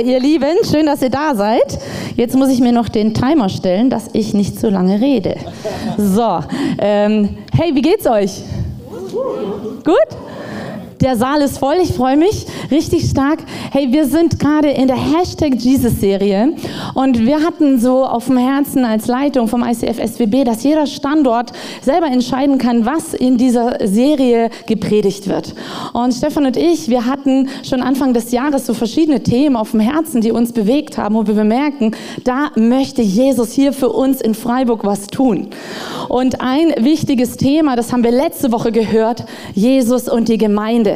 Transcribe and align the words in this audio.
Ihr 0.00 0.20
Lieben. 0.20 0.56
Schön, 0.70 0.86
dass 0.86 1.02
ihr 1.02 1.10
da 1.10 1.34
seid. 1.34 1.78
Jetzt 2.16 2.34
muss 2.36 2.50
ich 2.50 2.60
mir 2.60 2.72
noch 2.72 2.88
den 2.88 3.14
Timer 3.14 3.48
stellen, 3.48 3.90
dass 3.90 4.08
ich 4.12 4.34
nicht 4.34 4.58
zu 4.58 4.68
lange 4.68 5.00
rede. 5.00 5.36
So, 5.96 6.40
ähm, 6.78 7.38
hey, 7.56 7.74
wie 7.74 7.82
geht's 7.82 8.06
euch? 8.06 8.42
Gut? 9.84 10.25
Der 11.06 11.16
Saal 11.16 11.40
ist 11.40 11.58
voll, 11.58 11.76
ich 11.80 11.92
freue 11.92 12.16
mich 12.16 12.46
richtig 12.68 13.08
stark. 13.08 13.38
Hey, 13.70 13.92
wir 13.92 14.06
sind 14.06 14.40
gerade 14.40 14.70
in 14.70 14.88
der 14.88 14.96
Hashtag 14.96 15.54
Jesus-Serie 15.54 16.54
und 16.94 17.24
wir 17.24 17.44
hatten 17.44 17.78
so 17.78 18.04
auf 18.04 18.26
dem 18.26 18.38
Herzen 18.38 18.84
als 18.84 19.06
Leitung 19.06 19.46
vom 19.46 19.62
ICF 19.62 20.04
SWB, 20.04 20.42
dass 20.42 20.64
jeder 20.64 20.84
Standort 20.88 21.52
selber 21.80 22.06
entscheiden 22.06 22.58
kann, 22.58 22.86
was 22.86 23.14
in 23.14 23.38
dieser 23.38 23.76
Serie 23.86 24.50
gepredigt 24.66 25.28
wird. 25.28 25.54
Und 25.92 26.12
Stefan 26.12 26.44
und 26.44 26.56
ich, 26.56 26.88
wir 26.88 27.06
hatten 27.06 27.50
schon 27.62 27.82
Anfang 27.82 28.12
des 28.12 28.32
Jahres 28.32 28.66
so 28.66 28.74
verschiedene 28.74 29.22
Themen 29.22 29.54
auf 29.54 29.70
dem 29.70 29.78
Herzen, 29.78 30.22
die 30.22 30.32
uns 30.32 30.50
bewegt 30.50 30.98
haben, 30.98 31.14
wo 31.14 31.24
wir 31.24 31.34
bemerken, 31.34 31.92
da 32.24 32.50
möchte 32.56 33.02
Jesus 33.02 33.52
hier 33.52 33.72
für 33.72 33.90
uns 33.90 34.20
in 34.20 34.34
Freiburg 34.34 34.84
was 34.84 35.06
tun. 35.06 35.50
Und 36.08 36.40
ein 36.40 36.74
wichtiges 36.78 37.36
Thema, 37.36 37.76
das 37.76 37.92
haben 37.92 38.02
wir 38.02 38.10
letzte 38.10 38.50
Woche 38.50 38.72
gehört, 38.72 39.24
Jesus 39.54 40.08
und 40.08 40.28
die 40.28 40.38
Gemeinde. 40.38 40.95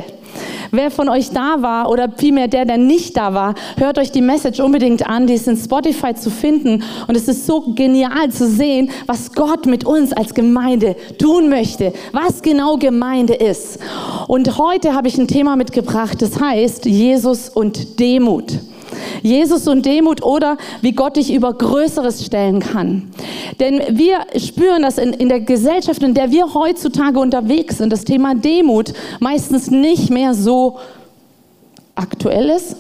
Wer 0.71 0.91
von 0.91 1.09
euch 1.09 1.31
da 1.31 1.63
war 1.63 1.91
oder 1.91 2.09
vielmehr 2.17 2.49
der, 2.49 2.65
der 2.65 2.79
nicht 2.79 3.17
da 3.17 3.35
war, 3.35 3.55
hört 3.77 3.99
euch 3.99 4.13
die 4.13 4.21
Message 4.21 4.61
unbedingt 4.61 5.07
an. 5.07 5.27
Die 5.27 5.35
ist 5.35 5.49
in 5.49 5.57
Spotify 5.57 6.15
zu 6.15 6.31
finden. 6.31 6.85
Und 7.09 7.17
es 7.17 7.27
ist 7.29 7.47
so 7.47 7.61
genial 7.75 8.31
zu 8.31 8.47
sehen, 8.47 8.91
was 9.07 9.33
Gott 9.33 9.67
mit 9.67 9.85
uns 9.85 10.13
als 10.13 10.35
Gemeinde 10.35 10.97
tun 11.19 11.49
möchte, 11.49 11.93
was 12.13 12.43
genau 12.43 12.77
Gemeinde 12.77 13.35
ist. 13.35 13.79
Und 14.29 14.59
heute 14.59 14.95
habe 14.95 15.09
ich 15.09 15.19
ein 15.19 15.29
Thema 15.29 15.57
mitgebracht, 15.57 16.23
das 16.23 16.41
heißt 16.41 16.87
Jesus 16.87 17.49
und 17.49 17.99
Demut. 17.99 18.59
Jesus 19.23 19.69
und 19.69 19.87
Demut 19.87 20.23
oder 20.23 20.57
wie 20.83 20.93
Gott 20.93 21.17
dich 21.17 21.33
über 21.33 21.53
Größeres 21.53 22.25
stellen 22.25 22.61
kann. 22.61 23.11
Denn 23.59 23.81
wir 23.91 24.19
spüren, 24.37 24.83
dass 24.83 24.99
in, 24.99 25.13
in 25.13 25.29
der 25.29 25.41
Gesellschaft, 25.41 26.03
in 26.03 26.15
der 26.15 26.31
wir 26.31 26.55
heutzutage 26.55 27.19
unterwegs 27.19 27.79
sind, 27.79 27.93
das 27.93 28.05
Thema 28.05 28.35
Demut 28.35 28.93
meistens 29.21 29.71
nicht 29.71 30.11
mehr 30.11 30.35
so 30.35 30.79
aktuell 31.95 32.51
ist. 32.51 32.77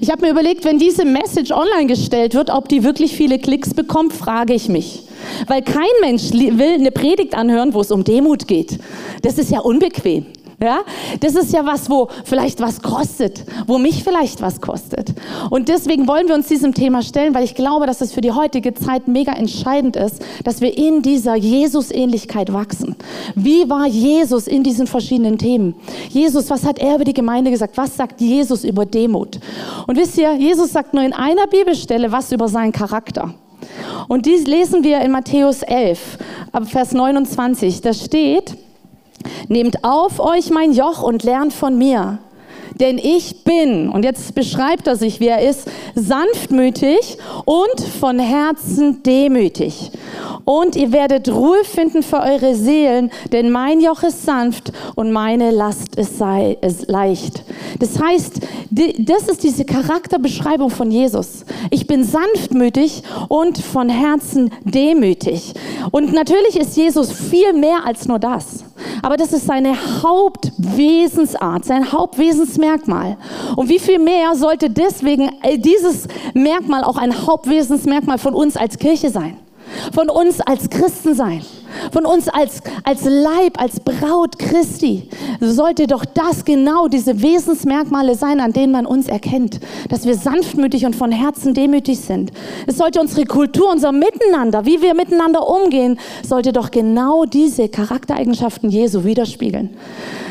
Ich 0.00 0.10
habe 0.10 0.22
mir 0.22 0.30
überlegt, 0.30 0.64
wenn 0.64 0.78
diese 0.78 1.04
Message 1.04 1.50
online 1.50 1.86
gestellt 1.86 2.34
wird, 2.34 2.50
ob 2.50 2.68
die 2.68 2.84
wirklich 2.84 3.16
viele 3.16 3.38
Klicks 3.38 3.74
bekommt, 3.74 4.12
frage 4.12 4.54
ich 4.54 4.68
mich. 4.68 5.04
Weil 5.46 5.62
kein 5.62 5.84
Mensch 6.00 6.32
will 6.32 6.74
eine 6.74 6.90
Predigt 6.90 7.34
anhören, 7.34 7.74
wo 7.74 7.80
es 7.80 7.90
um 7.90 8.04
Demut 8.04 8.46
geht. 8.46 8.78
Das 9.22 9.38
ist 9.38 9.50
ja 9.50 9.60
unbequem. 9.60 10.26
Ja? 10.62 10.82
Das 11.18 11.34
ist 11.34 11.52
ja 11.52 11.66
was, 11.66 11.90
wo 11.90 12.08
vielleicht 12.24 12.60
was 12.60 12.80
kostet, 12.80 13.44
wo 13.66 13.78
mich 13.78 14.04
vielleicht 14.04 14.40
was 14.40 14.60
kostet. 14.60 15.12
Und 15.50 15.68
deswegen 15.68 16.06
wollen 16.06 16.28
wir 16.28 16.36
uns 16.36 16.46
diesem 16.46 16.72
Thema 16.72 17.02
stellen, 17.02 17.34
weil 17.34 17.42
ich 17.42 17.56
glaube, 17.56 17.86
dass 17.86 18.00
es 18.00 18.12
für 18.12 18.20
die 18.20 18.30
heutige 18.30 18.72
Zeit 18.72 19.08
mega 19.08 19.32
entscheidend 19.32 19.96
ist, 19.96 20.22
dass 20.44 20.60
wir 20.60 20.78
in 20.78 21.02
dieser 21.02 21.34
Jesus-Ähnlichkeit 21.34 22.52
wachsen. 22.52 22.94
Wie 23.34 23.68
war 23.68 23.86
Jesus 23.86 24.46
in 24.46 24.62
diesen 24.62 24.86
verschiedenen 24.86 25.36
Themen? 25.36 25.74
Jesus, 26.10 26.48
was 26.48 26.64
hat 26.64 26.78
er 26.78 26.94
über 26.94 27.04
die 27.04 27.12
Gemeinde 27.12 27.50
gesagt? 27.50 27.76
Was 27.76 27.96
sagt 27.96 28.20
Jesus 28.20 28.62
über 28.62 28.86
Demut? 28.86 29.40
Und 29.88 29.98
wisst 29.98 30.16
ihr, 30.16 30.32
Jesus 30.34 30.70
sagt 30.70 30.94
nur 30.94 31.02
in 31.02 31.12
einer 31.12 31.48
Bibelstelle 31.48 32.12
was 32.12 32.30
über 32.30 32.46
seinen 32.46 32.70
Charakter. 32.70 33.34
Und 34.06 34.26
dies 34.26 34.46
lesen 34.46 34.84
wir 34.84 35.00
in 35.00 35.10
Matthäus 35.10 35.62
11, 35.62 36.18
Vers 36.66 36.92
29. 36.92 37.80
Da 37.80 37.92
steht, 37.92 38.56
Nehmt 39.48 39.84
auf 39.84 40.20
euch 40.20 40.50
mein 40.50 40.72
Joch 40.72 41.02
und 41.02 41.22
lernt 41.22 41.52
von 41.52 41.76
mir. 41.76 42.18
Denn 42.80 42.98
ich 42.98 43.44
bin, 43.44 43.88
und 43.88 44.04
jetzt 44.04 44.34
beschreibt 44.34 44.86
er 44.86 44.96
sich, 44.96 45.20
wie 45.20 45.28
er 45.28 45.48
ist, 45.48 45.68
sanftmütig 45.94 47.18
und 47.44 47.80
von 48.00 48.18
Herzen 48.18 49.02
demütig. 49.02 49.90
Und 50.44 50.76
ihr 50.76 50.92
werdet 50.92 51.28
Ruhe 51.28 51.64
finden 51.64 52.02
für 52.02 52.20
eure 52.20 52.54
Seelen, 52.54 53.10
denn 53.32 53.50
mein 53.50 53.80
Joch 53.80 54.02
ist 54.02 54.24
sanft 54.24 54.72
und 54.94 55.12
meine 55.12 55.50
Last 55.50 55.96
ist, 55.96 56.18
sei, 56.18 56.58
ist 56.60 56.88
leicht. 56.88 57.44
Das 57.78 58.00
heißt, 58.00 58.40
das 58.70 59.28
ist 59.28 59.42
diese 59.42 59.64
Charakterbeschreibung 59.64 60.70
von 60.70 60.90
Jesus. 60.90 61.44
Ich 61.70 61.86
bin 61.86 62.04
sanftmütig 62.04 63.02
und 63.28 63.58
von 63.58 63.88
Herzen 63.88 64.50
demütig. 64.64 65.54
Und 65.90 66.12
natürlich 66.12 66.58
ist 66.58 66.76
Jesus 66.76 67.12
viel 67.12 67.52
mehr 67.52 67.84
als 67.84 68.06
nur 68.08 68.18
das. 68.18 68.64
Aber 69.02 69.16
das 69.16 69.32
ist 69.32 69.46
seine 69.46 69.74
Hauptwesensart, 70.02 71.64
sein 71.64 71.92
Hauptwesensmerkmal. 71.92 73.16
Und 73.56 73.68
wie 73.68 73.78
viel 73.78 73.98
mehr 73.98 74.34
sollte 74.34 74.70
deswegen 74.70 75.30
äh, 75.42 75.58
dieses 75.58 76.08
Merkmal 76.34 76.84
auch 76.84 76.96
ein 76.96 77.26
Hauptwesensmerkmal 77.26 78.18
von 78.18 78.34
uns 78.34 78.56
als 78.56 78.78
Kirche 78.78 79.10
sein? 79.10 79.41
Von 79.94 80.10
uns 80.10 80.40
als 80.40 80.70
Christen 80.70 81.14
sein? 81.14 81.42
von 81.90 82.06
uns 82.06 82.28
als, 82.28 82.60
als 82.84 83.04
Leib, 83.04 83.60
als 83.60 83.80
Braut 83.80 84.38
Christi, 84.38 85.08
sollte 85.40 85.86
doch 85.86 86.04
das 86.04 86.44
genau 86.44 86.88
diese 86.88 87.22
Wesensmerkmale 87.22 88.14
sein, 88.14 88.40
an 88.40 88.52
denen 88.52 88.72
man 88.72 88.86
uns 88.86 89.08
erkennt, 89.08 89.60
dass 89.88 90.06
wir 90.06 90.14
sanftmütig 90.14 90.86
und 90.86 90.96
von 90.96 91.12
Herzen 91.12 91.54
demütig 91.54 92.00
sind. 92.00 92.32
Es 92.66 92.76
sollte 92.76 93.00
unsere 93.00 93.24
Kultur, 93.24 93.70
unser 93.70 93.92
Miteinander, 93.92 94.64
wie 94.64 94.82
wir 94.82 94.94
miteinander 94.94 95.46
umgehen, 95.48 95.98
sollte 96.22 96.52
doch 96.52 96.70
genau 96.70 97.24
diese 97.24 97.68
Charaktereigenschaften 97.68 98.70
Jesu 98.70 99.04
widerspiegeln. 99.04 99.70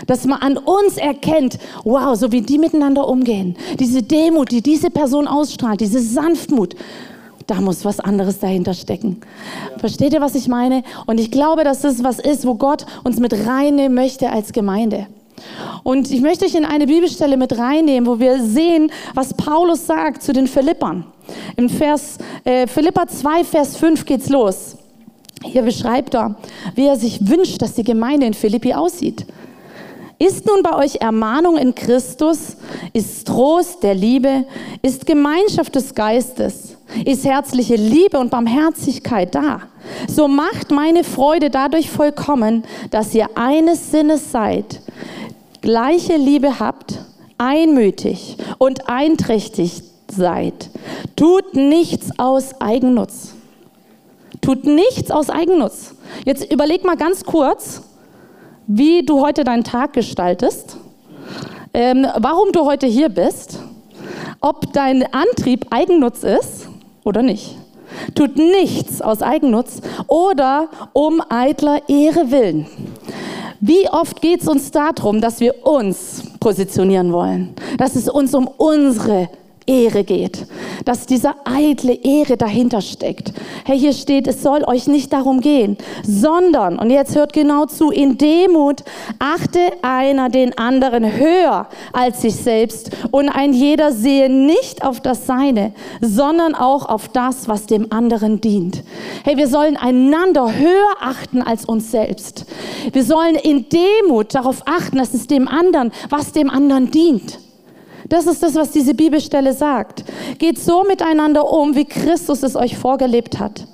Dass 0.07 0.25
man 0.25 0.41
an 0.41 0.57
uns 0.57 0.97
erkennt, 0.97 1.57
wow, 1.83 2.15
so 2.15 2.31
wie 2.31 2.41
die 2.41 2.57
miteinander 2.57 3.07
umgehen, 3.07 3.55
diese 3.79 4.01
Demut, 4.01 4.51
die 4.51 4.61
diese 4.61 4.89
Person 4.89 5.27
ausstrahlt, 5.27 5.79
diese 5.79 5.99
Sanftmut, 5.99 6.75
da 7.51 7.59
muss 7.59 7.83
was 7.83 7.99
anderes 7.99 8.39
dahinter 8.39 8.73
stecken. 8.73 9.17
Ja. 9.71 9.79
Versteht 9.79 10.13
ihr, 10.13 10.21
was 10.21 10.35
ich 10.35 10.47
meine? 10.47 10.83
Und 11.05 11.19
ich 11.19 11.31
glaube, 11.31 11.65
dass 11.65 11.81
das 11.81 12.01
was 12.01 12.17
ist, 12.17 12.45
wo 12.45 12.55
Gott 12.55 12.85
uns 13.03 13.19
mit 13.19 13.33
reinnehmen 13.45 13.93
möchte 13.93 14.29
als 14.29 14.53
Gemeinde. 14.53 15.07
Und 15.83 16.09
ich 16.11 16.21
möchte 16.21 16.45
euch 16.45 16.55
in 16.55 16.63
eine 16.63 16.87
Bibelstelle 16.87 17.35
mit 17.35 17.57
reinnehmen, 17.57 18.07
wo 18.07 18.19
wir 18.19 18.41
sehen, 18.41 18.89
was 19.15 19.33
Paulus 19.33 19.85
sagt 19.85 20.23
zu 20.23 20.31
den 20.31 20.47
Philippern. 20.47 21.03
Im 21.57 21.67
Vers, 21.67 22.19
äh, 22.45 22.67
Philippa 22.67 23.07
2, 23.07 23.43
Vers 23.43 23.75
5 23.75 24.05
geht's 24.05 24.29
los. 24.29 24.77
Hier 25.43 25.63
beschreibt 25.63 26.13
er, 26.13 26.35
wie 26.75 26.85
er 26.85 26.95
sich 26.95 27.27
wünscht, 27.27 27.61
dass 27.61 27.73
die 27.73 27.83
Gemeinde 27.83 28.27
in 28.27 28.33
Philippi 28.33 28.73
aussieht. 28.73 29.25
Ist 30.21 30.45
nun 30.45 30.61
bei 30.61 30.75
euch 30.75 30.97
Ermahnung 30.97 31.57
in 31.57 31.73
Christus? 31.73 32.55
Ist 32.93 33.25
Trost 33.25 33.81
der 33.81 33.95
Liebe? 33.95 34.45
Ist 34.83 35.07
Gemeinschaft 35.07 35.73
des 35.73 35.95
Geistes? 35.95 36.77
Ist 37.05 37.25
herzliche 37.25 37.73
Liebe 37.73 38.19
und 38.19 38.29
Barmherzigkeit 38.29 39.33
da? 39.33 39.61
So 40.07 40.27
macht 40.27 40.69
meine 40.69 41.03
Freude 41.03 41.49
dadurch 41.49 41.89
vollkommen, 41.89 42.65
dass 42.91 43.15
ihr 43.15 43.29
eines 43.33 43.89
Sinnes 43.89 44.31
seid, 44.31 44.81
gleiche 45.63 46.17
Liebe 46.17 46.59
habt, 46.59 46.99
einmütig 47.39 48.37
und 48.59 48.89
einträchtig 48.89 49.81
seid. 50.07 50.69
Tut 51.15 51.55
nichts 51.55 52.19
aus 52.19 52.61
Eigennutz. 52.61 53.33
Tut 54.39 54.65
nichts 54.65 55.09
aus 55.09 55.31
Eigennutz. 55.31 55.95
Jetzt 56.25 56.53
überleg 56.53 56.85
mal 56.85 56.95
ganz 56.95 57.23
kurz, 57.23 57.81
wie 58.73 59.03
du 59.03 59.21
heute 59.21 59.43
deinen 59.43 59.65
Tag 59.65 59.93
gestaltest, 59.93 60.77
ähm, 61.73 62.07
warum 62.17 62.53
du 62.53 62.65
heute 62.65 62.87
hier 62.87 63.09
bist, 63.09 63.59
ob 64.39 64.71
dein 64.71 65.03
Antrieb 65.13 65.65
Eigennutz 65.71 66.23
ist 66.23 66.69
oder 67.03 67.21
nicht. 67.21 67.57
Tut 68.15 68.37
nichts 68.37 69.01
aus 69.01 69.21
Eigennutz 69.21 69.81
oder 70.07 70.69
um 70.93 71.21
eitler 71.29 71.89
Ehre 71.89 72.31
willen. 72.31 72.65
Wie 73.59 73.89
oft 73.89 74.21
geht 74.21 74.41
es 74.41 74.47
uns 74.47 74.71
darum, 74.71 75.19
dass 75.19 75.41
wir 75.41 75.67
uns 75.67 76.23
positionieren 76.39 77.11
wollen, 77.11 77.53
dass 77.77 77.95
es 77.95 78.07
uns 78.07 78.33
um 78.33 78.47
unsere 78.47 79.27
Ehre 79.71 80.03
geht, 80.03 80.45
dass 80.83 81.05
diese 81.05 81.33
eitle 81.45 81.93
Ehre 81.93 82.35
dahinter 82.35 82.81
steckt. 82.81 83.31
Hey, 83.63 83.79
hier 83.79 83.93
steht, 83.93 84.27
es 84.27 84.43
soll 84.43 84.65
euch 84.65 84.87
nicht 84.87 85.13
darum 85.13 85.39
gehen, 85.39 85.77
sondern, 86.03 86.77
und 86.77 86.89
jetzt 86.89 87.15
hört 87.15 87.31
genau 87.31 87.65
zu, 87.65 87.89
in 87.89 88.17
Demut 88.17 88.83
achte 89.19 89.59
einer 89.81 90.27
den 90.27 90.57
anderen 90.57 91.17
höher 91.17 91.69
als 91.93 92.21
sich 92.21 92.35
selbst 92.35 92.91
und 93.11 93.29
ein 93.29 93.53
jeder 93.53 93.93
sehe 93.93 94.29
nicht 94.29 94.83
auf 94.83 94.99
das 94.99 95.25
Seine, 95.25 95.71
sondern 96.01 96.53
auch 96.53 96.89
auf 96.89 97.07
das, 97.07 97.47
was 97.47 97.65
dem 97.65 97.93
anderen 97.93 98.41
dient. 98.41 98.83
Hey, 99.23 99.37
wir 99.37 99.47
sollen 99.47 99.77
einander 99.77 100.53
höher 100.53 100.95
achten 100.99 101.41
als 101.41 101.63
uns 101.63 101.91
selbst. 101.91 102.45
Wir 102.91 103.05
sollen 103.05 103.35
in 103.35 103.67
Demut 103.69 104.35
darauf 104.35 104.63
achten, 104.65 104.97
dass 104.97 105.13
es 105.13 105.27
dem 105.27 105.47
anderen, 105.47 105.91
was 106.09 106.33
dem 106.33 106.49
anderen 106.49 106.91
dient. 106.91 107.39
Das 108.11 108.27
ist 108.27 108.43
das, 108.43 108.55
was 108.55 108.71
diese 108.71 108.93
Bibelstelle 108.93 109.53
sagt. 109.53 110.03
Geht 110.37 110.59
so 110.59 110.83
miteinander 110.83 111.49
um, 111.49 111.75
wie 111.75 111.85
Christus 111.85 112.43
es 112.43 112.57
euch 112.57 112.77
vorgelebt 112.77 113.39
hat. 113.39 113.65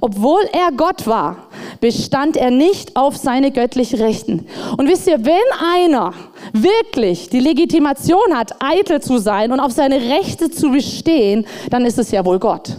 Obwohl 0.00 0.40
er 0.50 0.72
Gott 0.74 1.06
war, 1.06 1.48
bestand 1.78 2.38
er 2.38 2.50
nicht 2.50 2.96
auf 2.96 3.18
seine 3.18 3.50
göttlichen 3.50 4.00
Rechten. 4.00 4.46
Und 4.78 4.88
wisst 4.88 5.06
ihr, 5.06 5.22
wenn 5.26 5.42
einer 5.84 6.14
wirklich 6.54 7.28
die 7.28 7.40
Legitimation 7.40 8.34
hat, 8.34 8.54
eitel 8.60 9.02
zu 9.02 9.18
sein 9.18 9.52
und 9.52 9.60
auf 9.60 9.72
seine 9.72 9.96
Rechte 9.96 10.50
zu 10.50 10.70
bestehen, 10.70 11.44
dann 11.68 11.84
ist 11.84 11.98
es 11.98 12.12
ja 12.12 12.24
wohl 12.24 12.38
Gott. 12.38 12.70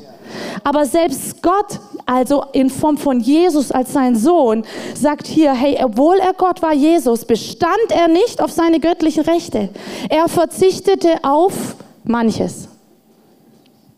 Aber 0.63 0.83
selbst 0.87 1.43
Gott, 1.43 1.79
also 2.05 2.43
in 2.53 2.69
Form 2.69 2.97
von 2.97 3.19
Jesus 3.19 3.71
als 3.71 3.93
sein 3.93 4.15
Sohn, 4.15 4.63
sagt 4.93 5.27
hier, 5.27 5.53
hey, 5.53 5.77
obwohl 5.83 6.17
er 6.17 6.33
Gott 6.33 6.61
war, 6.61 6.73
Jesus, 6.73 7.25
bestand 7.25 7.89
er 7.89 8.07
nicht 8.07 8.41
auf 8.41 8.51
seine 8.51 8.79
göttlichen 8.79 9.23
Rechte. 9.23 9.69
Er 10.09 10.27
verzichtete 10.27 11.23
auf 11.23 11.75
manches. 12.03 12.67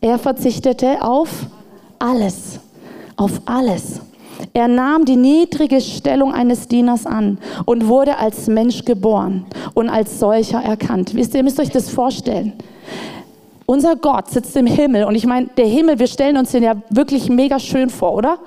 Er 0.00 0.18
verzichtete 0.18 1.02
auf 1.02 1.28
alles. 1.98 2.60
Auf 3.16 3.40
alles. 3.46 4.00
Er 4.52 4.68
nahm 4.68 5.04
die 5.04 5.16
niedrige 5.16 5.80
Stellung 5.80 6.32
eines 6.32 6.68
Dieners 6.68 7.06
an 7.06 7.38
und 7.64 7.88
wurde 7.88 8.18
als 8.18 8.46
Mensch 8.48 8.84
geboren 8.84 9.46
und 9.74 9.88
als 9.88 10.18
solcher 10.18 10.62
erkannt. 10.62 11.14
Wisst 11.14 11.34
ihr, 11.34 11.40
ihr 11.40 11.44
müsst 11.44 11.58
euch 11.58 11.70
das 11.70 11.88
vorstellen. 11.88 12.52
Unser 13.66 13.96
Gott 13.96 14.30
sitzt 14.30 14.56
im 14.56 14.66
Himmel 14.66 15.04
und 15.04 15.16
ich 15.16 15.26
meine, 15.26 15.48
der 15.56 15.66
Himmel, 15.66 15.98
wir 15.98 16.06
stellen 16.06 16.36
uns 16.36 16.52
den 16.52 16.62
ja 16.62 16.74
wirklich 16.88 17.28
mega 17.28 17.58
schön 17.58 17.90
vor, 17.90 18.14
oder? 18.14 18.38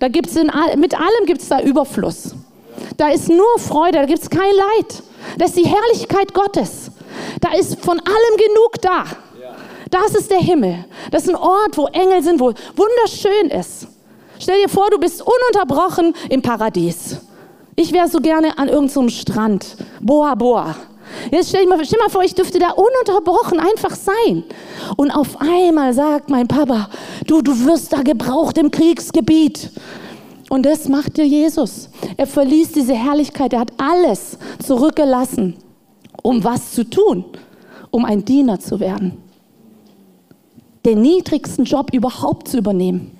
Da 0.00 0.08
gibt's 0.08 0.34
in, 0.34 0.50
mit 0.76 0.94
allem 0.94 1.26
gibt 1.26 1.42
es 1.42 1.48
da 1.48 1.60
Überfluss. 1.60 2.34
Da 2.96 3.08
ist 3.08 3.28
nur 3.28 3.58
Freude, 3.58 3.98
da 3.98 4.06
gibt 4.06 4.20
es 4.22 4.30
kein 4.30 4.40
Leid. 4.40 5.02
Das 5.38 5.50
ist 5.50 5.58
die 5.58 5.66
Herrlichkeit 5.66 6.32
Gottes. 6.32 6.90
Da 7.40 7.52
ist 7.52 7.80
von 7.84 7.98
allem 7.98 8.36
genug 8.38 8.80
da. 8.80 9.04
Das 9.90 10.14
ist 10.14 10.30
der 10.30 10.40
Himmel. 10.40 10.84
Das 11.10 11.24
ist 11.24 11.28
ein 11.28 11.36
Ort, 11.36 11.76
wo 11.76 11.86
Engel 11.86 12.22
sind, 12.22 12.40
wo 12.40 12.46
wunderschön 12.46 13.50
ist. 13.50 13.86
Stell 14.38 14.60
dir 14.60 14.68
vor, 14.68 14.90
du 14.90 14.98
bist 14.98 15.22
ununterbrochen 15.22 16.14
im 16.28 16.42
Paradies. 16.42 17.18
Ich 17.76 17.92
wäre 17.92 18.08
so 18.08 18.20
gerne 18.20 18.58
an 18.58 18.68
irgendeinem 18.68 19.08
so 19.08 19.20
Strand. 19.20 19.76
Boa 20.00 20.34
Boa. 20.34 20.74
Jetzt 21.30 21.48
stell 21.48 21.62
dir 21.62 21.68
mal, 21.68 21.78
mal 21.78 22.10
vor, 22.10 22.22
ich 22.22 22.34
dürfte 22.34 22.58
da 22.58 22.70
ununterbrochen 22.70 23.60
einfach 23.60 23.94
sein. 23.94 24.44
Und 24.96 25.10
auf 25.10 25.40
einmal 25.40 25.92
sagt 25.92 26.30
mein 26.30 26.48
Papa, 26.48 26.88
du, 27.26 27.42
du 27.42 27.52
wirst 27.66 27.92
da 27.92 28.02
gebraucht 28.02 28.58
im 28.58 28.70
Kriegsgebiet. 28.70 29.70
Und 30.48 30.64
das 30.64 30.88
machte 30.88 31.22
Jesus. 31.22 31.88
Er 32.16 32.26
verließ 32.26 32.72
diese 32.72 32.94
Herrlichkeit. 32.94 33.52
Er 33.52 33.60
hat 33.60 33.72
alles 33.78 34.38
zurückgelassen, 34.64 35.56
um 36.22 36.44
was 36.44 36.72
zu 36.72 36.84
tun? 36.84 37.24
Um 37.90 38.04
ein 38.04 38.24
Diener 38.24 38.60
zu 38.60 38.78
werden. 38.78 39.18
Den 40.84 41.02
niedrigsten 41.02 41.64
Job 41.64 41.92
überhaupt 41.92 42.48
zu 42.48 42.58
übernehmen. 42.58 43.10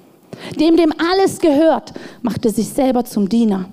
Dem, 0.59 0.77
dem 0.77 0.93
alles 1.13 1.39
gehört, 1.39 1.93
machte 2.23 2.51
sich 2.51 2.69
selber 2.69 3.05
zum 3.05 3.29
Diener. 3.29 3.67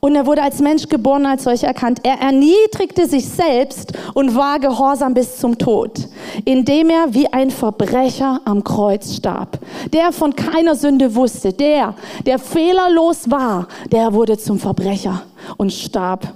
Und 0.00 0.14
er 0.14 0.26
wurde 0.26 0.42
als 0.42 0.60
Mensch 0.60 0.88
geboren, 0.88 1.26
als 1.26 1.44
solcher 1.44 1.68
erkannt. 1.68 2.00
Er 2.02 2.20
erniedrigte 2.20 3.06
sich 3.06 3.28
selbst 3.28 3.92
und 4.14 4.34
war 4.34 4.58
gehorsam 4.60 5.14
bis 5.14 5.38
zum 5.38 5.58
Tod, 5.58 6.08
indem 6.44 6.90
er 6.90 7.14
wie 7.14 7.32
ein 7.32 7.50
Verbrecher 7.50 8.40
am 8.44 8.62
Kreuz 8.62 9.16
starb. 9.16 9.58
Der 9.92 10.12
von 10.12 10.34
keiner 10.34 10.74
Sünde 10.74 11.14
wusste, 11.14 11.52
der, 11.52 11.94
der 12.26 12.38
fehlerlos 12.38 13.30
war, 13.30 13.68
der 13.90 14.12
wurde 14.12 14.38
zum 14.38 14.58
Verbrecher 14.58 15.22
und 15.56 15.72
starb 15.72 16.32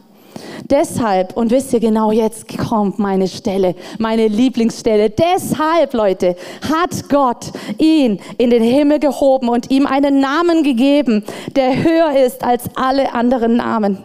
Deshalb, 0.70 1.37
und 1.37 1.50
wisst 1.50 1.73
ihr 1.73 1.81
genau, 1.81 2.12
jetzt 2.12 2.46
kommt 2.56 2.99
meine 2.99 3.29
Stelle, 3.29 3.75
meine 3.99 4.29
Lieblingsstelle. 4.29 5.11
Deshalb, 5.11 5.93
Leute, 5.93 6.37
hat 6.62 7.08
Gott 7.08 7.52
ihn 7.79 8.20
in 8.38 8.50
den 8.50 8.62
Himmel 8.62 8.99
gehoben 8.99 9.49
und 9.49 9.70
ihm 9.70 9.87
einen 9.87 10.20
Namen 10.20 10.62
gegeben, 10.62 11.25
der 11.56 11.82
höher 11.82 12.25
ist 12.25 12.44
als 12.44 12.64
alle 12.75 13.12
anderen 13.14 13.56
Namen. 13.56 13.99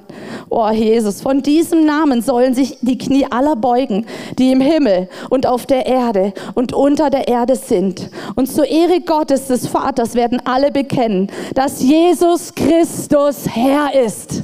Oh 0.50 0.69
Jesus, 0.69 1.21
von 1.21 1.41
diesem 1.41 1.85
Namen 1.85 2.21
sollen 2.21 2.53
sich 2.53 2.77
die 2.81 2.97
Knie 2.97 3.25
aller 3.29 3.56
beugen, 3.56 4.06
die 4.38 4.51
im 4.51 4.62
Himmel 4.62 5.09
und 5.29 5.45
auf 5.45 5.65
der 5.65 5.85
Erde 5.85 6.33
und 6.56 6.74
unter 6.74 7.09
der 7.09 7.27
Erde 7.27 7.56
sind. 7.56 8.09
Und 8.35 8.51
zur 8.51 8.65
Ehre 8.65 9.01
Gottes 9.01 9.47
des 9.47 9.68
Vaters 9.68 10.15
werden 10.15 10.41
alle 10.45 10.71
bekennen, 10.71 11.29
dass 11.53 11.81
Jesus 11.81 12.53
Christus 12.56 13.45
Herr 13.47 13.94
ist. 13.94 14.44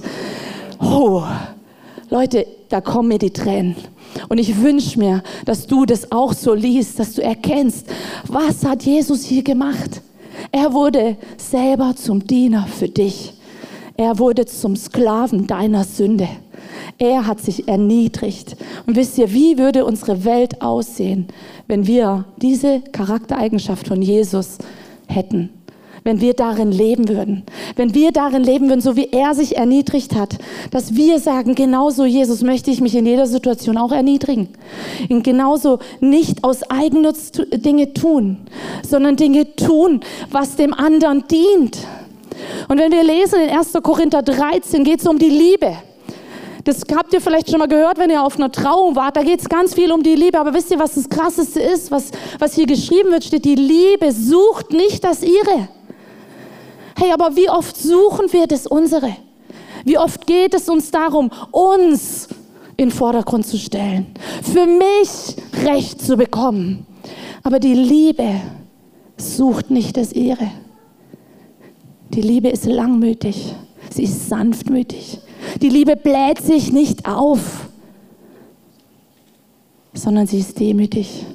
Oh. 0.79 1.23
Leute, 2.13 2.45
da 2.69 2.79
kommen 2.79 3.07
mir 3.07 3.17
die 3.17 3.31
Tränen. 3.31 3.75
Und 4.29 4.37
ich 4.37 4.61
wünsche 4.61 4.99
mir, 4.99 5.23
dass 5.45 5.65
du 5.65 5.83
das 5.83 6.11
auch 6.11 6.33
so 6.33 6.53
liest, 6.53 6.99
dass 6.99 7.15
du 7.15 7.23
erkennst, 7.23 7.87
was 8.27 8.63
hat 8.63 8.83
Jesus 8.83 9.23
hier 9.23 9.41
gemacht? 9.41 9.99
Er 10.51 10.73
wurde 10.73 11.17
selber 11.37 11.95
zum 11.95 12.23
Diener 12.27 12.67
für 12.67 12.87
dich. 12.87 13.33
Er 13.97 14.19
wurde 14.19 14.45
zum 14.45 14.75
Sklaven 14.75 15.47
deiner 15.47 15.83
Sünde. 15.85 16.29
Er 16.99 17.25
hat 17.25 17.41
sich 17.41 17.67
erniedrigt. 17.67 18.57
Und 18.85 18.95
wisst 18.95 19.17
ihr, 19.17 19.33
wie 19.33 19.57
würde 19.57 19.83
unsere 19.83 20.23
Welt 20.23 20.61
aussehen, 20.61 21.29
wenn 21.67 21.87
wir 21.87 22.25
diese 22.37 22.81
Charaktereigenschaft 22.91 23.87
von 23.87 24.03
Jesus 24.03 24.59
hätten? 25.07 25.49
Wenn 26.03 26.21
wir 26.21 26.33
darin 26.33 26.71
leben 26.71 27.07
würden. 27.09 27.43
Wenn 27.75 27.93
wir 27.93 28.11
darin 28.11 28.43
leben 28.43 28.67
würden, 28.67 28.81
so 28.81 28.95
wie 28.95 29.09
er 29.11 29.33
sich 29.33 29.57
erniedrigt 29.57 30.15
hat, 30.15 30.37
dass 30.71 30.95
wir 30.95 31.19
sagen, 31.19 31.55
genauso 31.55 32.05
Jesus 32.05 32.41
möchte 32.41 32.71
ich 32.71 32.81
mich 32.81 32.95
in 32.95 33.05
jeder 33.05 33.27
Situation 33.27 33.77
auch 33.77 33.91
erniedrigen. 33.91 34.49
Und 35.09 35.23
genauso 35.23 35.79
nicht 35.99 36.43
aus 36.43 36.63
Eigennutz 36.69 37.31
Dinge 37.31 37.93
tun, 37.93 38.37
sondern 38.87 39.15
Dinge 39.15 39.55
tun, 39.55 40.01
was 40.29 40.55
dem 40.55 40.73
anderen 40.73 41.25
dient. 41.27 41.77
Und 42.67 42.79
wenn 42.79 42.91
wir 42.91 43.03
lesen 43.03 43.39
in 43.39 43.49
1. 43.49 43.73
Korinther 43.81 44.21
13, 44.21 44.83
geht 44.83 44.99
es 44.99 45.07
um 45.07 45.17
die 45.17 45.29
Liebe. 45.29 45.73
Das 46.63 46.81
habt 46.95 47.13
ihr 47.13 47.19
vielleicht 47.19 47.49
schon 47.49 47.59
mal 47.59 47.67
gehört, 47.67 47.97
wenn 47.97 48.09
ihr 48.09 48.23
auf 48.23 48.37
einer 48.37 48.51
Trauung 48.51 48.95
wart. 48.95 49.17
Da 49.17 49.23
geht 49.23 49.41
es 49.41 49.49
ganz 49.49 49.73
viel 49.73 49.91
um 49.91 50.01
die 50.01 50.15
Liebe. 50.15 50.39
Aber 50.39 50.53
wisst 50.53 50.71
ihr, 50.71 50.79
was 50.79 50.95
das 50.95 51.09
Krasseste 51.09 51.59
ist, 51.59 51.91
was, 51.91 52.11
was 52.39 52.55
hier 52.55 52.65
geschrieben 52.65 53.11
wird, 53.11 53.25
steht, 53.25 53.43
die 53.43 53.55
Liebe 53.55 54.11
sucht 54.11 54.71
nicht 54.71 55.03
das 55.03 55.23
ihre. 55.23 55.67
Hey, 56.95 57.11
aber 57.11 57.35
wie 57.35 57.49
oft 57.49 57.77
suchen 57.77 58.31
wir 58.31 58.47
das 58.47 58.67
unsere? 58.67 59.15
Wie 59.83 59.97
oft 59.97 60.25
geht 60.27 60.53
es 60.53 60.69
uns 60.69 60.91
darum, 60.91 61.31
uns 61.51 62.27
in 62.77 62.89
den 62.89 62.91
Vordergrund 62.91 63.45
zu 63.45 63.57
stellen, 63.57 64.07
für 64.41 64.65
mich 64.65 65.35
Recht 65.63 66.01
zu 66.01 66.17
bekommen. 66.17 66.85
Aber 67.43 67.59
die 67.59 67.73
Liebe 67.73 68.41
sucht 69.17 69.69
nicht 69.69 69.97
das 69.97 70.11
ihre. 70.11 70.49
Die 72.09 72.21
Liebe 72.21 72.49
ist 72.49 72.65
langmütig, 72.65 73.55
sie 73.91 74.03
ist 74.03 74.29
sanftmütig. 74.29 75.19
Die 75.61 75.69
Liebe 75.69 75.95
bläht 75.95 76.39
sich 76.39 76.71
nicht 76.71 77.05
auf, 77.05 77.69
sondern 79.93 80.27
sie 80.27 80.39
ist 80.39 80.59
demütig. 80.59 81.25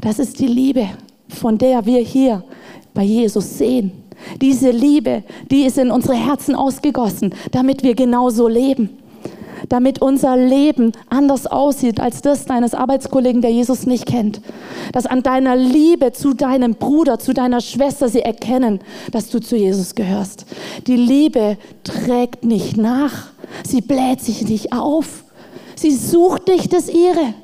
Das 0.00 0.18
ist 0.18 0.38
die 0.38 0.46
Liebe, 0.46 0.88
von 1.28 1.56
der 1.56 1.86
wir 1.86 2.00
hier 2.00 2.44
bei 2.92 3.04
Jesus 3.04 3.58
sehen. 3.58 4.01
Diese 4.40 4.70
Liebe, 4.70 5.22
die 5.50 5.64
ist 5.64 5.78
in 5.78 5.90
unsere 5.90 6.14
Herzen 6.14 6.54
ausgegossen, 6.54 7.34
damit 7.50 7.82
wir 7.82 7.94
genauso 7.94 8.48
leben. 8.48 8.98
Damit 9.68 10.02
unser 10.02 10.36
Leben 10.36 10.92
anders 11.08 11.46
aussieht 11.46 12.00
als 12.00 12.20
das 12.20 12.46
deines 12.46 12.74
Arbeitskollegen, 12.74 13.42
der 13.42 13.52
Jesus 13.52 13.86
nicht 13.86 14.06
kennt. 14.06 14.40
Dass 14.92 15.06
an 15.06 15.22
deiner 15.22 15.56
Liebe 15.56 16.12
zu 16.12 16.34
deinem 16.34 16.74
Bruder, 16.74 17.18
zu 17.18 17.32
deiner 17.32 17.60
Schwester 17.60 18.08
sie 18.08 18.22
erkennen, 18.22 18.80
dass 19.12 19.30
du 19.30 19.40
zu 19.40 19.56
Jesus 19.56 19.94
gehörst. 19.94 20.46
Die 20.86 20.96
Liebe 20.96 21.56
trägt 21.84 22.44
nicht 22.44 22.76
nach. 22.76 23.28
Sie 23.64 23.80
bläht 23.80 24.20
sich 24.20 24.42
nicht 24.48 24.72
auf. 24.72 25.24
Sie 25.76 25.94
sucht 25.94 26.48
nicht 26.48 26.72
das 26.72 26.88
ihre. 26.88 27.34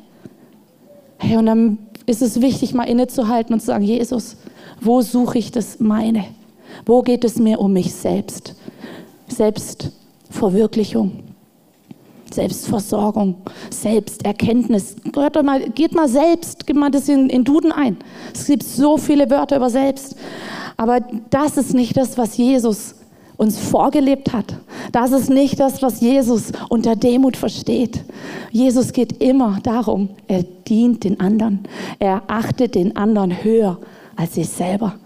Hey, 1.19 1.37
und 1.37 1.47
dann 1.47 1.79
ist 2.07 2.23
es 2.23 2.41
wichtig, 2.41 2.75
mal 2.75 2.85
innezuhalten 2.85 3.53
und 3.53 3.61
zu 3.61 3.67
sagen, 3.67 3.85
Jesus, 3.85 4.37
wo 4.81 5.03
suche 5.03 5.39
ich 5.39 5.51
das 5.51 5.81
meine? 5.81 6.25
Wo 6.87 7.03
geht 7.03 7.25
es 7.25 7.39
mir 7.39 7.61
um 7.61 7.73
mich 7.73 7.95
selbst? 7.95 8.55
Selbstverwirklichung, 9.29 11.13
Selbstversorgung, 12.33 13.37
Selbsterkenntnis. 13.71 14.97
Geht 15.05 15.43
mal, 15.45 15.69
geht 15.71 15.95
mal 15.95 16.09
selbst, 16.09 16.67
gib 16.67 16.77
mal 16.77 16.91
das 16.91 17.09
in, 17.09 17.29
in 17.29 17.45
Duden 17.45 17.73
ein. 17.73 17.97
Es 18.35 18.47
gibt 18.47 18.63
so 18.63 18.97
viele 18.97 19.29
Wörter 19.31 19.57
über 19.57 19.71
selbst. 19.71 20.17
Aber 20.77 21.01
das 21.31 21.57
ist 21.57 21.75
nicht 21.75 21.97
das, 21.97 22.17
was 22.17 22.37
Jesus 22.37 22.95
uns 23.37 23.59
vorgelebt 23.59 24.33
hat. 24.33 24.57
Das 24.93 25.13
ist 25.13 25.31
nicht 25.31 25.61
das, 25.61 25.81
was 25.81 26.01
Jesus 26.01 26.53
unter 26.69 26.97
Demut 26.97 27.37
versteht. 27.37 28.05
Jesus 28.51 28.93
geht 28.93 29.23
immer 29.23 29.59
darum, 29.63 30.11
er 30.27 30.43
dient 30.43 31.05
den 31.05 31.21
anderen. 31.21 31.61
Er 31.99 32.23
achtet 32.27 32.75
den 32.75 32.97
anderen 32.97 33.43
höher 33.45 33.79
als 34.17 34.35
sich 34.35 34.49
selber. 34.49 34.97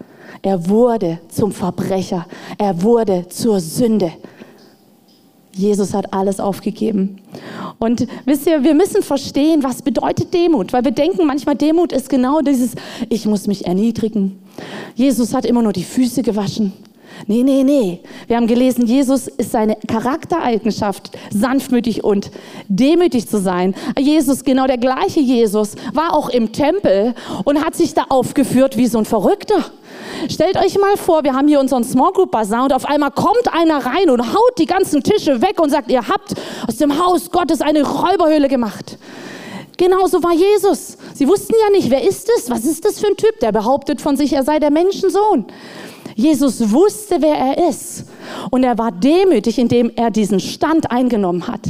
Er 0.41 0.67
wurde 0.69 1.19
zum 1.29 1.51
Verbrecher. 1.51 2.25
Er 2.57 2.81
wurde 2.81 3.27
zur 3.29 3.59
Sünde. 3.59 4.11
Jesus 5.55 5.93
hat 5.93 6.13
alles 6.13 6.39
aufgegeben. 6.39 7.17
Und 7.77 8.07
wisst 8.25 8.47
ihr, 8.47 8.63
wir 8.63 8.73
müssen 8.73 9.03
verstehen, 9.03 9.63
was 9.63 9.81
bedeutet 9.81 10.33
Demut, 10.33 10.73
weil 10.73 10.83
wir 10.83 10.91
denken 10.91 11.27
manchmal, 11.27 11.55
Demut 11.55 11.91
ist 11.91 12.09
genau 12.09 12.41
dieses, 12.41 12.73
ich 13.09 13.25
muss 13.25 13.45
mich 13.45 13.67
erniedrigen. 13.67 14.39
Jesus 14.95 15.33
hat 15.33 15.45
immer 15.45 15.61
nur 15.61 15.73
die 15.73 15.83
Füße 15.83 16.23
gewaschen. 16.23 16.73
Nee, 17.27 17.43
nee, 17.43 17.63
nee. 17.63 18.01
Wir 18.27 18.37
haben 18.37 18.47
gelesen, 18.47 18.85
Jesus 18.85 19.27
ist 19.27 19.51
seine 19.51 19.77
Charaktereigenschaft, 19.87 21.11
sanftmütig 21.31 22.03
und 22.03 22.31
demütig 22.67 23.27
zu 23.27 23.39
sein. 23.39 23.75
Jesus, 23.97 24.43
genau 24.43 24.67
der 24.67 24.77
gleiche 24.77 25.19
Jesus, 25.19 25.75
war 25.93 26.13
auch 26.13 26.29
im 26.29 26.51
Tempel 26.51 27.13
und 27.45 27.63
hat 27.63 27.75
sich 27.75 27.93
da 27.93 28.05
aufgeführt 28.09 28.77
wie 28.77 28.87
so 28.87 28.97
ein 28.97 29.05
Verrückter. 29.05 29.71
Stellt 30.29 30.57
euch 30.57 30.77
mal 30.77 30.97
vor, 30.97 31.23
wir 31.23 31.33
haben 31.33 31.47
hier 31.47 31.59
unseren 31.59 31.83
Small 31.83 32.11
Group 32.13 32.31
Bazaar 32.31 32.65
und 32.65 32.73
auf 32.73 32.85
einmal 32.85 33.11
kommt 33.11 33.53
einer 33.53 33.85
rein 33.85 34.09
und 34.09 34.33
haut 34.33 34.57
die 34.57 34.65
ganzen 34.65 35.03
Tische 35.03 35.41
weg 35.41 35.61
und 35.61 35.69
sagt, 35.69 35.91
ihr 35.91 36.07
habt 36.07 36.33
aus 36.67 36.77
dem 36.77 37.03
Haus 37.03 37.31
Gottes 37.31 37.61
eine 37.61 37.83
Räuberhöhle 37.83 38.47
gemacht. 38.47 38.97
Genauso 39.77 40.21
war 40.21 40.33
Jesus. 40.33 40.97
Sie 41.13 41.27
wussten 41.27 41.55
ja 41.59 41.69
nicht, 41.71 41.89
wer 41.89 42.03
ist 42.07 42.29
es? 42.37 42.49
Was 42.49 42.65
ist 42.65 42.85
das 42.85 42.99
für 42.99 43.07
ein 43.07 43.17
Typ, 43.17 43.39
der 43.41 43.51
behauptet 43.51 44.01
von 44.01 44.15
sich, 44.15 44.33
er 44.33 44.43
sei 44.43 44.59
der 44.59 44.71
Menschensohn? 44.71 45.45
Jesus 46.15 46.71
wusste, 46.71 47.17
wer 47.19 47.35
er 47.35 47.69
ist. 47.69 48.05
Und 48.51 48.63
er 48.63 48.77
war 48.77 48.91
demütig, 48.91 49.57
indem 49.59 49.91
er 49.95 50.11
diesen 50.11 50.39
Stand 50.39 50.91
eingenommen 50.91 51.47
hat. 51.47 51.61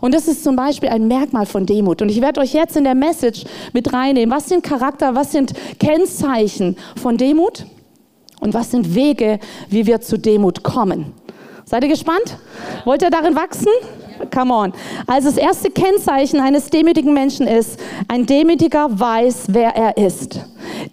Und 0.00 0.14
das 0.14 0.28
ist 0.28 0.44
zum 0.44 0.56
Beispiel 0.56 0.88
ein 0.88 1.08
Merkmal 1.08 1.46
von 1.46 1.66
Demut. 1.66 2.02
Und 2.02 2.08
ich 2.08 2.20
werde 2.20 2.40
euch 2.40 2.52
jetzt 2.52 2.76
in 2.76 2.84
der 2.84 2.94
Message 2.94 3.44
mit 3.72 3.92
reinnehmen. 3.92 4.34
Was 4.34 4.48
sind 4.48 4.62
Charakter, 4.62 5.14
was 5.14 5.32
sind 5.32 5.52
Kennzeichen 5.78 6.76
von 6.96 7.16
Demut? 7.16 7.66
Und 8.40 8.54
was 8.54 8.70
sind 8.70 8.94
Wege, 8.94 9.38
wie 9.68 9.86
wir 9.86 10.00
zu 10.00 10.18
Demut 10.18 10.62
kommen? 10.62 11.12
Seid 11.64 11.84
ihr 11.84 11.90
gespannt? 11.90 12.36
Wollt 12.84 13.02
ihr 13.02 13.10
darin 13.10 13.36
wachsen? 13.36 13.68
Come 14.34 14.52
on. 14.52 14.72
Also 15.06 15.28
das 15.28 15.36
erste 15.36 15.70
Kennzeichen 15.70 16.40
eines 16.40 16.68
demütigen 16.70 17.14
Menschen 17.14 17.46
ist, 17.46 17.78
ein 18.08 18.26
Demütiger 18.26 18.88
weiß, 18.90 19.44
wer 19.48 19.76
er 19.76 19.96
ist. 19.96 20.40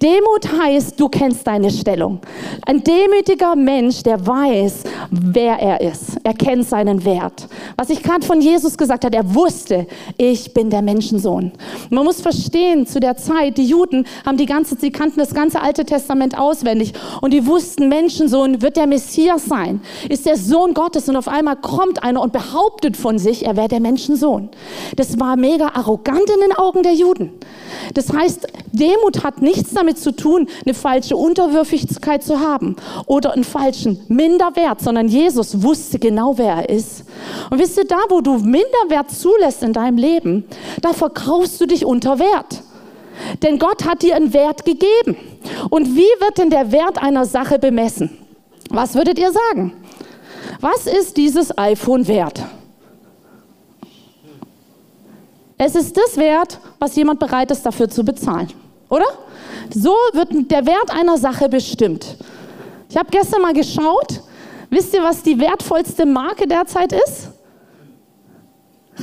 Demut 0.02 0.48
heißt, 0.62 1.00
du 1.00 1.10
kennst 1.10 1.48
deine 1.48 1.72
Stellung. 1.72 2.20
Ein 2.66 2.84
demütiger 2.84 3.56
Mensch, 3.56 4.04
der 4.04 4.26
weiß, 4.26 4.84
wer 5.10 5.60
er 5.60 5.82
ist. 5.82 6.18
Er 6.24 6.36
kennt 6.36 6.68
seinen 6.68 7.04
Wert. 7.04 7.48
Was 7.78 7.90
ich 7.90 8.04
gerade 8.04 8.26
von 8.26 8.40
Jesus 8.40 8.78
gesagt 8.78 9.06
habe, 9.06 9.16
er 9.16 9.34
wusste, 9.34 9.88
ich 10.18 10.54
bin 10.54 10.70
der 10.70 10.84
Menschensohn. 10.84 11.52
Man 11.90 12.04
muss 12.04 12.22
verstehen, 12.22 12.86
zu 12.86 13.00
der 13.00 13.18
Zeit, 13.18 13.58
die 13.58 13.66
Juden 13.66 14.06
haben 14.26 14.38
die 14.38 14.46
ganze, 14.46 14.78
sie 14.80 14.92
kannten 14.92 15.20
das 15.20 15.34
ganze 15.34 15.62
Alte 15.62 15.84
Testament 15.84 16.38
auswendig 16.38 16.94
und 17.22 17.34
die 17.34 17.48
wussten, 17.48 17.90
Menschensohn 17.90 18.62
wird 18.62 18.78
der 18.78 18.86
Messias 18.88 19.46
sein, 19.46 19.82
ist 20.10 20.26
der 20.26 20.38
Sohn 20.38 20.74
Gottes 20.74 21.10
und 21.10 21.16
auf 21.16 21.28
einmal 21.28 21.56
kommt 21.56 22.04
einer 22.04 22.22
und 22.22 22.34
behauptet 22.34 22.98
von 22.98 23.18
sich, 23.18 23.46
er 23.46 23.56
wäre 23.56 23.68
der 23.68 23.80
Menschensohn. 23.80 24.50
Das 24.96 25.20
war 25.20 25.38
mega 25.38 25.72
arrogant 25.74 26.30
in 26.30 26.42
den 26.42 26.56
Augen 26.56 26.84
der 26.84 26.94
Juden. 26.94 27.32
Das 27.94 28.14
heißt, 28.14 28.48
Demut 28.72 29.24
hat 29.24 29.42
nichts 29.42 29.74
damit 29.74 29.87
zu 29.96 30.12
tun, 30.12 30.48
eine 30.66 30.74
falsche 30.74 31.16
Unterwürfigkeit 31.16 32.24
zu 32.24 32.40
haben 32.40 32.76
oder 33.06 33.34
einen 33.34 33.44
falschen 33.44 34.00
Minderwert, 34.08 34.82
sondern 34.82 35.08
Jesus 35.08 35.62
wusste 35.62 36.00
genau, 36.00 36.38
wer 36.38 36.54
er 36.54 36.70
ist. 36.70 37.04
Und 37.50 37.60
wisst 37.60 37.78
ihr, 37.78 37.86
da, 37.86 37.98
wo 38.10 38.22
du 38.22 38.38
Minderwert 38.38 39.12
zulässt 39.12 39.64
in 39.64 39.74
deinem 39.74 39.98
Leben, 39.98 40.46
da 40.82 40.94
verkaufst 40.94 41.60
du 41.62 41.66
dich 41.66 41.86
unter 41.86 42.20
Wert. 42.20 42.64
Denn 43.42 43.60
Gott 43.60 43.86
hat 43.86 44.04
dir 44.04 44.16
einen 44.16 44.34
Wert 44.34 44.66
gegeben. 44.66 45.18
Und 45.70 45.96
wie 45.96 46.02
wird 46.20 46.38
denn 46.38 46.50
der 46.50 46.72
Wert 46.72 47.02
einer 47.02 47.26
Sache 47.26 47.60
bemessen? 47.60 48.18
Was 48.70 48.96
würdet 48.96 49.18
ihr 49.18 49.32
sagen? 49.32 49.74
Was 50.60 50.88
ist 50.88 51.18
dieses 51.18 51.58
iPhone 51.58 52.08
wert? 52.08 52.44
Es 55.58 55.76
ist 55.76 55.98
das 55.98 56.18
wert, 56.18 56.60
was 56.80 56.96
jemand 56.96 57.20
bereit 57.20 57.50
ist, 57.50 57.66
dafür 57.66 57.90
zu 57.90 58.04
bezahlen. 58.04 58.50
Oder? 58.90 59.06
So 59.74 59.92
wird 60.14 60.50
der 60.52 60.66
Wert 60.66 60.92
einer 60.92 61.18
Sache 61.18 61.50
bestimmt. 61.50 62.18
Ich 62.90 62.98
habe 62.98 63.10
gestern 63.12 63.42
mal 63.42 63.54
geschaut. 63.54 64.22
Wisst 64.70 64.94
ihr, 64.94 65.04
was 65.04 65.24
die 65.24 65.40
wertvollste 65.40 66.06
Marke 66.06 66.48
derzeit 66.48 66.94
ist? 66.94 67.30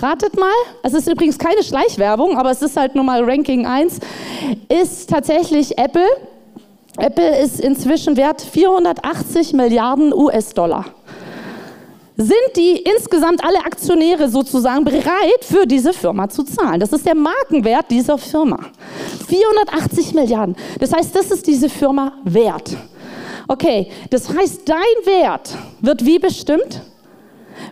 Ratet 0.01 0.39
mal. 0.39 0.53
Es 0.83 0.93
ist 0.93 1.09
übrigens 1.09 1.39
keine 1.39 1.63
Schleichwerbung, 1.63 2.37
aber 2.37 2.51
es 2.51 2.63
ist 2.63 2.77
halt 2.77 2.95
nur 2.95 3.05
mal 3.05 3.23
Ranking 3.23 3.67
1. 3.67 4.01
Ist 4.69 5.11
tatsächlich 5.11 5.79
Apple. 5.79 6.07
Apple 6.99 7.41
ist 7.41 7.61
inzwischen 7.61 8.17
wert 8.17 8.41
480 8.41 9.53
Milliarden 9.53 10.13
US-Dollar 10.13 10.87
sind 12.17 12.57
die 12.57 12.77
insgesamt 12.77 13.43
alle 13.45 13.59
Aktionäre 13.65 14.29
sozusagen 14.29 14.85
bereit, 14.85 15.43
für 15.43 15.67
diese 15.67 15.93
Firma 15.93 16.29
zu 16.29 16.45
zahlen. 16.45 16.79
Das 16.79 16.93
ist 16.93 17.05
der 17.05 17.17
Markenwert 17.17 17.91
dieser 17.91 18.19
Firma. 18.19 18.61
480 19.27 20.15
Milliarden. 20.15 20.55
Das 20.79 20.93
heißt, 20.93 21.15
das 21.15 21.31
ist 21.33 21.47
diese 21.47 21.69
Firma 21.69 22.13
wert. 22.25 22.77
Okay, 23.49 23.91
das 24.11 24.33
heißt, 24.33 24.63
dein 24.69 24.79
Wert 25.05 25.51
wird 25.81 26.05
wie 26.05 26.19
bestimmt? 26.19 26.83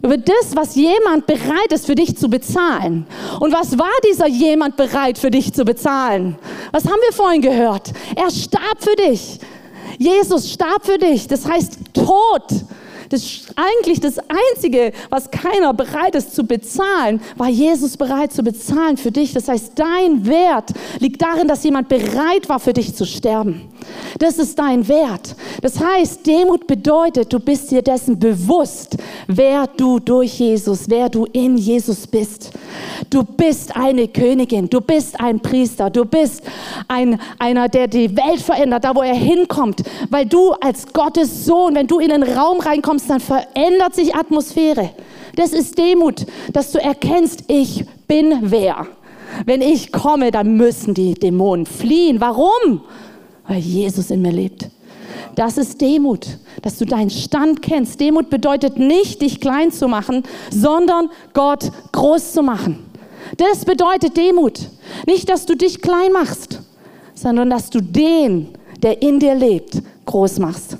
Über 0.02 0.16
das, 0.16 0.54
was 0.54 0.74
jemand 0.74 1.26
bereit 1.26 1.72
ist 1.72 1.86
für 1.86 1.94
dich 1.94 2.16
zu 2.16 2.28
bezahlen. 2.28 3.06
Und 3.40 3.52
was 3.52 3.78
war 3.78 3.92
dieser 4.08 4.26
jemand 4.26 4.76
bereit 4.76 5.18
für 5.18 5.30
dich 5.30 5.52
zu 5.52 5.64
bezahlen? 5.64 6.36
Was 6.72 6.84
haben 6.84 7.00
wir 7.06 7.12
vorhin 7.12 7.40
gehört? 7.40 7.92
Er 8.16 8.30
starb 8.30 8.78
für 8.80 8.96
dich. 8.96 9.38
Jesus 9.98 10.50
starb 10.50 10.84
für 10.84 10.98
dich. 10.98 11.28
Das 11.28 11.48
heißt, 11.48 11.78
Tod 11.94 12.64
das 13.12 13.46
eigentlich 13.56 14.00
das 14.00 14.18
Einzige, 14.18 14.92
was 15.10 15.30
keiner 15.30 15.74
bereit 15.74 16.14
ist 16.14 16.34
zu 16.34 16.44
bezahlen, 16.44 17.20
war 17.36 17.48
Jesus 17.48 17.96
bereit 17.96 18.32
zu 18.32 18.42
bezahlen 18.42 18.96
für 18.96 19.10
dich. 19.10 19.32
Das 19.32 19.48
heißt, 19.48 19.72
dein 19.74 20.26
Wert 20.26 20.70
liegt 20.98 21.22
darin, 21.22 21.48
dass 21.48 21.64
jemand 21.64 21.88
bereit 21.88 22.48
war, 22.48 22.60
für 22.60 22.72
dich 22.72 22.94
zu 22.94 23.04
sterben. 23.04 23.72
Das 24.18 24.38
ist 24.38 24.58
dein 24.58 24.86
Wert. 24.88 25.34
Das 25.60 25.80
heißt, 25.80 26.26
Demut 26.26 26.66
bedeutet, 26.66 27.32
du 27.32 27.40
bist 27.40 27.70
dir 27.70 27.82
dessen 27.82 28.18
bewusst, 28.18 28.96
wer 29.26 29.66
du 29.66 29.98
durch 29.98 30.38
Jesus, 30.38 30.88
wer 30.88 31.08
du 31.08 31.26
in 31.32 31.56
Jesus 31.56 32.06
bist. 32.06 32.52
Du 33.10 33.22
bist 33.24 33.76
eine 33.76 34.08
Königin, 34.08 34.68
du 34.68 34.80
bist 34.80 35.20
ein 35.20 35.40
Priester, 35.40 35.90
du 35.90 36.04
bist 36.04 36.42
ein, 36.88 37.20
einer, 37.38 37.68
der 37.68 37.88
die 37.88 38.16
Welt 38.16 38.40
verändert, 38.40 38.84
da 38.84 38.94
wo 38.94 39.02
er 39.02 39.14
hinkommt, 39.14 39.82
weil 40.10 40.26
du 40.26 40.52
als 40.52 40.86
Gottes 40.92 41.44
Sohn, 41.44 41.74
wenn 41.74 41.86
du 41.86 41.98
in 41.98 42.08
den 42.10 42.22
Raum 42.22 42.60
reinkommst, 42.60 43.01
dann 43.06 43.20
verändert 43.20 43.94
sich 43.94 44.14
Atmosphäre. 44.14 44.90
Das 45.36 45.52
ist 45.52 45.78
Demut, 45.78 46.26
dass 46.52 46.72
du 46.72 46.78
erkennst, 46.80 47.44
ich 47.48 47.84
bin 48.06 48.38
wer. 48.42 48.86
Wenn 49.46 49.62
ich 49.62 49.92
komme, 49.92 50.30
dann 50.30 50.56
müssen 50.56 50.94
die 50.94 51.14
Dämonen 51.14 51.66
fliehen. 51.66 52.20
Warum? 52.20 52.82
Weil 53.48 53.58
Jesus 53.58 54.10
in 54.10 54.22
mir 54.22 54.32
lebt. 54.32 54.68
Das 55.34 55.56
ist 55.56 55.80
Demut, 55.80 56.26
dass 56.60 56.76
du 56.76 56.84
deinen 56.84 57.10
Stand 57.10 57.62
kennst. 57.62 58.00
Demut 58.00 58.28
bedeutet 58.28 58.78
nicht, 58.78 59.22
dich 59.22 59.40
klein 59.40 59.72
zu 59.72 59.88
machen, 59.88 60.24
sondern 60.50 61.08
Gott 61.32 61.70
groß 61.92 62.32
zu 62.32 62.42
machen. 62.42 62.84
Das 63.38 63.64
bedeutet 63.64 64.16
Demut. 64.16 64.68
Nicht, 65.06 65.28
dass 65.30 65.46
du 65.46 65.56
dich 65.56 65.80
klein 65.80 66.12
machst, 66.12 66.60
sondern 67.14 67.48
dass 67.48 67.70
du 67.70 67.80
den, 67.80 68.48
der 68.82 69.00
in 69.00 69.18
dir 69.18 69.34
lebt, 69.34 69.80
groß 70.04 70.38
machst. 70.38 70.76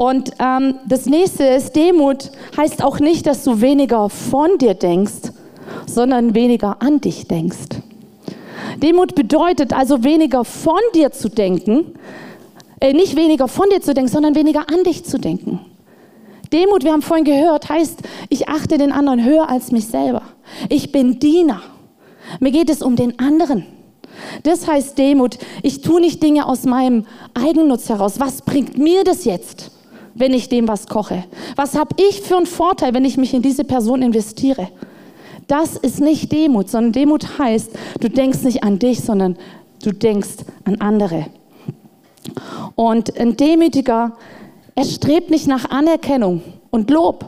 Und 0.00 0.30
ähm, 0.38 0.76
das 0.88 1.04
nächste 1.04 1.44
ist, 1.44 1.76
Demut 1.76 2.30
heißt 2.56 2.82
auch 2.82 3.00
nicht, 3.00 3.26
dass 3.26 3.44
du 3.44 3.60
weniger 3.60 4.08
von 4.08 4.56
dir 4.56 4.72
denkst, 4.72 5.28
sondern 5.84 6.34
weniger 6.34 6.80
an 6.80 7.02
dich 7.02 7.28
denkst. 7.28 7.82
Demut 8.78 9.14
bedeutet 9.14 9.74
also 9.74 10.02
weniger 10.02 10.46
von 10.46 10.80
dir 10.94 11.12
zu 11.12 11.28
denken, 11.28 11.92
äh, 12.80 12.94
nicht 12.94 13.14
weniger 13.14 13.46
von 13.46 13.68
dir 13.68 13.82
zu 13.82 13.92
denken, 13.92 14.10
sondern 14.10 14.34
weniger 14.34 14.70
an 14.70 14.84
dich 14.84 15.04
zu 15.04 15.18
denken. 15.18 15.60
Demut, 16.50 16.82
wir 16.82 16.92
haben 16.92 17.02
vorhin 17.02 17.26
gehört, 17.26 17.68
heißt, 17.68 17.98
ich 18.30 18.48
achte 18.48 18.78
den 18.78 18.92
anderen 18.92 19.22
höher 19.22 19.50
als 19.50 19.70
mich 19.70 19.88
selber. 19.88 20.22
Ich 20.70 20.92
bin 20.92 21.18
Diener. 21.18 21.60
Mir 22.38 22.52
geht 22.52 22.70
es 22.70 22.80
um 22.80 22.96
den 22.96 23.18
anderen. 23.18 23.66
Das 24.44 24.66
heißt 24.66 24.96
Demut, 24.96 25.36
ich 25.62 25.82
tue 25.82 26.00
nicht 26.00 26.22
Dinge 26.22 26.46
aus 26.46 26.64
meinem 26.64 27.04
Eigennutz 27.34 27.90
heraus. 27.90 28.18
Was 28.18 28.40
bringt 28.40 28.78
mir 28.78 29.04
das 29.04 29.26
jetzt? 29.26 29.72
Wenn 30.14 30.34
ich 30.34 30.48
dem 30.48 30.68
was 30.68 30.86
koche? 30.86 31.24
Was 31.56 31.74
habe 31.74 31.94
ich 31.98 32.20
für 32.20 32.36
einen 32.36 32.46
Vorteil, 32.46 32.94
wenn 32.94 33.04
ich 33.04 33.16
mich 33.16 33.34
in 33.34 33.42
diese 33.42 33.64
Person 33.64 34.02
investiere? 34.02 34.68
Das 35.46 35.76
ist 35.76 36.00
nicht 36.00 36.30
Demut, 36.30 36.70
sondern 36.70 36.92
Demut 36.92 37.38
heißt, 37.38 37.70
du 37.98 38.08
denkst 38.08 38.42
nicht 38.42 38.62
an 38.62 38.78
dich, 38.78 39.00
sondern 39.00 39.36
du 39.82 39.92
denkst 39.92 40.44
an 40.64 40.76
andere. 40.80 41.26
Und 42.76 43.18
ein 43.18 43.36
Demütiger, 43.36 44.16
er 44.76 44.84
strebt 44.84 45.30
nicht 45.30 45.48
nach 45.48 45.68
Anerkennung 45.70 46.42
und 46.70 46.90
Lob. 46.90 47.26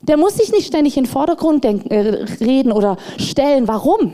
Der 0.00 0.16
muss 0.16 0.36
sich 0.36 0.50
nicht 0.50 0.66
ständig 0.66 0.96
in 0.96 1.04
den 1.04 1.10
Vordergrund 1.10 1.64
denken, 1.64 1.90
äh, 1.90 2.24
reden 2.42 2.72
oder 2.72 2.96
stellen. 3.18 3.68
Warum? 3.68 4.12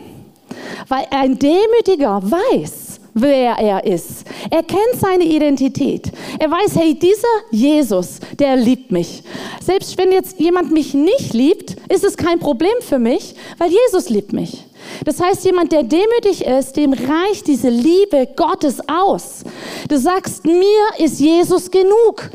Weil 0.88 1.07
ein 1.11 1.38
Demütiger 1.38 2.21
weiß, 2.23 2.89
wer 3.14 3.57
er 3.59 3.85
ist. 3.85 4.25
Er 4.50 4.62
kennt 4.62 5.00
seine 5.00 5.25
Identität. 5.25 6.11
Er 6.38 6.50
weiß, 6.50 6.76
hey, 6.76 6.99
dieser 6.99 7.26
Jesus, 7.50 8.21
der 8.38 8.57
liebt 8.57 8.90
mich. 8.90 9.23
Selbst 9.62 9.97
wenn 9.99 10.12
jetzt 10.12 10.38
jemand 10.40 10.73
mich 10.73 10.95
nicht 10.95 11.33
liebt, 11.35 11.76
ist 11.88 12.05
es 12.05 12.17
kein 12.17 12.38
Problem 12.38 12.75
für 12.81 12.99
mich, 12.99 13.35
weil 13.59 13.71
Jesus 13.71 14.09
liebt 14.09 14.33
mich. 14.33 14.64
Das 15.04 15.20
heißt, 15.20 15.44
jemand, 15.44 15.73
der 15.73 15.82
demütig 15.82 16.44
ist, 16.44 16.76
dem 16.76 16.92
reicht 16.92 17.47
diese 17.47 17.68
Liebe 17.68 18.28
Gottes 18.37 18.78
aus. 18.88 19.44
Du 19.88 19.99
sagst, 19.99 20.44
mir 20.44 20.88
ist 20.99 21.20
Jesus 21.20 21.70
genug. 21.70 22.30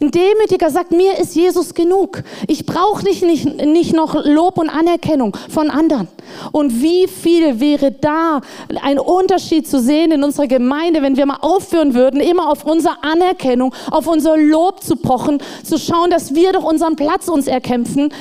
Ein 0.00 0.10
Demütiger 0.10 0.70
sagt, 0.70 0.92
mir 0.92 1.18
ist 1.18 1.34
Jesus 1.34 1.74
genug. 1.74 2.22
Ich 2.46 2.64
brauche 2.64 3.04
nicht, 3.04 3.22
nicht, 3.22 3.44
nicht 3.66 3.94
noch 3.94 4.24
Lob 4.24 4.58
und 4.58 4.70
Anerkennung 4.70 5.36
von 5.48 5.70
anderen. 5.70 6.08
Und 6.52 6.82
wie 6.82 7.06
viel 7.06 7.60
wäre 7.60 7.92
da 7.92 8.40
ein 8.82 8.98
Unterschied 8.98 9.68
zu 9.68 9.80
sehen 9.80 10.12
in 10.12 10.24
unserer 10.24 10.46
Gemeinde, 10.46 11.02
wenn 11.02 11.16
wir 11.16 11.26
mal 11.26 11.38
aufhören 11.40 11.94
würden, 11.94 12.20
immer 12.20 12.48
auf 12.48 12.64
unsere 12.64 13.02
Anerkennung, 13.02 13.74
auf 13.90 14.06
unser 14.06 14.36
Lob 14.36 14.82
zu 14.82 14.96
pochen, 14.96 15.42
zu 15.62 15.78
schauen, 15.78 16.10
dass 16.10 16.34
wir 16.34 16.52
doch 16.52 16.64
unseren 16.64 16.96
Platz 16.96 17.28
uns 17.28 17.46
erkämpfen. 17.46 18.12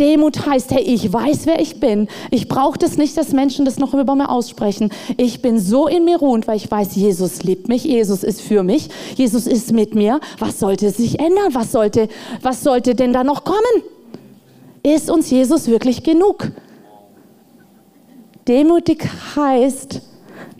Demut 0.00 0.46
heißt, 0.46 0.70
hey, 0.70 0.82
ich 0.82 1.12
weiß, 1.12 1.44
wer 1.44 1.60
ich 1.60 1.78
bin. 1.78 2.08
Ich 2.30 2.48
brauche 2.48 2.78
das 2.78 2.96
nicht, 2.96 3.16
dass 3.18 3.32
Menschen 3.32 3.66
das 3.66 3.78
noch 3.78 3.92
über 3.92 4.14
mir 4.14 4.30
aussprechen. 4.30 4.90
Ich 5.18 5.42
bin 5.42 5.60
so 5.60 5.86
in 5.86 6.06
mir 6.06 6.16
ruhend, 6.16 6.48
weil 6.48 6.56
ich 6.56 6.70
weiß, 6.70 6.96
Jesus 6.96 7.42
liebt 7.42 7.68
mich, 7.68 7.84
Jesus 7.84 8.24
ist 8.24 8.40
für 8.40 8.62
mich, 8.62 8.88
Jesus 9.14 9.46
ist 9.46 9.72
mit 9.72 9.94
mir. 9.94 10.20
Was 10.38 10.58
sollte 10.58 10.90
sich 10.90 11.20
ändern? 11.20 11.50
Was 11.52 11.70
sollte, 11.70 12.08
was 12.40 12.62
sollte 12.64 12.94
denn 12.94 13.12
da 13.12 13.24
noch 13.24 13.44
kommen? 13.44 13.60
Ist 14.82 15.10
uns 15.10 15.30
Jesus 15.30 15.68
wirklich 15.68 16.02
genug? 16.02 16.50
Demütig 18.48 19.06
heißt, 19.36 20.00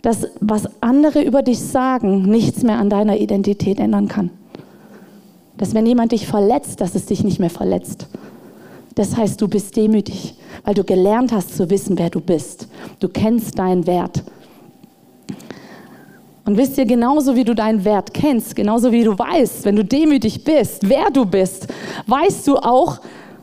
dass 0.03 0.27
was 0.39 0.69
andere 0.81 1.23
über 1.23 1.41
dich 1.41 1.59
sagen, 1.59 2.21
nichts 2.23 2.61
mehr 2.61 2.77
an 2.77 2.91
deiner 2.91 3.17
Identität 3.17 3.79
ändern 3.79 4.07
kann. 4.07 4.29
Dass 5.57 5.73
wenn 5.73 5.87
jemand 5.87 6.11
dich 6.11 6.27
verletzt, 6.27 6.79
dass 6.79 6.93
es 6.93 7.07
dich 7.07 7.23
nicht 7.23 7.39
mehr 7.39 7.49
verletzt. 7.49 8.07
Das 8.95 9.15
heißt, 9.15 9.41
du 9.41 9.47
bist 9.47 9.75
demütig, 9.75 10.35
weil 10.63 10.73
du 10.73 10.83
gelernt 10.83 11.31
hast 11.31 11.55
zu 11.55 11.69
wissen, 11.69 11.97
wer 11.97 12.09
du 12.09 12.19
bist. 12.19 12.67
Du 12.99 13.07
kennst 13.07 13.57
deinen 13.57 13.87
Wert. 13.87 14.23
Und 16.45 16.57
wisst 16.57 16.77
ihr, 16.77 16.85
genauso 16.85 17.35
wie 17.35 17.43
du 17.43 17.53
deinen 17.53 17.85
Wert 17.85 18.13
kennst, 18.13 18.55
genauso 18.55 18.91
wie 18.91 19.03
du 19.03 19.17
weißt, 19.17 19.63
wenn 19.63 19.75
du 19.75 19.85
demütig 19.85 20.43
bist, 20.43 20.89
wer 20.89 21.09
du 21.11 21.25
bist, 21.25 21.67
weißt 22.07 22.47
du 22.47 22.57
auch, 22.57 22.99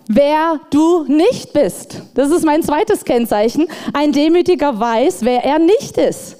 wer 0.08 0.60
du 0.70 1.04
nicht 1.04 1.52
bist. 1.52 2.02
Das 2.14 2.30
ist 2.30 2.44
mein 2.44 2.62
zweites 2.62 3.04
Kennzeichen. 3.04 3.68
Ein 3.92 4.12
Demütiger 4.12 4.78
weiß, 4.78 5.18
wer 5.22 5.44
er 5.44 5.58
nicht 5.58 5.96
ist. 5.96 6.36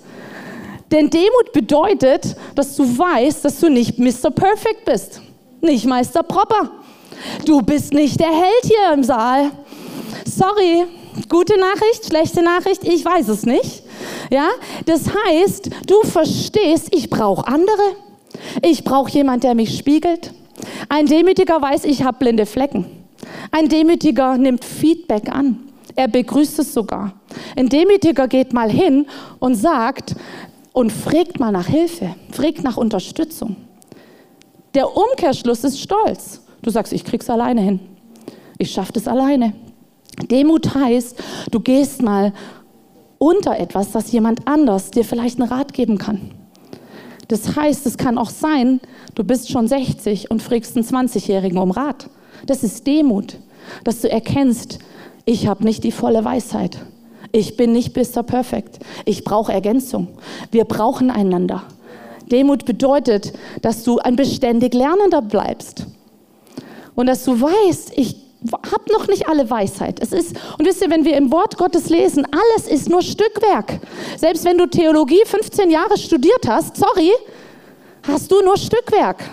Denn 0.91 1.11
Demut 1.11 1.53
bedeutet, 1.53 2.35
dass 2.55 2.75
du 2.75 2.83
weißt, 2.85 3.45
dass 3.45 3.61
du 3.61 3.69
nicht 3.69 3.99
Mr. 3.99 4.31
Perfect 4.31 4.85
bist, 4.87 5.21
nicht 5.61 5.87
Meister 5.87 6.23
Proper. 6.23 6.71
Du 7.45 7.63
bist 7.63 7.93
nicht 7.93 8.21
der 8.21 8.31
Held 8.31 8.65
hier 8.65 8.95
im 8.95 9.05
Saal. 9.05 9.51
Sorry, 10.25 10.85
gute 11.29 11.59
Nachricht, 11.59 12.07
schlechte 12.07 12.43
Nachricht, 12.43 12.85
ich 12.85 13.05
weiß 13.05 13.29
es 13.29 13.45
nicht. 13.45 13.83
Ja, 14.31 14.49
das 14.87 15.03
heißt, 15.09 15.71
du 15.87 16.03
verstehst, 16.03 16.89
ich 16.95 17.11
brauche 17.11 17.47
andere. 17.47 17.97
Ich 18.63 18.85
brauche 18.85 19.11
jemand, 19.11 19.45
der 19.45 19.55
mich 19.55 19.77
spiegelt. 19.77 20.33
Ein 20.89 21.07
Demütiger 21.07 21.61
weiß, 21.61 21.85
ich 21.85 22.03
habe 22.03 22.19
blinde 22.19 22.47
Flecken. 22.47 22.87
Ein 23.51 23.69
Demütiger 23.69 24.37
nimmt 24.37 24.65
Feedback 24.65 25.29
an. 25.31 25.61
Er 25.97 26.09
begrüßt 26.09 26.59
es 26.61 26.73
sogar. 26.73 27.15
Ein 27.57 27.69
Demütiger 27.69 28.29
geht 28.29 28.53
mal 28.53 28.71
hin 28.71 29.07
und 29.41 29.55
sagt 29.55 30.15
und 30.73 30.93
fragt 30.93 31.41
mal 31.41 31.51
nach 31.51 31.67
Hilfe, 31.67 32.15
fragt 32.31 32.63
nach 32.63 32.77
Unterstützung. 32.77 33.57
Der 34.79 34.97
Umkehrschluss 34.97 35.65
ist 35.65 35.81
Stolz. 35.81 36.41
Du 36.63 36.71
sagst, 36.71 36.93
ich 36.93 37.05
krieg's 37.05 37.29
alleine 37.29 37.61
hin. 37.61 37.81
Ich 38.59 38.71
schaffe 38.71 38.93
das 38.93 39.09
alleine. 39.09 39.53
Demut 40.31 40.73
heißt, 40.73 41.21
du 41.51 41.59
gehst 41.59 42.01
mal 42.01 42.33
unter 43.19 43.59
etwas, 43.59 43.91
dass 43.91 44.13
jemand 44.13 44.47
anders 44.47 44.93
dir 44.93 45.05
vielleicht 45.05 45.41
einen 45.41 45.51
Rat 45.51 45.73
geben 45.73 45.99
kann. 45.99 46.31
Das 47.27 47.57
heißt, 47.57 47.87
es 47.87 47.97
kann 47.97 48.19
auch 48.19 48.31
sein, 48.31 48.81
du 49.17 49.25
bist 49.25 49.51
schon 49.51 49.67
60 49.67 50.31
und 50.31 50.45
fragst 50.45 50.77
einen 50.77 50.87
20-Jährigen 50.87 51.59
um 51.59 51.73
Rat. 51.73 52.09
Das 52.47 52.63
ist 52.63 52.87
Demut, 52.87 53.37
dass 53.83 54.03
du 54.03 54.09
erkennst, 54.09 54.79
ich 55.25 55.49
habe 55.49 55.65
nicht 55.65 55.83
die 55.83 55.91
volle 55.91 56.25
Weisheit. 56.25 56.79
Ich 57.33 57.57
bin 57.57 57.73
nicht 57.73 57.97
Mr. 57.97 58.23
Perfect. 58.23 58.79
Ich 59.07 59.25
brauche 59.25 59.53
Ergänzung. 59.53 60.07
Wir 60.53 60.67
brauchen 60.67 61.11
einander. 61.11 61.65
Demut 62.29 62.65
bedeutet, 62.65 63.33
dass 63.63 63.85
du 63.85 63.99
ein 63.99 64.17
beständig 64.17 64.75
Lernender 64.75 65.23
bleibst. 65.23 65.87
Und 66.95 67.07
dass 67.07 67.25
du 67.25 67.41
weißt, 67.41 67.93
ich 67.97 68.17
habe 68.53 68.93
noch 68.93 69.07
nicht 69.09 69.29
alle 69.29 69.49
Weisheit. 69.51 70.01
Es 70.01 70.13
ist, 70.13 70.37
und 70.59 70.67
wisst 70.67 70.83
ihr, 70.83 70.91
wenn 70.91 71.05
wir 71.05 71.17
im 71.17 71.33
Wort 71.33 71.57
Gottes 71.57 71.89
lesen, 71.89 72.27
alles 72.31 72.69
ist 72.69 72.89
nur 72.89 73.03
Stückwerk. 73.03 73.81
Selbst 74.17 74.45
wenn 74.45 74.59
du 74.59 74.67
Theologie 74.67 75.23
15 75.25 75.71
Jahre 75.71 75.99
studiert 75.99 76.47
hast, 76.47 76.77
sorry, 76.77 77.11
hast 78.07 78.31
du 78.31 78.41
nur 78.43 78.57
Stückwerk. 78.57 79.25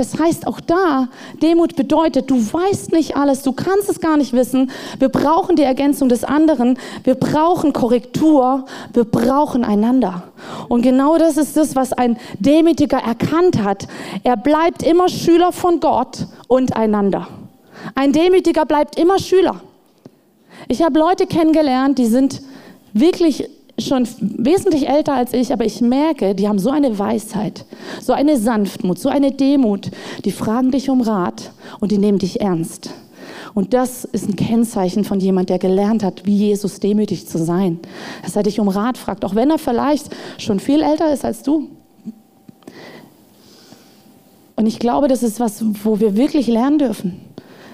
Das 0.00 0.18
heißt 0.18 0.46
auch 0.46 0.60
da, 0.60 1.08
Demut 1.42 1.76
bedeutet, 1.76 2.30
du 2.30 2.36
weißt 2.36 2.90
nicht 2.92 3.18
alles, 3.18 3.42
du 3.42 3.52
kannst 3.52 3.90
es 3.90 4.00
gar 4.00 4.16
nicht 4.16 4.32
wissen. 4.32 4.70
Wir 4.98 5.10
brauchen 5.10 5.56
die 5.56 5.62
Ergänzung 5.62 6.08
des 6.08 6.24
anderen, 6.24 6.78
wir 7.04 7.16
brauchen 7.16 7.74
Korrektur, 7.74 8.64
wir 8.94 9.04
brauchen 9.04 9.62
einander. 9.62 10.22
Und 10.70 10.80
genau 10.80 11.18
das 11.18 11.36
ist 11.36 11.54
das, 11.54 11.76
was 11.76 11.92
ein 11.92 12.16
Demütiger 12.38 12.96
erkannt 12.96 13.62
hat. 13.62 13.88
Er 14.24 14.38
bleibt 14.38 14.82
immer 14.82 15.10
Schüler 15.10 15.52
von 15.52 15.80
Gott 15.80 16.28
und 16.48 16.74
einander. 16.74 17.28
Ein 17.94 18.14
Demütiger 18.14 18.64
bleibt 18.64 18.98
immer 18.98 19.18
Schüler. 19.18 19.60
Ich 20.66 20.80
habe 20.80 20.98
Leute 20.98 21.26
kennengelernt, 21.26 21.98
die 21.98 22.06
sind 22.06 22.40
wirklich 22.94 23.50
schon 23.80 24.06
wesentlich 24.20 24.88
älter 24.88 25.14
als 25.14 25.32
ich, 25.32 25.52
aber 25.52 25.64
ich 25.64 25.80
merke, 25.80 26.34
die 26.34 26.48
haben 26.48 26.58
so 26.58 26.70
eine 26.70 26.98
Weisheit, 26.98 27.64
so 28.00 28.12
eine 28.12 28.36
Sanftmut, 28.38 28.98
so 28.98 29.08
eine 29.08 29.32
Demut. 29.32 29.90
Die 30.24 30.32
fragen 30.32 30.70
dich 30.70 30.90
um 30.90 31.00
Rat 31.00 31.52
und 31.80 31.92
die 31.92 31.98
nehmen 31.98 32.18
dich 32.18 32.40
ernst. 32.40 32.90
Und 33.54 33.74
das 33.74 34.04
ist 34.04 34.28
ein 34.28 34.36
Kennzeichen 34.36 35.04
von 35.04 35.20
jemand, 35.20 35.50
der 35.50 35.58
gelernt 35.58 36.02
hat, 36.02 36.24
wie 36.24 36.36
Jesus 36.36 36.80
demütig 36.80 37.26
zu 37.26 37.38
sein. 37.38 37.80
Dass 38.22 38.36
er 38.36 38.42
dich 38.42 38.60
um 38.60 38.68
Rat 38.68 38.96
fragt, 38.96 39.24
auch 39.24 39.34
wenn 39.34 39.50
er 39.50 39.58
vielleicht 39.58 40.10
schon 40.38 40.60
viel 40.60 40.82
älter 40.82 41.12
ist 41.12 41.24
als 41.24 41.42
du. 41.42 41.68
Und 44.56 44.66
ich 44.66 44.78
glaube, 44.78 45.08
das 45.08 45.22
ist 45.22 45.40
was, 45.40 45.64
wo 45.84 46.00
wir 46.00 46.16
wirklich 46.16 46.46
lernen 46.46 46.78
dürfen. 46.78 47.20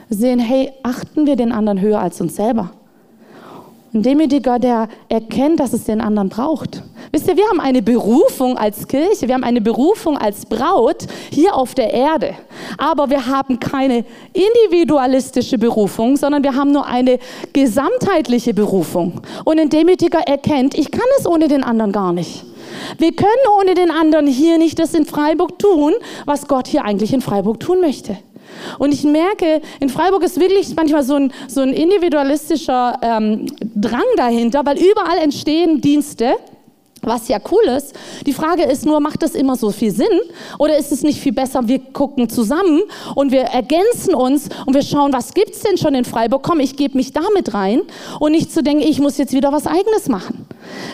Sehen, 0.09 0.39
hey, 0.39 0.73
achten 0.83 1.27
wir 1.27 1.37
den 1.37 1.53
anderen 1.53 1.81
höher 1.81 2.01
als 2.01 2.21
uns 2.21 2.37
selber. 2.37 2.71
Ein 3.97 4.03
Demütiger, 4.03 4.59
der 4.59 4.89
erkennt, 5.09 5.59
dass 5.59 5.73
es 5.73 5.85
den 5.85 6.03
anderen 6.03 6.29
braucht. 6.29 6.83
Wisst 7.13 7.29
ihr, 7.29 7.37
wir 7.39 7.47
haben 7.49 7.61
eine 7.61 7.81
Berufung 7.81 8.59
als 8.59 8.87
Kirche, 8.87 9.27
wir 9.27 9.33
haben 9.35 9.43
eine 9.43 9.63
Berufung 9.63 10.19
als 10.19 10.45
Braut 10.45 11.07
hier 11.31 11.55
auf 11.55 11.75
der 11.75 11.95
Erde. 11.95 12.35
Aber 12.77 13.09
wir 13.09 13.25
haben 13.27 13.59
keine 13.59 14.05
individualistische 14.35 15.57
Berufung, 15.57 16.19
sondern 16.19 16.45
wir 16.45 16.55
haben 16.55 16.73
nur 16.73 16.85
eine 16.85 17.19
gesamtheitliche 17.55 18.53
Berufung. 18.53 19.23
Und 19.47 19.59
ein 19.59 19.71
Demütiger 19.71 20.21
erkennt, 20.21 20.77
ich 20.77 20.91
kann 20.91 21.09
es 21.19 21.27
ohne 21.27 21.49
den 21.49 21.65
anderen 21.65 21.93
gar 21.93 22.13
nicht. 22.13 22.45
Wir 22.99 23.13
können 23.17 23.31
ohne 23.59 23.73
den 23.73 23.91
anderen 23.91 24.27
hier 24.27 24.59
nicht 24.59 24.79
das 24.79 24.93
in 24.93 25.07
Freiburg 25.07 25.59
tun, 25.59 25.95
was 26.27 26.49
Gott 26.49 26.69
hier 26.69 26.85
eigentlich 26.85 27.15
in 27.15 27.23
Freiburg 27.23 27.61
tun 27.61 27.81
möchte. 27.81 28.19
Und 28.79 28.93
ich 28.93 29.05
merke, 29.05 29.61
in 29.81 29.89
Freiburg 29.89 30.23
ist 30.23 30.41
wirklich 30.41 30.75
manchmal 30.77 31.03
so 31.03 31.15
ein, 31.15 31.33
so 31.49 31.61
ein 31.61 31.73
individualistischer 31.73 32.99
ähm, 33.03 33.47
Drang 33.75 34.05
dahinter, 34.17 34.65
weil 34.65 34.79
überall 34.79 35.19
entstehen 35.19 35.81
Dienste 35.81 36.35
was 37.07 37.29
ja 37.29 37.39
cool 37.51 37.65
ist. 37.77 37.95
Die 38.27 38.33
Frage 38.33 38.65
ist 38.65 38.85
nur, 38.85 39.01
macht 39.01 39.23
das 39.23 39.35
immer 39.35 39.57
so 39.57 39.71
viel 39.71 39.93
Sinn? 39.93 40.07
Oder 40.59 40.77
ist 40.77 40.93
es 40.93 41.03
nicht 41.03 41.21
viel 41.21 41.33
besser, 41.33 41.69
wir 41.69 41.79
gucken 41.79 42.29
zusammen 42.29 42.83
und 43.15 43.33
wir 43.33 43.43
ergänzen 43.43 44.15
uns 44.15 44.49
und 44.67 44.75
wir 44.75 44.83
schauen, 44.83 45.13
was 45.13 45.35
gibt 45.35 45.51
es 45.51 45.61
denn 45.61 45.79
schon 45.79 45.95
in 45.95 46.05
Freiburg? 46.05 46.43
Komm, 46.43 46.61
ich 46.61 46.77
gebe 46.77 46.97
mich 46.97 47.13
damit 47.13 47.55
rein 47.55 47.83
und 48.21 48.33
nicht 48.33 48.53
zu 48.53 48.63
denken, 48.63 48.83
ich 48.83 49.01
muss 49.01 49.19
jetzt 49.19 49.33
wieder 49.33 49.53
was 49.53 49.67
Eigenes 49.67 50.09
machen. 50.09 50.47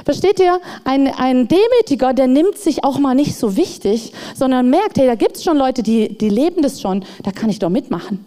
Versteht 0.04 0.38
ihr? 0.40 0.60
Ein, 0.84 1.08
ein 1.08 1.48
Demütiger, 1.48 2.12
der 2.12 2.26
nimmt 2.26 2.58
sich 2.58 2.84
auch 2.84 2.98
mal 2.98 3.14
nicht 3.14 3.36
so 3.36 3.56
wichtig, 3.56 4.12
sondern 4.34 4.70
merkt, 4.70 4.98
hey, 4.98 5.06
da 5.06 5.14
gibt 5.14 5.36
es 5.36 5.44
schon 5.44 5.56
Leute, 5.56 5.82
die, 5.82 6.16
die 6.16 6.28
leben 6.28 6.62
das 6.62 6.80
schon, 6.80 7.04
da 7.22 7.32
kann 7.32 7.50
ich 7.50 7.58
doch 7.58 7.70
mitmachen. 7.70 8.24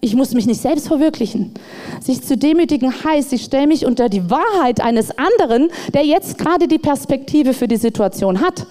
Ich 0.00 0.14
muss 0.14 0.34
mich 0.34 0.46
nicht 0.46 0.60
selbst 0.60 0.88
verwirklichen. 0.88 1.52
Sich 2.00 2.22
zu 2.22 2.36
demütigen 2.36 2.92
heißt, 3.04 3.32
ich 3.32 3.44
stelle 3.44 3.66
mich 3.66 3.86
unter 3.86 4.08
die 4.08 4.30
Wahrheit 4.30 4.80
eines 4.80 5.16
anderen, 5.16 5.68
der 5.94 6.04
jetzt 6.04 6.38
gerade 6.38 6.68
die 6.68 6.78
Perspektive 6.78 7.54
für 7.54 7.68
die 7.68 7.76
Situation 7.76 8.40
hat. 8.40 8.66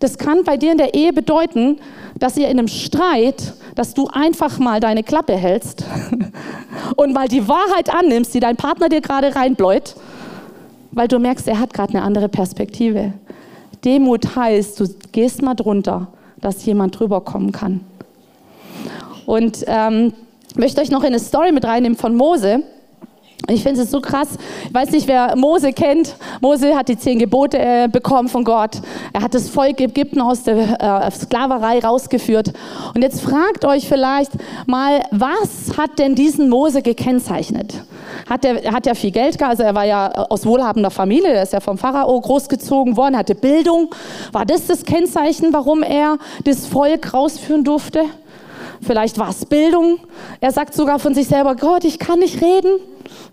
Das 0.00 0.16
kann 0.18 0.44
bei 0.44 0.56
dir 0.56 0.72
in 0.72 0.78
der 0.78 0.94
Ehe 0.94 1.12
bedeuten, 1.12 1.78
dass 2.18 2.36
ihr 2.36 2.48
in 2.48 2.58
einem 2.58 2.68
Streit, 2.68 3.54
dass 3.74 3.94
du 3.94 4.08
einfach 4.08 4.58
mal 4.58 4.80
deine 4.80 5.02
Klappe 5.02 5.36
hältst 5.36 5.84
und 6.96 7.12
mal 7.12 7.28
die 7.28 7.46
Wahrheit 7.46 7.94
annimmst, 7.94 8.34
die 8.34 8.40
dein 8.40 8.56
Partner 8.56 8.88
dir 8.88 9.00
gerade 9.00 9.34
reinbläut, 9.36 9.94
weil 10.92 11.06
du 11.06 11.18
merkst, 11.18 11.46
er 11.48 11.60
hat 11.60 11.72
gerade 11.74 11.94
eine 11.94 12.02
andere 12.02 12.28
Perspektive. 12.28 13.12
Demut 13.84 14.36
heißt, 14.36 14.80
du 14.80 14.88
gehst 15.12 15.42
mal 15.42 15.54
drunter, 15.54 16.08
dass 16.40 16.64
jemand 16.64 16.98
drüber 16.98 17.20
kommen 17.20 17.52
kann. 17.52 17.80
Und 19.26 19.64
ähm, 19.66 20.12
möchte 20.56 20.80
euch 20.80 20.90
noch 20.90 21.02
in 21.02 21.08
eine 21.08 21.18
Story 21.18 21.52
mit 21.52 21.64
reinnehmen 21.64 21.96
von 21.96 22.14
Mose. 22.14 22.62
Ich 23.48 23.62
finde 23.62 23.82
es 23.82 23.90
so 23.90 24.00
krass. 24.00 24.28
Ich 24.68 24.74
weiß 24.74 24.90
nicht, 24.90 25.08
wer 25.08 25.34
Mose 25.34 25.72
kennt. 25.72 26.14
Mose 26.40 26.76
hat 26.76 26.88
die 26.88 26.98
zehn 26.98 27.18
Gebote 27.18 27.58
äh, 27.58 27.88
bekommen 27.90 28.28
von 28.28 28.44
Gott. 28.44 28.80
Er 29.12 29.22
hat 29.22 29.34
das 29.34 29.48
Volk 29.48 29.80
Ägypten 29.80 30.20
aus 30.20 30.42
der 30.42 31.06
äh, 31.06 31.10
Sklaverei 31.10 31.80
rausgeführt. 31.80 32.52
Und 32.94 33.02
jetzt 33.02 33.22
fragt 33.22 33.64
euch 33.64 33.88
vielleicht 33.88 34.32
mal, 34.66 35.02
was 35.10 35.76
hat 35.76 35.98
denn 35.98 36.14
diesen 36.14 36.48
Mose 36.48 36.82
gekennzeichnet? 36.82 37.82
Hat 38.28 38.44
er 38.44 38.72
hat 38.72 38.86
ja 38.86 38.94
viel 38.94 39.10
Geld 39.10 39.38
gehabt, 39.38 39.52
also 39.52 39.62
er 39.62 39.74
war 39.74 39.84
ja 39.84 40.10
aus 40.12 40.44
wohlhabender 40.46 40.90
Familie, 40.90 41.30
er 41.30 41.42
ist 41.42 41.52
ja 41.52 41.60
vom 41.60 41.78
Pharao 41.78 42.20
großgezogen 42.20 42.96
worden, 42.96 43.16
hatte 43.16 43.34
Bildung. 43.34 43.92
War 44.32 44.44
das 44.44 44.66
das 44.66 44.84
Kennzeichen, 44.84 45.52
warum 45.52 45.82
er 45.82 46.18
das 46.44 46.66
Volk 46.66 47.14
rausführen 47.14 47.64
durfte? 47.64 48.04
Vielleicht 48.82 49.18
war 49.18 49.30
es 49.30 49.44
Bildung. 49.44 49.98
Er 50.40 50.52
sagt 50.52 50.74
sogar 50.74 50.98
von 50.98 51.14
sich 51.14 51.28
selber, 51.28 51.54
Gott, 51.54 51.84
ich 51.84 51.98
kann 51.98 52.18
nicht 52.18 52.40
reden. 52.42 52.80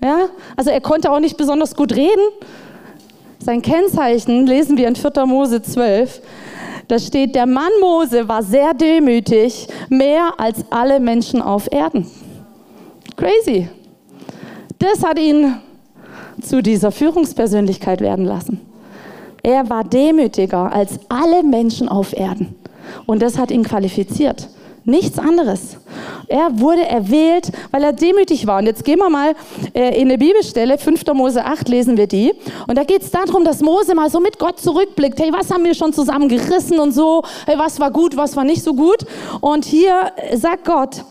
Ja? 0.03 0.27
Also 0.55 0.69
er 0.71 0.81
konnte 0.81 1.12
auch 1.12 1.19
nicht 1.19 1.38
besonders 1.38 1.75
gut 1.75 1.95
reden. 1.95 2.21
Sein 3.39 3.62
Kennzeichen 3.62 4.45
lesen 4.45 4.77
wir 4.77 4.88
in 4.88 4.95
4. 4.95 5.25
Mose 5.25 5.62
12. 5.62 6.21
Da 6.88 6.99
steht, 6.99 7.36
der 7.36 7.45
Mann 7.45 7.71
Mose 7.81 8.27
war 8.27 8.43
sehr 8.43 8.73
demütig, 8.73 9.67
mehr 9.89 10.33
als 10.38 10.65
alle 10.69 10.99
Menschen 10.99 11.41
auf 11.41 11.71
Erden. 11.71 12.10
Crazy. 13.15 13.69
Das 14.79 15.03
hat 15.03 15.19
ihn 15.19 15.57
zu 16.41 16.62
dieser 16.62 16.91
Führungspersönlichkeit 16.91 17.99
werden 18.01 18.25
lassen. 18.25 18.62
Er 19.43 19.69
war 19.69 19.83
demütiger 19.83 20.71
als 20.71 20.99
alle 21.10 21.43
Menschen 21.43 21.89
auf 21.89 22.13
Erden. 22.13 22.55
Und 23.05 23.21
das 23.21 23.38
hat 23.38 23.51
ihn 23.51 23.63
qualifiziert. 23.63 24.49
Nichts 24.89 25.19
anderes. 25.19 25.76
Er 26.30 26.62
wurde 26.62 26.86
erwählt, 26.86 27.52
weil 27.71 27.84
er 27.84 27.91
demütig 27.91 28.47
war. 28.47 28.60
Und 28.60 28.67
jetzt 28.67 28.86
gehen 28.86 29.00
wir 29.00 29.10
mal 29.10 29.36
äh, 29.73 30.00
in 30.00 30.08
eine 30.08 30.17
Bibelstelle, 30.17 30.78
5. 30.78 31.06
Mose 31.13 31.43
8 31.43 31.67
lesen 31.67 31.97
wir 31.97 32.08
die. 32.08 32.34
Und 32.67 32.78
da 32.78 32.86
geht 32.86 33.02
es 33.02 33.12
darum, 33.12 33.43
dass 33.43 33.60
Mose 33.60 33.93
mal 33.95 34.10
so 34.10 34.21
mit 34.21 34.39
Gott 34.39 34.62
zurückblickt. 34.62 35.19
Hey, 35.19 35.34
was 35.34 35.52
haben 35.52 35.65
wir 35.65 35.76
schon 35.76 35.91
zusammen 35.91 36.30
gerissen 36.30 36.80
und 36.80 36.93
so? 36.93 37.21
Hey, 37.45 37.58
was 37.58 37.82
war 37.82 37.91
gut, 37.91 38.15
was 38.15 38.38
war 38.38 38.45
nicht 38.45 38.63
so 38.63 38.73
gut? 38.73 39.00
Und 39.41 39.65
hier 39.65 40.13
sagt 40.36 40.63
Gott, 40.63 41.04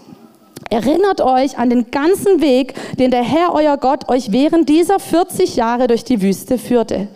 Erinnert 0.69 1.21
euch 1.21 1.59
an 1.59 1.71
den 1.71 1.91
ganzen 1.91 2.41
Weg, 2.41 2.75
den 2.99 3.13
der 3.13 3.23
Herr, 3.23 3.55
euer 3.55 3.77
Gott, 3.77 4.09
euch 4.09 4.33
während 4.33 4.69
dieser 4.69 4.99
40 4.99 5.55
Jahre 5.55 5.87
durch 5.87 6.03
die 6.03 6.21
Wüste 6.21 6.59
führte. 6.59 7.07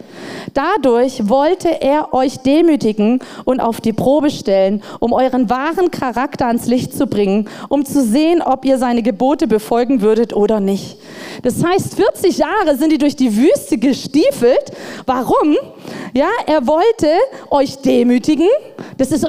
Dadurch 0.55 1.29
wollte 1.29 1.81
er 1.81 2.13
euch 2.15 2.39
demütigen 2.39 3.21
und 3.45 3.61
auf 3.61 3.81
die 3.81 3.93
Probe 3.93 4.31
stellen, 4.31 4.83
um 5.01 5.13
euren 5.13 5.51
wahren 5.51 5.91
Charakter 5.91 6.47
ans 6.47 6.67
Licht 6.67 6.93
zu 6.97 7.07
bringen, 7.07 7.49
um 7.69 7.85
zu 7.85 8.03
sehen, 8.03 8.43
ob 8.43 8.65
ihr 8.65 8.79
seine 8.79 9.03
Gebote 9.03 9.47
befolgen 9.47 10.01
würdet 10.01 10.35
oder 10.35 10.61
nicht. 10.61 10.97
Das 11.43 11.65
heißt, 11.65 11.95
40 11.95 12.39
Jahre 12.39 12.77
sind 12.77 12.93
die 12.93 12.99
durch 12.99 13.17
die 13.17 13.37
Wüste 13.37 13.79
gestiefelt. 13.79 14.73
Warum? 15.07 15.57
Ja, 16.13 16.29
er 16.47 16.67
wollte 16.67 17.09
euch 17.51 17.77
demütigen. 17.79 18.49
Das 18.99 19.13
ist 19.13 19.27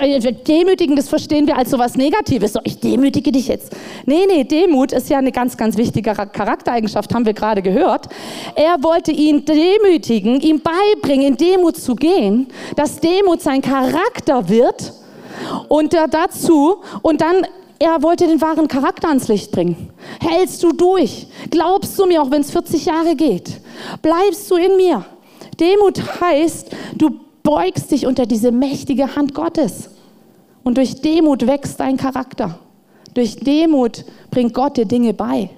demütigen, 0.47 0.95
das 0.95 1.09
verstehen 1.09 1.47
wir 1.47 1.57
als 1.57 1.71
so 1.71 1.79
was 1.79 1.95
Negatives. 1.95 2.53
So, 2.53 2.59
ich 2.63 2.79
demütige 2.79 3.31
dich 3.31 3.47
jetzt. 3.47 3.71
Nee, 4.11 4.25
nee, 4.27 4.43
Demut 4.43 4.91
ist 4.91 5.09
ja 5.09 5.19
eine 5.19 5.31
ganz, 5.31 5.55
ganz 5.55 5.77
wichtige 5.77 6.11
Charaktereigenschaft, 6.13 7.13
haben 7.13 7.25
wir 7.25 7.33
gerade 7.33 7.61
gehört. 7.61 8.09
Er 8.55 8.75
wollte 8.83 9.13
ihn 9.13 9.45
demütigen, 9.45 10.41
ihm 10.41 10.59
beibringen, 10.59 11.27
in 11.27 11.37
Demut 11.37 11.77
zu 11.77 11.95
gehen, 11.95 12.47
dass 12.75 12.99
Demut 12.99 13.39
sein 13.41 13.61
Charakter 13.61 14.49
wird 14.49 14.91
und 15.69 15.93
dazu 15.93 16.81
und 17.01 17.21
dann 17.21 17.47
er 17.79 18.03
wollte 18.03 18.27
den 18.27 18.41
wahren 18.41 18.67
Charakter 18.67 19.07
ans 19.07 19.29
Licht 19.29 19.49
bringen. 19.53 19.91
Hältst 20.19 20.61
du 20.61 20.73
durch? 20.73 21.27
Glaubst 21.49 21.97
du 21.97 22.05
mir, 22.05 22.21
auch 22.21 22.31
wenn 22.31 22.41
es 22.41 22.51
40 22.51 22.83
Jahre 22.83 23.15
geht? 23.15 23.61
Bleibst 24.01 24.51
du 24.51 24.57
in 24.57 24.75
mir? 24.75 25.05
Demut 25.57 26.01
heißt, 26.19 26.69
du 26.97 27.11
beugst 27.43 27.89
dich 27.89 28.05
unter 28.05 28.25
diese 28.25 28.51
mächtige 28.51 29.15
Hand 29.15 29.33
Gottes. 29.33 29.89
Und 30.65 30.77
durch 30.77 31.01
Demut 31.01 31.47
wächst 31.47 31.79
dein 31.79 31.95
Charakter. 31.95 32.59
Durch 33.13 33.35
Demut 33.37 34.05
bringt 34.29 34.53
Gott 34.53 34.77
dir 34.77 34.85
Dinge 34.85 35.13
bei. 35.13 35.49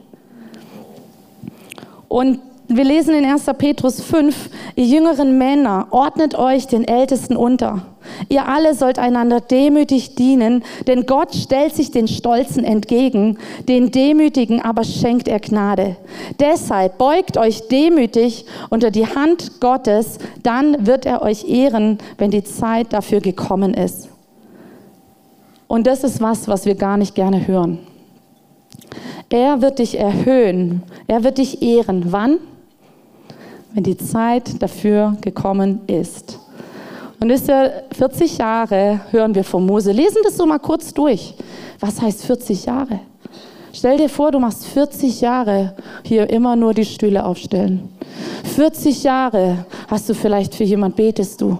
Und 2.07 2.39
wir 2.67 2.85
lesen 2.85 3.13
in 3.13 3.25
1. 3.25 3.45
Petrus 3.57 4.01
5, 4.01 4.49
ihr 4.75 4.85
jüngeren 4.85 5.37
Männer, 5.37 5.87
ordnet 5.91 6.35
euch 6.35 6.65
den 6.65 6.87
Ältesten 6.87 7.35
unter. 7.35 7.85
Ihr 8.29 8.47
alle 8.47 8.73
sollt 8.73 8.99
einander 8.99 9.41
demütig 9.41 10.15
dienen, 10.15 10.63
denn 10.87 11.05
Gott 11.05 11.35
stellt 11.35 11.75
sich 11.75 11.91
den 11.91 12.07
Stolzen 12.07 12.63
entgegen, 12.63 13.37
den 13.67 13.91
Demütigen 13.91 14.61
aber 14.61 14.83
schenkt 14.83 15.27
er 15.27 15.39
Gnade. 15.39 15.97
Deshalb 16.39 16.97
beugt 16.97 17.37
euch 17.37 17.67
demütig 17.67 18.45
unter 18.69 18.91
die 18.91 19.07
Hand 19.07 19.59
Gottes, 19.59 20.17
dann 20.41 20.85
wird 20.85 21.05
er 21.05 21.21
euch 21.21 21.47
ehren, 21.47 21.97
wenn 22.17 22.31
die 22.31 22.43
Zeit 22.43 22.93
dafür 22.93 23.19
gekommen 23.19 23.73
ist. 23.73 24.12
Und 25.73 25.87
das 25.87 26.03
ist 26.03 26.21
was, 26.21 26.47
was 26.47 26.67
wir 26.67 26.75
gar 26.75 26.97
nicht 26.97 27.15
gerne 27.15 27.47
hören. 27.47 27.79
Er 29.27 29.59
wird 29.59 29.79
dich 29.79 29.97
erhöhen, 29.97 30.83
er 31.07 31.23
wird 31.23 31.39
dich 31.39 31.63
ehren. 31.63 32.11
Wann? 32.11 32.37
Wenn 33.73 33.81
die 33.81 33.97
Zeit 33.97 34.61
dafür 34.61 35.17
gekommen 35.21 35.81
ist. 35.87 36.37
Und 37.19 37.29
wisst 37.29 37.49
ihr, 37.49 37.85
40 37.91 38.37
Jahre 38.37 39.01
hören 39.09 39.33
wir 39.33 39.43
von 39.43 39.65
Mose. 39.65 39.91
Lesen 39.91 40.19
das 40.23 40.37
so 40.37 40.45
mal 40.45 40.59
kurz 40.59 40.93
durch. 40.93 41.33
Was 41.79 41.99
heißt 41.99 42.23
40 42.23 42.65
Jahre? 42.65 42.99
Stell 43.71 43.97
dir 43.97 44.09
vor, 44.09 44.29
du 44.29 44.37
machst 44.37 44.67
40 44.67 45.21
Jahre 45.21 45.75
hier 46.03 46.29
immer 46.29 46.55
nur 46.55 46.75
die 46.75 46.85
Stühle 46.85 47.25
aufstellen. 47.25 47.89
40 48.55 49.01
Jahre 49.01 49.65
hast 49.87 50.07
du 50.07 50.13
vielleicht 50.13 50.53
für 50.53 50.65
jemand 50.65 50.95
betest 50.95 51.41
du. 51.41 51.57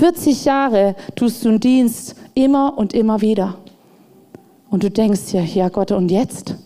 40 0.00 0.46
Jahre 0.46 0.96
tust 1.14 1.44
du 1.44 1.50
einen 1.50 1.60
Dienst 1.60 2.16
immer 2.34 2.76
und 2.76 2.92
immer 2.92 3.20
wieder. 3.20 3.56
Und 4.70 4.82
du 4.82 4.90
denkst 4.90 5.32
ja, 5.32 5.42
ja 5.42 5.68
Gott, 5.68 5.92
und 5.92 6.10
jetzt? 6.10 6.56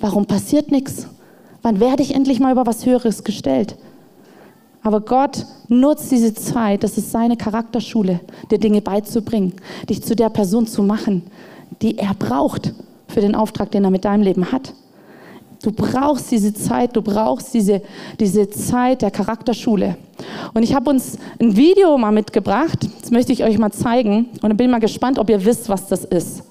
Warum 0.00 0.26
passiert 0.26 0.70
nichts? 0.70 1.08
Wann 1.62 1.80
werde 1.80 2.02
ich 2.02 2.14
endlich 2.14 2.40
mal 2.40 2.52
über 2.52 2.66
was 2.66 2.86
Höheres 2.86 3.24
gestellt? 3.24 3.76
Aber 4.82 5.00
Gott 5.00 5.46
nutzt 5.68 6.10
diese 6.10 6.34
Zeit, 6.34 6.82
das 6.82 6.98
ist 6.98 7.12
seine 7.12 7.36
Charakterschule, 7.36 8.20
dir 8.50 8.58
Dinge 8.58 8.80
beizubringen, 8.80 9.54
dich 9.88 10.02
zu 10.02 10.16
der 10.16 10.28
Person 10.28 10.66
zu 10.66 10.82
machen, 10.82 11.22
die 11.82 11.98
er 11.98 12.14
braucht 12.14 12.74
für 13.06 13.20
den 13.20 13.34
Auftrag, 13.34 13.70
den 13.70 13.84
er 13.84 13.90
mit 13.90 14.04
deinem 14.04 14.22
Leben 14.22 14.50
hat. 14.50 14.74
Du 15.62 15.70
brauchst 15.70 16.30
diese 16.32 16.52
Zeit, 16.52 16.96
du 16.96 17.02
brauchst 17.02 17.54
diese, 17.54 17.82
diese 18.18 18.50
Zeit 18.50 19.02
der 19.02 19.12
Charakterschule. 19.12 19.96
Und 20.54 20.64
ich 20.64 20.74
habe 20.74 20.90
uns 20.90 21.16
ein 21.40 21.56
Video 21.56 21.96
mal 21.98 22.10
mitgebracht, 22.10 22.88
das 23.00 23.12
möchte 23.12 23.32
ich 23.32 23.44
euch 23.44 23.58
mal 23.58 23.70
zeigen 23.70 24.30
und 24.34 24.42
dann 24.42 24.56
bin 24.56 24.70
mal 24.70 24.80
gespannt, 24.80 25.20
ob 25.20 25.30
ihr 25.30 25.44
wisst, 25.44 25.68
was 25.68 25.86
das 25.86 26.04
ist. 26.04 26.42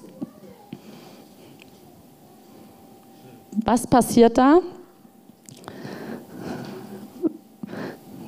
Was 3.64 3.86
passiert 3.86 4.38
da? 4.38 4.60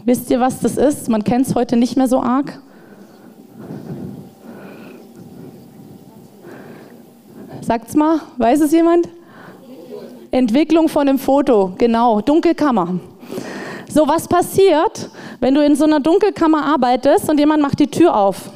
Wisst 0.05 0.31
ihr, 0.31 0.39
was 0.39 0.61
das 0.61 0.77
ist? 0.77 1.09
Man 1.09 1.25
kennt 1.25 1.47
es 1.47 1.55
heute 1.55 1.77
nicht 1.77 1.97
mehr 1.97 2.09
so 2.09 2.21
arg. 2.21 2.61
Sagt's 7.63 7.95
mal, 7.95 8.21
weiß 8.37 8.61
es 8.61 8.73
jemand? 8.73 9.09
Entwicklung 10.35 10.89
von 10.89 11.09
einem 11.09 11.21
Foto, 11.21 11.75
genau, 11.79 12.21
Dunkelkammer. 12.21 12.99
So, 13.89 14.09
was 14.09 14.27
passiert, 14.27 15.09
wenn 15.39 15.55
du 15.55 15.65
in 15.65 15.77
so 15.77 15.85
einer 15.85 16.01
Dunkelkammer 16.01 16.65
arbeitest 16.65 17.31
und 17.31 17.39
jemand 17.39 17.63
macht 17.63 17.79
die 17.79 17.87
Tür 17.87 18.17
auf? 18.17 18.51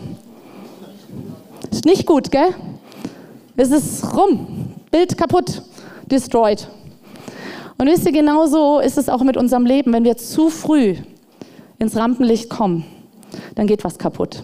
Ist 1.71 1.85
nicht 1.85 2.05
gut, 2.05 2.33
gell? 2.33 2.53
Es 3.57 3.71
ist 3.71 4.13
rum, 4.13 4.75
Bild 4.91 5.17
kaputt, 5.17 5.63
destroyed. 6.07 6.67
Und 7.79 7.87
wisst 7.87 8.07
ihr, 8.07 8.13
genauso 8.13 8.81
ist 8.81 8.99
es 8.99 9.09
auch 9.09 9.23
mit 9.23 9.37
unserem 9.37 9.65
Leben, 9.65 9.93
wenn 9.93 10.03
wir 10.03 10.17
zu 10.17 10.51
früh 10.51 10.97
ins 11.79 11.95
Rampenlicht 11.95 12.51
kommen, 12.51 12.85
dann 13.55 13.69
geht 13.69 13.85
was 13.85 13.99
kaputt. 13.99 14.43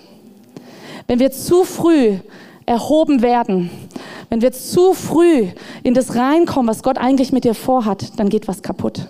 Wenn 1.09 1.19
wir 1.19 1.33
zu 1.33 1.65
früh 1.65 2.19
erhoben 2.65 3.23
werden, 3.23 3.71
wenn 4.31 4.43
wir 4.43 4.53
zu 4.53 4.95
früh 4.95 5.49
in 5.83 5.95
das 5.95 6.15
reinkommen, 6.15 6.69
was 6.69 6.83
Gott 6.83 6.99
eigentlich 6.99 7.33
mit 7.33 7.45
dir 7.45 7.55
vorhat, 7.55 8.19
dann 8.19 8.29
geht 8.29 8.49
was 8.49 8.63
kaputt. 8.63 9.07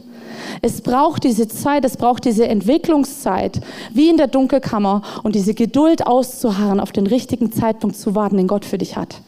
Es 0.62 0.80
braucht 0.80 1.24
diese 1.24 1.48
Zeit, 1.48 1.84
es 1.84 1.96
braucht 1.96 2.24
diese 2.24 2.46
Entwicklungszeit, 2.48 3.60
wie 3.92 4.08
in 4.08 4.16
der 4.16 4.26
Dunkelkammer, 4.26 5.02
und 5.22 5.34
diese 5.34 5.54
Geduld 5.54 6.06
auszuharren, 6.06 6.80
auf 6.80 6.92
den 6.92 7.06
richtigen 7.06 7.52
Zeitpunkt 7.52 7.96
zu 7.96 8.14
warten, 8.14 8.36
den 8.36 8.48
Gott 8.48 8.64
für 8.64 8.78
dich 8.78 8.96
hat. 8.96 9.20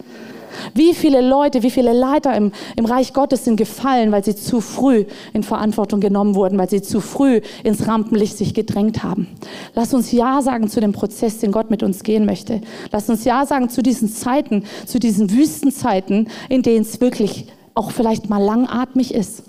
Wie 0.74 0.94
viele 0.94 1.20
Leute, 1.20 1.62
wie 1.62 1.70
viele 1.70 1.92
Leiter 1.92 2.34
im, 2.36 2.52
im 2.76 2.84
Reich 2.84 3.12
Gottes 3.12 3.44
sind 3.44 3.56
gefallen, 3.56 4.12
weil 4.12 4.24
sie 4.24 4.36
zu 4.36 4.60
früh 4.60 5.04
in 5.32 5.42
Verantwortung 5.42 6.00
genommen 6.00 6.34
wurden, 6.34 6.58
weil 6.58 6.68
sie 6.68 6.82
zu 6.82 7.00
früh 7.00 7.40
ins 7.64 7.86
Rampenlicht 7.86 8.36
sich 8.36 8.54
gedrängt 8.54 9.02
haben. 9.02 9.28
Lass 9.74 9.94
uns 9.94 10.12
Ja 10.12 10.42
sagen 10.42 10.68
zu 10.68 10.80
dem 10.80 10.92
Prozess, 10.92 11.38
den 11.38 11.52
Gott 11.52 11.70
mit 11.70 11.82
uns 11.82 12.02
gehen 12.02 12.26
möchte. 12.26 12.60
Lass 12.92 13.08
uns 13.08 13.24
Ja 13.24 13.46
sagen 13.46 13.68
zu 13.68 13.82
diesen 13.82 14.08
Zeiten, 14.08 14.64
zu 14.86 14.98
diesen 14.98 15.30
Wüstenzeiten, 15.30 16.28
in 16.48 16.62
denen 16.62 16.82
es 16.82 17.00
wirklich 17.00 17.46
auch 17.74 17.90
vielleicht 17.90 18.28
mal 18.28 18.42
langatmig 18.42 19.14
ist, 19.14 19.42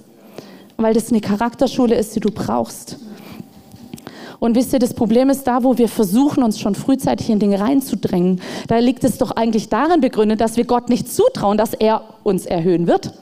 weil 0.76 0.94
das 0.94 1.10
eine 1.10 1.22
Charakterschule 1.22 1.96
ist, 1.96 2.16
die 2.16 2.20
du 2.20 2.30
brauchst. 2.30 2.98
Und 4.40 4.56
wisst 4.56 4.74
ihr, 4.74 4.80
das 4.80 4.94
Problem 4.94 5.30
ist 5.30 5.46
da, 5.46 5.64
wo 5.64 5.78
wir 5.78 5.90
versuchen, 5.90 6.44
uns 6.44 6.60
schon 6.60 6.76
frühzeitig 6.76 7.30
in 7.30 7.40
Dinge 7.40 7.60
reinzudrängen. 7.60 8.42
Da 8.68 8.78
liegt 8.78 9.04
es 9.04 9.18
doch 9.18 9.32
eigentlich 9.32 9.70
darin 9.70 10.02
begründet, 10.02 10.42
dass 10.42 10.58
wir 10.58 10.66
Gott 10.66 10.90
nicht 10.90 11.12
zutrauen, 11.12 11.58
dass 11.58 11.74
er 11.74 12.04
uns 12.24 12.46
erhöhen 12.46 12.88
wird. 12.88 13.14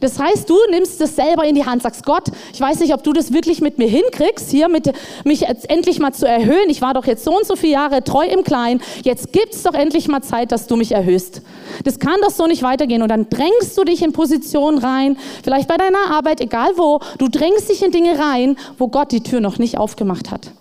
Das 0.00 0.18
heißt, 0.18 0.48
du 0.48 0.56
nimmst 0.70 1.00
es 1.00 1.16
selber 1.16 1.44
in 1.44 1.54
die 1.54 1.64
Hand, 1.64 1.82
sagst 1.82 2.04
Gott, 2.04 2.24
ich 2.52 2.60
weiß 2.60 2.80
nicht, 2.80 2.94
ob 2.94 3.02
du 3.02 3.12
das 3.12 3.32
wirklich 3.32 3.60
mit 3.60 3.78
mir 3.78 3.88
hinkriegst, 3.88 4.50
hier 4.50 4.68
mit 4.68 4.92
mich 5.24 5.40
jetzt 5.42 5.70
endlich 5.70 5.98
mal 5.98 6.12
zu 6.12 6.26
erhöhen. 6.26 6.68
Ich 6.68 6.82
war 6.82 6.94
doch 6.94 7.06
jetzt 7.06 7.24
so 7.24 7.36
und 7.36 7.46
so 7.46 7.56
viele 7.56 7.74
Jahre 7.74 8.04
treu 8.04 8.26
im 8.26 8.44
Kleinen. 8.44 8.80
Jetzt 9.02 9.32
gibt 9.32 9.54
es 9.54 9.62
doch 9.62 9.74
endlich 9.74 10.08
mal 10.08 10.22
Zeit, 10.22 10.52
dass 10.52 10.66
du 10.66 10.76
mich 10.76 10.92
erhöhst. 10.92 11.42
Das 11.84 11.98
kann 11.98 12.16
doch 12.22 12.30
so 12.30 12.46
nicht 12.46 12.62
weitergehen. 12.62 13.02
Und 13.02 13.08
dann 13.08 13.28
drängst 13.28 13.76
du 13.76 13.84
dich 13.84 14.02
in 14.02 14.12
Positionen 14.12 14.78
rein, 14.78 15.18
vielleicht 15.42 15.68
bei 15.68 15.76
deiner 15.76 16.10
Arbeit, 16.10 16.40
egal 16.40 16.70
wo. 16.76 17.00
Du 17.18 17.28
drängst 17.28 17.68
dich 17.68 17.82
in 17.82 17.90
Dinge 17.90 18.18
rein, 18.18 18.56
wo 18.78 18.88
Gott 18.88 19.12
die 19.12 19.22
Tür 19.22 19.40
noch 19.40 19.58
nicht 19.58 19.78
aufgemacht 19.78 20.30
hat. 20.30 20.52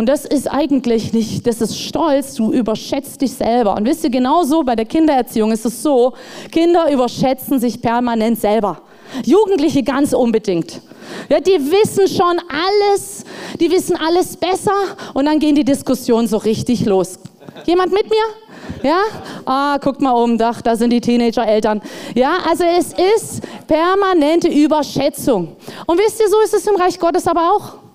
Und 0.00 0.06
das 0.06 0.24
ist 0.24 0.50
eigentlich 0.50 1.12
nicht, 1.12 1.46
das 1.46 1.60
ist 1.60 1.78
Stolz, 1.78 2.32
du 2.32 2.52
überschätzt 2.52 3.20
dich 3.20 3.32
selber. 3.32 3.76
Und 3.76 3.84
wisst 3.84 4.02
ihr, 4.02 4.08
genauso 4.08 4.62
bei 4.62 4.74
der 4.74 4.86
Kindererziehung 4.86 5.52
ist 5.52 5.66
es 5.66 5.82
so, 5.82 6.14
Kinder 6.50 6.90
überschätzen 6.90 7.60
sich 7.60 7.82
permanent 7.82 8.40
selber. 8.40 8.80
Jugendliche 9.26 9.82
ganz 9.82 10.14
unbedingt. 10.14 10.80
Ja, 11.28 11.38
die 11.38 11.50
wissen 11.50 12.08
schon 12.08 12.40
alles, 12.48 13.26
die 13.60 13.70
wissen 13.70 13.94
alles 13.94 14.38
besser 14.38 14.72
und 15.12 15.26
dann 15.26 15.38
gehen 15.38 15.54
die 15.54 15.64
Diskussionen 15.64 16.26
so 16.26 16.38
richtig 16.38 16.86
los. 16.86 17.18
Jemand 17.66 17.92
mit 17.92 18.08
mir? 18.08 18.88
Ja? 18.88 19.02
Ah, 19.44 19.76
guckt 19.76 20.00
mal 20.00 20.12
um, 20.12 20.38
da, 20.38 20.52
da 20.64 20.76
sind 20.76 20.94
die 20.94 21.02
Teenager-Eltern. 21.02 21.82
Ja, 22.14 22.38
also 22.48 22.64
es 22.64 22.94
ist 22.94 23.42
permanente 23.66 24.48
Überschätzung. 24.48 25.56
Und 25.84 25.98
wisst 25.98 26.18
ihr, 26.20 26.28
so 26.30 26.40
ist 26.42 26.54
es 26.54 26.66
im 26.66 26.76
Reich 26.76 26.98
Gottes 26.98 27.26
aber 27.26 27.52
auch. 27.52 27.89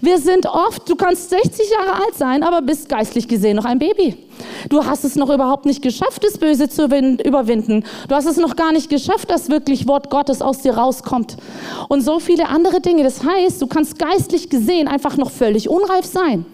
Wir 0.00 0.18
sind 0.18 0.46
oft, 0.46 0.88
du 0.88 0.96
kannst 0.96 1.30
60 1.30 1.70
Jahre 1.70 2.02
alt 2.04 2.14
sein, 2.16 2.42
aber 2.42 2.62
bist 2.62 2.88
geistlich 2.88 3.28
gesehen 3.28 3.56
noch 3.56 3.64
ein 3.64 3.78
Baby. 3.78 4.16
Du 4.68 4.84
hast 4.84 5.04
es 5.04 5.16
noch 5.16 5.30
überhaupt 5.30 5.66
nicht 5.66 5.82
geschafft, 5.82 6.24
das 6.24 6.38
Böse 6.38 6.68
zu 6.68 6.84
überwinden. 6.84 7.84
Du 8.08 8.14
hast 8.14 8.26
es 8.26 8.36
noch 8.36 8.56
gar 8.56 8.72
nicht 8.72 8.88
geschafft, 8.88 9.30
dass 9.30 9.50
wirklich 9.50 9.86
Wort 9.86 10.10
Gottes 10.10 10.42
aus 10.42 10.62
dir 10.62 10.74
rauskommt. 10.74 11.36
Und 11.88 12.02
so 12.02 12.20
viele 12.20 12.48
andere 12.48 12.80
Dinge. 12.80 13.02
Das 13.02 13.24
heißt, 13.24 13.60
du 13.60 13.66
kannst 13.66 13.98
geistlich 13.98 14.48
gesehen 14.48 14.88
einfach 14.88 15.16
noch 15.16 15.30
völlig 15.30 15.68
unreif 15.68 16.06
sein. 16.06 16.46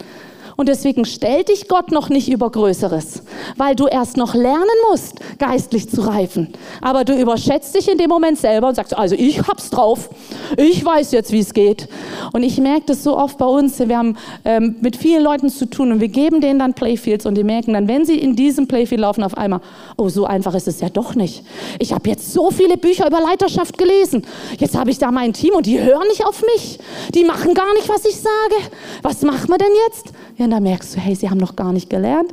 Und 0.57 0.71
deswegen 0.71 1.05
stellt 1.05 1.51
dich 1.51 1.69
Gott 1.69 1.93
noch 1.93 2.09
nicht 2.09 2.31
über 2.31 2.51
Größeres, 2.51 3.23
weil 3.57 3.77
du 3.77 3.87
erst 3.87 4.17
noch 4.17 4.35
lernen 4.35 4.65
musst, 4.91 5.21
geistlich 5.39 5.91
zu 5.91 6.01
reifen. 6.01 6.49
Aber 6.81 7.05
du 7.05 7.15
überschätzt 7.15 7.75
dich 7.75 7.91
in 7.91 7.99
dem 7.99 8.09
Moment 8.09 8.39
selber 8.39 8.69
und 8.69 8.75
sagst, 8.75 8.97
also 8.97 9.15
ich 9.15 9.47
hab's 9.47 9.69
drauf, 9.69 10.09
ich 10.57 10.83
weiß 10.83 11.13
jetzt, 11.13 11.31
wie 11.33 11.41
es 11.41 11.53
geht. 11.53 11.89
Und 12.33 12.43
ich 12.43 12.59
merke 12.59 12.87
das 12.87 13.03
so 13.03 13.19
oft 13.19 13.37
bei 13.37 13.45
uns, 13.45 13.79
wir 13.79 13.99
haben 13.99 14.17
ähm, 14.47 14.77
mit 14.81 14.97
vielen 14.97 15.23
Leuten 15.23 15.51
zu 15.51 15.67
tun 15.67 15.93
und 15.93 16.01
wir 16.01 16.09
geben 16.09 16.41
denen 16.41 16.59
dann 16.59 16.73
Playfields 16.73 17.27
und 17.27 17.35
die 17.35 17.45
merken 17.45 17.75
dann, 17.75 17.87
wenn 17.87 18.07
sie 18.07 18.19
in 18.19 18.35
diesem 18.35 18.67
Playfield 18.67 19.03
laufen, 19.03 19.23
auf 19.23 19.37
einmal, 19.37 19.61
oh, 19.99 20.09
so 20.09 20.25
einfach 20.25 20.55
ist 20.55 20.69
es 20.69 20.81
ja 20.81 20.89
doch 20.89 21.15
nicht. 21.15 21.45
Ich 21.79 21.93
habe 21.93 22.09
jetzt 22.09 22.33
so 22.33 22.51
viele 22.51 22.79
Bücher 22.79 23.07
über 23.07 23.21
Leiterschaft 23.21 23.77
gelesen. 23.77 24.27
Jetzt 24.59 24.77
habe 24.77 24.91
ich 24.91 24.99
da 24.99 25.11
mein 25.11 25.35
Team 25.35 25.55
und 25.55 25.67
die 25.67 25.81
hören 25.81 26.09
nicht 26.09 26.25
auf 26.25 26.43
mich. 26.55 26.79
Die 27.15 27.25
machen 27.25 27.53
gar 27.53 27.75
nicht, 27.75 27.89
was 27.91 28.07
ich 28.07 28.17
sage. 28.17 28.71
Was 29.03 29.21
machen 29.23 29.51
wir 29.51 29.59
denn 29.59 29.73
jetzt? 29.89 30.16
Ja, 30.37 30.45
und 30.45 30.51
da 30.51 30.61
merkst 30.61 30.95
du, 30.95 31.01
hey, 31.01 31.15
sie 31.15 31.31
haben 31.31 31.39
noch 31.39 31.57
gar 31.57 31.73
nicht 31.73 31.89
gelernt. 31.89 32.33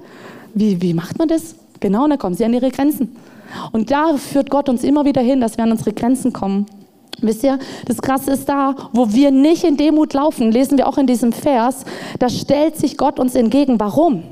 Wie, 0.53 0.81
wie 0.81 0.93
macht 0.93 1.17
man 1.17 1.27
das? 1.27 1.55
Genau, 1.79 2.03
und 2.03 2.09
dann 2.09 2.19
kommen 2.19 2.35
sie 2.35 2.45
an 2.45 2.53
ihre 2.53 2.69
Grenzen. 2.69 3.15
Und 3.71 3.91
da 3.91 4.17
führt 4.17 4.49
Gott 4.49 4.69
uns 4.69 4.83
immer 4.83 5.05
wieder 5.05 5.21
hin, 5.21 5.39
dass 5.41 5.57
wir 5.57 5.63
an 5.63 5.71
unsere 5.71 5.93
Grenzen 5.93 6.33
kommen. 6.33 6.65
Wisst 7.21 7.43
ihr, 7.43 7.59
das 7.85 8.01
Krasse 8.01 8.31
ist 8.31 8.49
da, 8.49 8.75
wo 8.91 9.13
wir 9.13 9.31
nicht 9.31 9.63
in 9.63 9.77
Demut 9.77 10.13
laufen, 10.13 10.51
lesen 10.51 10.77
wir 10.77 10.87
auch 10.87 10.97
in 10.97 11.07
diesem 11.07 11.31
Vers, 11.31 11.85
da 12.19 12.27
stellt 12.27 12.75
sich 12.75 12.97
Gott 12.97 13.19
uns 13.19 13.35
entgegen. 13.35 13.79
Warum? 13.79 14.23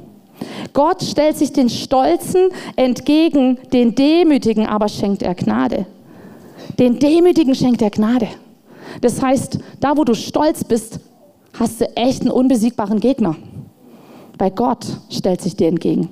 Gott 0.73 1.03
stellt 1.03 1.38
sich 1.38 1.53
den 1.53 1.69
Stolzen 1.69 2.49
entgegen, 2.75 3.60
den 3.71 3.95
Demütigen 3.95 4.65
aber 4.65 4.89
schenkt 4.89 5.21
er 5.21 5.36
Gnade. 5.36 5.86
Den 6.79 6.99
Demütigen 6.99 7.55
schenkt 7.55 7.81
er 7.81 7.91
Gnade. 7.91 8.27
Das 9.01 9.21
heißt, 9.21 9.60
da 9.79 9.95
wo 9.95 10.03
du 10.03 10.15
stolz 10.15 10.63
bist, 10.63 10.99
hast 11.57 11.79
du 11.79 11.86
echt 11.95 12.21
einen 12.21 12.31
unbesiegbaren 12.31 12.99
Gegner 12.99 13.36
bei 14.41 14.49
Gott 14.49 14.88
stellt 15.12 15.39
sich 15.39 15.56
dir 15.56 15.67
entgegen. 15.67 16.10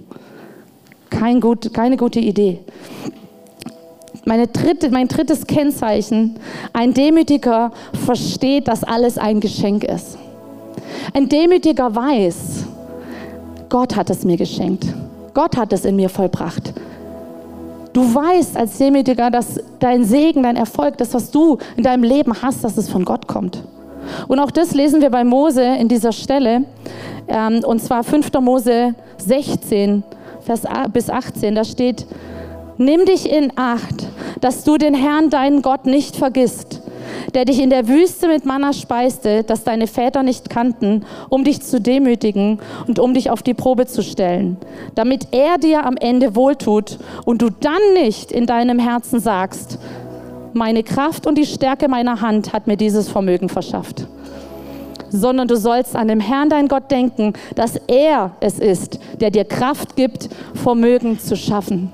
Kein 1.10 1.42
gut, 1.42 1.74
keine 1.74 1.98
gute 1.98 2.20
Idee. 2.20 2.60
Dritte, 4.24 4.92
mein 4.92 5.08
drittes 5.08 5.48
Kennzeichen, 5.48 6.36
ein 6.72 6.94
Demütiger 6.94 7.72
versteht, 8.06 8.68
dass 8.68 8.84
alles 8.84 9.18
ein 9.18 9.40
Geschenk 9.40 9.84
ist. 9.84 10.20
Ein 11.16 11.28
Demütiger 11.28 11.96
weiß, 11.96 12.66
Gott 13.68 13.96
hat 13.96 14.12
es 14.12 14.24
mir 14.24 14.38
geschenkt. 14.38 14.86
Gott 15.34 15.58
hat 15.58 15.74
es 15.74 15.84
in 15.84 15.96
mir 15.96 16.10
vollbracht. 16.10 16.76
Du 17.94 18.14
weißt 18.14 18.56
als 18.58 18.78
Demütiger, 18.78 19.32
dass 19.32 19.60
dein 19.80 20.06
Segen, 20.06 20.44
dein 20.44 20.56
Erfolg, 20.56 21.00
das, 21.00 21.16
was 21.16 21.32
du 21.32 21.58
in 21.78 21.84
deinem 21.84 22.04
Leben 22.04 22.40
hast, 22.44 22.64
dass 22.64 22.78
es 22.78 22.90
von 22.90 23.06
Gott 23.06 23.26
kommt. 23.26 23.64
Und 24.28 24.40
auch 24.40 24.52
das 24.52 24.74
lesen 24.74 25.02
wir 25.02 25.10
bei 25.10 25.24
Mose 25.24 25.64
in 25.64 25.88
dieser 25.88 26.12
Stelle, 26.12 26.64
ähm, 27.28 27.62
und 27.64 27.82
zwar 27.82 28.04
5. 28.04 28.32
Mose 28.42 28.96
16, 29.18 30.04
Vers 30.42 30.64
bis 30.92 31.10
18. 31.10 31.56
Da 31.56 31.64
steht, 31.64 32.06
nimm 32.78 33.06
dich 33.06 33.32
in 33.32 33.54
Acht, 33.56 34.08
dass 34.42 34.64
du 34.64 34.78
den 34.78 34.94
Herrn, 34.94 35.30
deinen 35.30 35.62
Gott, 35.62 35.86
nicht 35.86 36.16
vergisst, 36.16 36.82
der 37.34 37.46
dich 37.46 37.62
in 37.62 37.70
der 37.70 37.88
Wüste 37.88 38.28
mit 38.28 38.46
Manna 38.46 38.74
speiste, 38.74 39.44
das 39.44 39.64
deine 39.64 39.88
Väter 39.88 40.24
nicht 40.24 40.50
kannten, 40.50 41.06
um 41.30 41.44
dich 41.44 41.62
zu 41.62 41.80
demütigen 41.80 42.60
und 42.88 43.00
um 43.00 43.14
dich 43.14 43.30
auf 43.30 43.44
die 43.44 43.54
Probe 43.54 43.86
zu 43.86 44.02
stellen, 44.02 44.58
damit 44.96 45.28
er 45.32 45.58
dir 45.58 45.86
am 45.86 45.98
Ende 45.98 46.36
wohltut 46.36 46.98
und 47.26 47.42
du 47.42 47.50
dann 47.50 47.94
nicht 47.94 48.32
in 48.32 48.46
deinem 48.46 48.80
Herzen 48.80 49.20
sagst, 49.20 49.78
meine 50.54 50.84
Kraft 50.84 51.28
und 51.28 51.38
die 51.38 51.46
Stärke 51.46 51.88
meiner 51.88 52.22
Hand 52.22 52.54
hat 52.54 52.68
mir 52.68 52.78
dieses 52.78 53.10
Vermögen 53.10 53.50
verschafft. 53.50 54.08
Sondern 55.10 55.48
du 55.48 55.56
sollst 55.56 55.96
an 55.96 56.08
dem 56.08 56.20
Herrn, 56.20 56.50
dein 56.50 56.68
Gott, 56.68 56.92
denken, 56.92 57.34
dass 57.56 57.76
er 57.88 58.32
es 58.40 58.60
ist, 58.60 59.00
der 59.20 59.32
dir 59.32 59.46
Kraft 59.46 59.96
gibt, 59.96 60.30
Vermögen 60.54 61.20
zu 61.20 61.36
schaffen. 61.36 61.92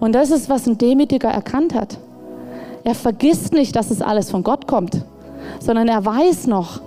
Und 0.00 0.12
das 0.14 0.30
ist, 0.30 0.48
was 0.48 0.66
ein 0.66 0.78
Demütiger 0.78 1.30
erkannt 1.30 1.74
hat. 1.74 1.98
Er 2.84 2.94
vergisst 2.94 3.52
nicht, 3.52 3.74
dass 3.74 3.90
es 3.90 4.02
alles 4.02 4.30
von 4.30 4.44
Gott 4.44 4.66
kommt, 4.66 5.02
sondern 5.60 5.88
er 5.88 6.04
weiß 6.04 6.46
noch, 6.46 6.82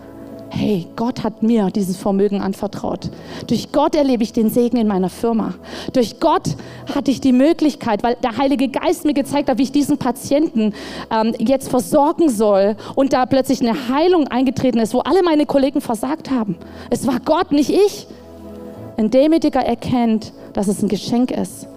hey, 0.58 0.88
Gott 0.96 1.24
hat 1.24 1.44
mir 1.44 1.70
dieses 1.70 1.98
Vermögen 1.98 2.42
anvertraut. 2.42 3.12
Durch 3.46 3.72
Gott 3.72 3.96
erlebe 3.96 4.24
ich 4.24 4.34
den 4.34 4.50
Segen 4.50 4.78
in 4.78 4.88
meiner 4.88 5.10
Firma. 5.10 5.54
Durch 5.94 6.20
Gott 6.20 6.56
hatte 6.94 7.12
ich 7.12 7.22
die 7.22 7.32
Möglichkeit, 7.32 8.02
weil 8.04 8.18
der 8.24 8.38
Heilige 8.38 8.68
Geist 8.68 9.06
mir 9.06 9.14
gezeigt 9.14 9.50
hat, 9.50 9.60
wie 9.60 9.64
ich 9.64 9.72
diesen 9.72 9.98
Patienten 9.98 10.74
ähm, 11.12 11.36
jetzt 11.38 11.70
versorgen 11.70 12.30
soll 12.30 12.76
und 12.96 13.14
da 13.14 13.28
plötzlich 13.28 13.62
eine 13.62 13.90
Heilung 13.90 14.28
eingetreten 14.28 14.80
ist, 14.80 14.94
wo 14.96 15.00
alle 15.00 15.22
meine 15.22 15.46
Kollegen 15.46 15.80
versagt 15.80 16.32
haben. 16.32 16.58
Es 16.90 17.06
war 17.06 17.20
Gott, 17.24 17.52
nicht 17.52 17.70
ich. 17.70 18.08
Ein 18.98 19.12
Demütiger 19.12 19.62
erkennt, 19.62 20.34
dass 20.54 20.68
es 20.68 20.82
ein 20.82 20.90
Geschenk 20.90 21.30
ist. 21.30 21.68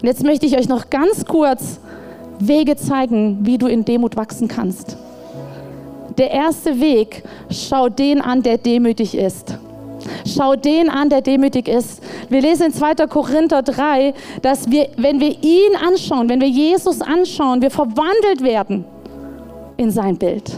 Und 0.00 0.04
jetzt 0.04 0.22
möchte 0.22 0.46
ich 0.46 0.56
euch 0.56 0.68
noch 0.68 0.90
ganz 0.90 1.24
kurz 1.24 1.80
Wege 2.38 2.76
zeigen, 2.76 3.38
wie 3.42 3.58
du 3.58 3.66
in 3.66 3.84
Demut 3.84 4.14
wachsen 4.14 4.46
kannst. 4.46 4.96
Der 6.18 6.32
erste 6.32 6.80
Weg, 6.80 7.22
schau 7.48 7.88
den 7.88 8.20
an, 8.20 8.42
der 8.42 8.58
demütig 8.58 9.16
ist. 9.16 9.56
Schau 10.26 10.56
den 10.56 10.90
an, 10.90 11.08
der 11.08 11.22
demütig 11.22 11.68
ist. 11.68 12.02
Wir 12.28 12.40
lesen 12.40 12.66
in 12.66 12.72
2. 12.72 12.94
Korinther 13.06 13.62
3, 13.62 14.14
dass 14.42 14.68
wir, 14.70 14.88
wenn 14.96 15.20
wir 15.20 15.30
ihn 15.42 15.76
anschauen, 15.76 16.28
wenn 16.28 16.40
wir 16.40 16.48
Jesus 16.48 17.00
anschauen, 17.00 17.62
wir 17.62 17.70
verwandelt 17.70 18.42
werden 18.42 18.84
in 19.76 19.92
sein 19.92 20.16
Bild. 20.16 20.50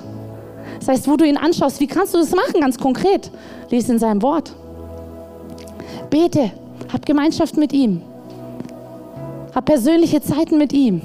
Das 0.78 0.88
heißt, 0.88 1.08
wo 1.08 1.16
du 1.16 1.26
ihn 1.26 1.36
anschaust, 1.36 1.78
wie 1.80 1.86
kannst 1.86 2.14
du 2.14 2.18
das 2.18 2.34
machen, 2.34 2.60
ganz 2.60 2.78
konkret? 2.78 3.30
Lies 3.68 3.88
in 3.90 3.98
seinem 3.98 4.22
Wort. 4.22 4.54
Bete, 6.08 6.52
hab 6.90 7.04
Gemeinschaft 7.04 7.58
mit 7.58 7.74
ihm. 7.74 8.00
Hab 9.54 9.66
persönliche 9.66 10.22
Zeiten 10.22 10.56
mit 10.56 10.72
ihm. 10.72 11.02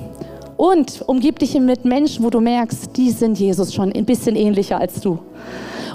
Und 0.58 1.04
umgib 1.08 1.39
dich 1.39 1.60
mit 1.60 1.84
Menschen, 1.84 2.24
wo 2.24 2.30
du 2.30 2.39
merkst, 2.39 2.96
die 2.96 3.12
sind 3.12 3.38
Jesus 3.38 3.74
schon 3.74 3.91
ein 3.91 4.06
bisschen 4.06 4.36
ähnlicher 4.36 4.80
als 4.80 5.02
du. 5.02 5.20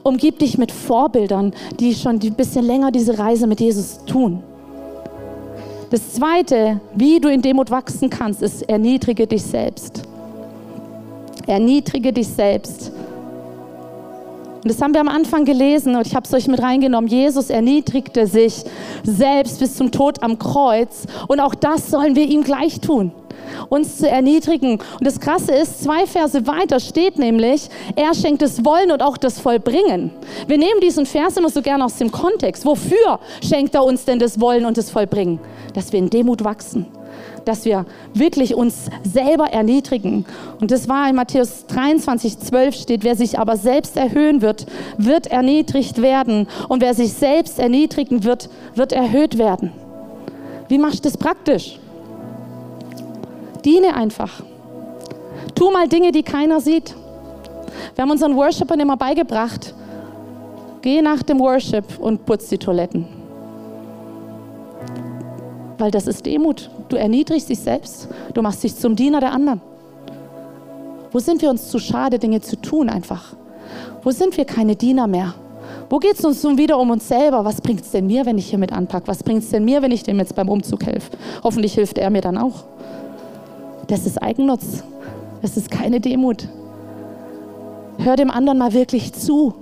Umgib 0.02 0.38
dich 0.38 0.58
mit 0.58 0.72
Vorbildern, 0.72 1.52
die 1.78 1.94
schon 1.94 2.18
ein 2.22 2.34
bisschen 2.34 2.64
länger 2.64 2.90
diese 2.90 3.18
Reise 3.18 3.46
mit 3.46 3.60
Jesus 3.60 4.00
tun. 4.06 4.42
Das 5.90 6.12
Zweite, 6.12 6.80
wie 6.94 7.20
du 7.20 7.28
in 7.28 7.42
Demut 7.42 7.70
wachsen 7.70 8.10
kannst, 8.10 8.42
ist, 8.42 8.62
erniedrige 8.68 9.26
dich 9.26 9.42
selbst. 9.42 10.02
Erniedrige 11.46 12.12
dich 12.12 12.28
selbst. 12.28 12.92
Und 14.62 14.70
das 14.70 14.82
haben 14.82 14.92
wir 14.92 15.00
am 15.00 15.08
Anfang 15.08 15.44
gelesen 15.44 15.96
und 15.96 16.06
ich 16.06 16.14
habe 16.14 16.26
es 16.26 16.34
euch 16.34 16.46
mit 16.46 16.62
reingenommen. 16.62 17.08
Jesus 17.08 17.48
erniedrigte 17.48 18.26
sich 18.26 18.62
selbst 19.04 19.58
bis 19.58 19.76
zum 19.76 19.90
Tod 19.90 20.22
am 20.22 20.38
Kreuz 20.38 21.06
und 21.28 21.40
auch 21.40 21.54
das 21.54 21.90
sollen 21.90 22.14
wir 22.14 22.26
ihm 22.26 22.42
gleich 22.42 22.80
tun. 22.80 23.12
uns 23.68 23.96
zu 23.98 24.08
erniedrigen. 24.08 24.74
Und 24.74 25.06
das 25.06 25.18
Krasse 25.18 25.52
ist, 25.52 25.82
zwei 25.82 26.06
Verse 26.06 26.46
weiter 26.46 26.78
steht 26.78 27.18
nämlich, 27.18 27.68
er 27.96 28.14
schenkt 28.14 28.42
das 28.42 28.64
Wollen 28.64 28.92
und 28.92 29.02
auch 29.02 29.16
das 29.16 29.40
Vollbringen. 29.40 30.12
Wir 30.46 30.58
nehmen 30.58 30.80
diesen 30.80 31.04
Vers 31.04 31.36
immer 31.36 31.50
so 31.50 31.60
gerne 31.60 31.84
aus 31.84 31.96
dem 31.96 32.12
Kontext. 32.12 32.64
Wofür 32.64 33.18
schenkt 33.42 33.74
er 33.74 33.84
uns 33.84 34.04
denn 34.04 34.18
das 34.18 34.40
Wollen 34.40 34.66
und 34.66 34.76
das 34.76 34.90
Vollbringen? 34.90 35.40
Dass 35.74 35.92
wir 35.92 35.98
in 35.98 36.10
Demut 36.10 36.44
wachsen 36.44 36.86
dass 37.44 37.64
wir 37.64 37.86
wirklich 38.14 38.54
uns 38.54 38.90
selber 39.02 39.46
erniedrigen. 39.46 40.24
Und 40.60 40.70
das 40.70 40.88
war 40.88 41.08
in 41.08 41.16
Matthäus 41.16 41.66
23, 41.66 42.38
12 42.38 42.74
steht, 42.74 43.04
wer 43.04 43.16
sich 43.16 43.38
aber 43.38 43.56
selbst 43.56 43.96
erhöhen 43.96 44.42
wird, 44.42 44.66
wird 44.98 45.26
erniedrigt 45.26 46.02
werden. 46.02 46.46
Und 46.68 46.82
wer 46.82 46.94
sich 46.94 47.12
selbst 47.12 47.58
erniedrigen 47.58 48.24
wird, 48.24 48.48
wird 48.74 48.92
erhöht 48.92 49.38
werden. 49.38 49.72
Wie 50.68 50.78
machst 50.78 51.04
du 51.04 51.08
das 51.08 51.16
praktisch? 51.16 51.78
Diene 53.64 53.94
einfach. 53.94 54.42
Tu 55.54 55.70
mal 55.70 55.88
Dinge, 55.88 56.12
die 56.12 56.22
keiner 56.22 56.60
sieht. 56.60 56.94
Wir 57.94 58.02
haben 58.02 58.10
unseren 58.10 58.36
Worshipern 58.36 58.80
immer 58.80 58.96
beigebracht, 58.96 59.74
geh 60.82 61.02
nach 61.02 61.22
dem 61.22 61.38
Worship 61.40 61.84
und 61.98 62.24
putz 62.24 62.48
die 62.48 62.58
Toiletten. 62.58 63.19
Weil 65.80 65.90
das 65.90 66.06
ist 66.06 66.26
Demut. 66.26 66.70
Du 66.90 66.96
erniedrigst 66.96 67.48
dich 67.48 67.58
selbst. 67.58 68.06
Du 68.34 68.42
machst 68.42 68.62
dich 68.62 68.76
zum 68.76 68.96
Diener 68.96 69.20
der 69.20 69.32
anderen. 69.32 69.62
Wo 71.10 71.18
sind 71.18 71.40
wir 71.40 71.48
uns 71.48 71.68
zu 71.68 71.78
schade, 71.78 72.18
Dinge 72.18 72.42
zu 72.42 72.60
tun 72.60 72.90
einfach? 72.90 73.34
Wo 74.02 74.10
sind 74.10 74.36
wir 74.36 74.44
keine 74.44 74.76
Diener 74.76 75.06
mehr? 75.06 75.34
Wo 75.88 75.98
geht 75.98 76.18
es 76.18 76.24
uns 76.24 76.42
nun 76.42 76.58
wieder 76.58 76.78
um 76.78 76.90
uns 76.90 77.08
selber? 77.08 77.46
Was 77.46 77.62
bringt 77.62 77.80
es 77.80 77.90
denn 77.92 78.06
mir, 78.06 78.26
wenn 78.26 78.36
ich 78.36 78.50
hier 78.50 78.58
mit 78.58 78.72
anpacke? 78.72 79.08
Was 79.08 79.22
bringt 79.22 79.42
es 79.42 79.50
denn 79.50 79.64
mir, 79.64 79.80
wenn 79.80 79.90
ich 79.90 80.02
dem 80.02 80.18
jetzt 80.18 80.34
beim 80.34 80.50
Umzug 80.50 80.84
helfe? 80.84 81.16
Hoffentlich 81.42 81.72
hilft 81.72 81.96
er 81.96 82.10
mir 82.10 82.20
dann 82.20 82.36
auch. 82.36 82.64
Das 83.86 84.04
ist 84.04 84.22
Eigennutz. 84.22 84.84
Das 85.40 85.56
ist 85.56 85.70
keine 85.70 85.98
Demut. 85.98 86.46
Hör 87.96 88.16
dem 88.16 88.30
anderen 88.30 88.58
mal 88.58 88.74
wirklich 88.74 89.14
zu. 89.14 89.54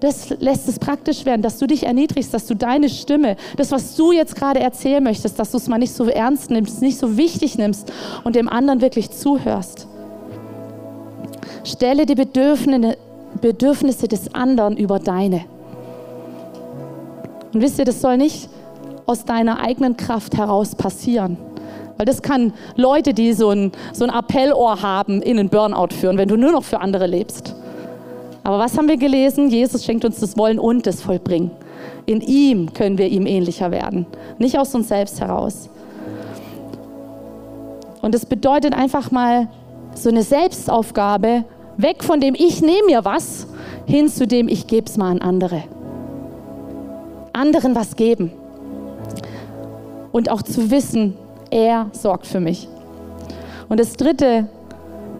Das 0.00 0.30
lässt 0.38 0.68
es 0.68 0.78
praktisch 0.78 1.24
werden, 1.24 1.42
dass 1.42 1.58
du 1.58 1.66
dich 1.66 1.84
erniedrigst, 1.84 2.32
dass 2.32 2.46
du 2.46 2.54
deine 2.54 2.88
Stimme, 2.88 3.36
das, 3.56 3.72
was 3.72 3.96
du 3.96 4.12
jetzt 4.12 4.36
gerade 4.36 4.60
erzählen 4.60 5.02
möchtest, 5.02 5.38
dass 5.38 5.50
du 5.50 5.56
es 5.56 5.66
mal 5.68 5.78
nicht 5.78 5.92
so 5.92 6.04
ernst 6.04 6.50
nimmst, 6.50 6.80
nicht 6.80 6.98
so 6.98 7.16
wichtig 7.16 7.58
nimmst 7.58 7.92
und 8.22 8.36
dem 8.36 8.48
anderen 8.48 8.80
wirklich 8.80 9.10
zuhörst. 9.10 9.88
Stelle 11.64 12.06
die 12.06 12.14
Bedürfnisse 12.14 14.08
des 14.08 14.34
anderen 14.34 14.76
über 14.76 15.00
deine. 15.00 15.44
Und 17.52 17.60
wisst 17.60 17.78
ihr, 17.78 17.84
das 17.84 18.00
soll 18.00 18.16
nicht 18.18 18.48
aus 19.06 19.24
deiner 19.24 19.58
eigenen 19.60 19.96
Kraft 19.96 20.36
heraus 20.36 20.74
passieren. 20.74 21.38
Weil 21.96 22.06
das 22.06 22.22
kann 22.22 22.52
Leute, 22.76 23.12
die 23.14 23.32
so 23.32 23.50
ein, 23.50 23.72
so 23.92 24.04
ein 24.04 24.10
Appellohr 24.10 24.80
haben, 24.82 25.20
in 25.20 25.38
einen 25.38 25.48
Burnout 25.48 25.88
führen, 25.92 26.16
wenn 26.16 26.28
du 26.28 26.36
nur 26.36 26.52
noch 26.52 26.62
für 26.62 26.80
andere 26.80 27.06
lebst. 27.06 27.56
Aber 28.48 28.60
was 28.60 28.78
haben 28.78 28.88
wir 28.88 28.96
gelesen? 28.96 29.50
Jesus 29.50 29.84
schenkt 29.84 30.06
uns 30.06 30.20
das 30.20 30.38
Wollen 30.38 30.58
und 30.58 30.86
das 30.86 31.02
Vollbringen. 31.02 31.50
In 32.06 32.22
ihm 32.22 32.72
können 32.72 32.96
wir 32.96 33.06
ihm 33.08 33.26
ähnlicher 33.26 33.70
werden, 33.70 34.06
nicht 34.38 34.58
aus 34.58 34.74
uns 34.74 34.88
selbst 34.88 35.20
heraus. 35.20 35.68
Und 38.00 38.14
es 38.14 38.24
bedeutet 38.24 38.72
einfach 38.72 39.10
mal 39.10 39.48
so 39.94 40.08
eine 40.08 40.22
Selbstaufgabe, 40.22 41.44
weg 41.76 42.02
von 42.02 42.20
dem 42.20 42.34
Ich 42.34 42.62
nehme 42.62 42.86
mir 42.86 43.04
was, 43.04 43.48
hin 43.84 44.08
zu 44.08 44.26
dem 44.26 44.48
Ich 44.48 44.66
gebe 44.66 44.86
es 44.86 44.96
mal 44.96 45.10
an 45.10 45.20
andere. 45.20 45.64
Anderen 47.34 47.74
was 47.74 47.96
geben. 47.96 48.32
Und 50.10 50.30
auch 50.30 50.40
zu 50.40 50.70
wissen, 50.70 51.18
er 51.50 51.90
sorgt 51.92 52.26
für 52.26 52.40
mich. 52.40 52.66
Und 53.68 53.78
das 53.78 53.92
Dritte 53.92 54.48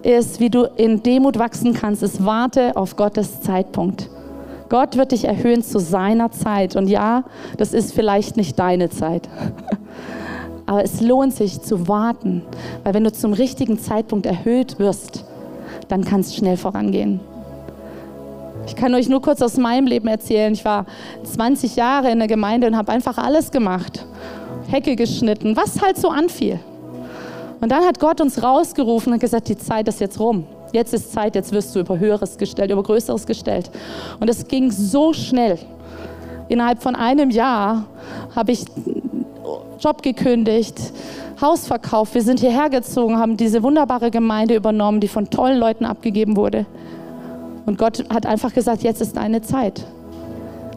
ist, 0.02 0.40
wie 0.40 0.50
du 0.50 0.64
in 0.76 1.02
Demut 1.02 1.38
wachsen 1.38 1.74
kannst, 1.74 2.02
ist, 2.02 2.24
warte 2.24 2.76
auf 2.76 2.96
Gottes 2.96 3.40
Zeitpunkt. 3.40 4.10
Gott 4.68 4.96
wird 4.96 5.12
dich 5.12 5.24
erhöhen 5.24 5.62
zu 5.62 5.78
seiner 5.78 6.30
Zeit. 6.30 6.76
Und 6.76 6.88
ja, 6.88 7.24
das 7.56 7.72
ist 7.72 7.92
vielleicht 7.92 8.36
nicht 8.36 8.58
deine 8.58 8.90
Zeit. 8.90 9.28
Aber 10.66 10.84
es 10.84 11.00
lohnt 11.00 11.34
sich 11.34 11.62
zu 11.62 11.88
warten, 11.88 12.42
weil 12.84 12.92
wenn 12.92 13.04
du 13.04 13.12
zum 13.12 13.32
richtigen 13.32 13.78
Zeitpunkt 13.78 14.26
erhöht 14.26 14.78
wirst, 14.78 15.24
dann 15.88 16.04
kann 16.04 16.20
es 16.20 16.36
schnell 16.36 16.58
vorangehen. 16.58 17.20
Ich 18.66 18.76
kann 18.76 18.94
euch 18.94 19.08
nur 19.08 19.22
kurz 19.22 19.40
aus 19.40 19.56
meinem 19.56 19.86
Leben 19.86 20.08
erzählen. 20.08 20.52
Ich 20.52 20.66
war 20.66 20.84
20 21.24 21.76
Jahre 21.76 22.10
in 22.10 22.18
der 22.18 22.28
Gemeinde 22.28 22.66
und 22.66 22.76
habe 22.76 22.92
einfach 22.92 23.16
alles 23.16 23.50
gemacht. 23.50 24.04
Hecke 24.68 24.94
geschnitten, 24.94 25.56
was 25.56 25.80
halt 25.80 25.96
so 25.96 26.10
anfiel. 26.10 26.60
Und 27.60 27.70
dann 27.70 27.84
hat 27.84 27.98
Gott 27.98 28.20
uns 28.20 28.42
rausgerufen 28.42 29.12
und 29.12 29.18
gesagt, 29.18 29.48
die 29.48 29.56
Zeit 29.56 29.88
ist 29.88 30.00
jetzt 30.00 30.20
rum. 30.20 30.46
Jetzt 30.72 30.92
ist 30.92 31.12
Zeit, 31.12 31.34
jetzt 31.34 31.52
wirst 31.52 31.74
du 31.74 31.80
über 31.80 31.98
Höheres 31.98 32.36
gestellt, 32.36 32.70
über 32.70 32.82
Größeres 32.82 33.26
gestellt. 33.26 33.70
Und 34.20 34.28
es 34.28 34.46
ging 34.46 34.70
so 34.70 35.12
schnell. 35.12 35.58
Innerhalb 36.48 36.82
von 36.82 36.94
einem 36.94 37.30
Jahr 37.30 37.84
habe 38.34 38.52
ich 38.52 38.64
Job 39.80 40.02
gekündigt, 40.02 40.92
Haus 41.40 41.66
verkauft. 41.66 42.14
Wir 42.14 42.22
sind 42.22 42.40
hierher 42.40 42.68
gezogen, 42.68 43.16
haben 43.18 43.36
diese 43.36 43.62
wunderbare 43.62 44.10
Gemeinde 44.10 44.54
übernommen, 44.54 45.00
die 45.00 45.08
von 45.08 45.30
tollen 45.30 45.58
Leuten 45.58 45.84
abgegeben 45.84 46.36
wurde. 46.36 46.66
Und 47.64 47.78
Gott 47.78 48.04
hat 48.10 48.26
einfach 48.26 48.52
gesagt, 48.52 48.82
jetzt 48.82 49.00
ist 49.00 49.16
deine 49.16 49.42
Zeit. 49.42 49.84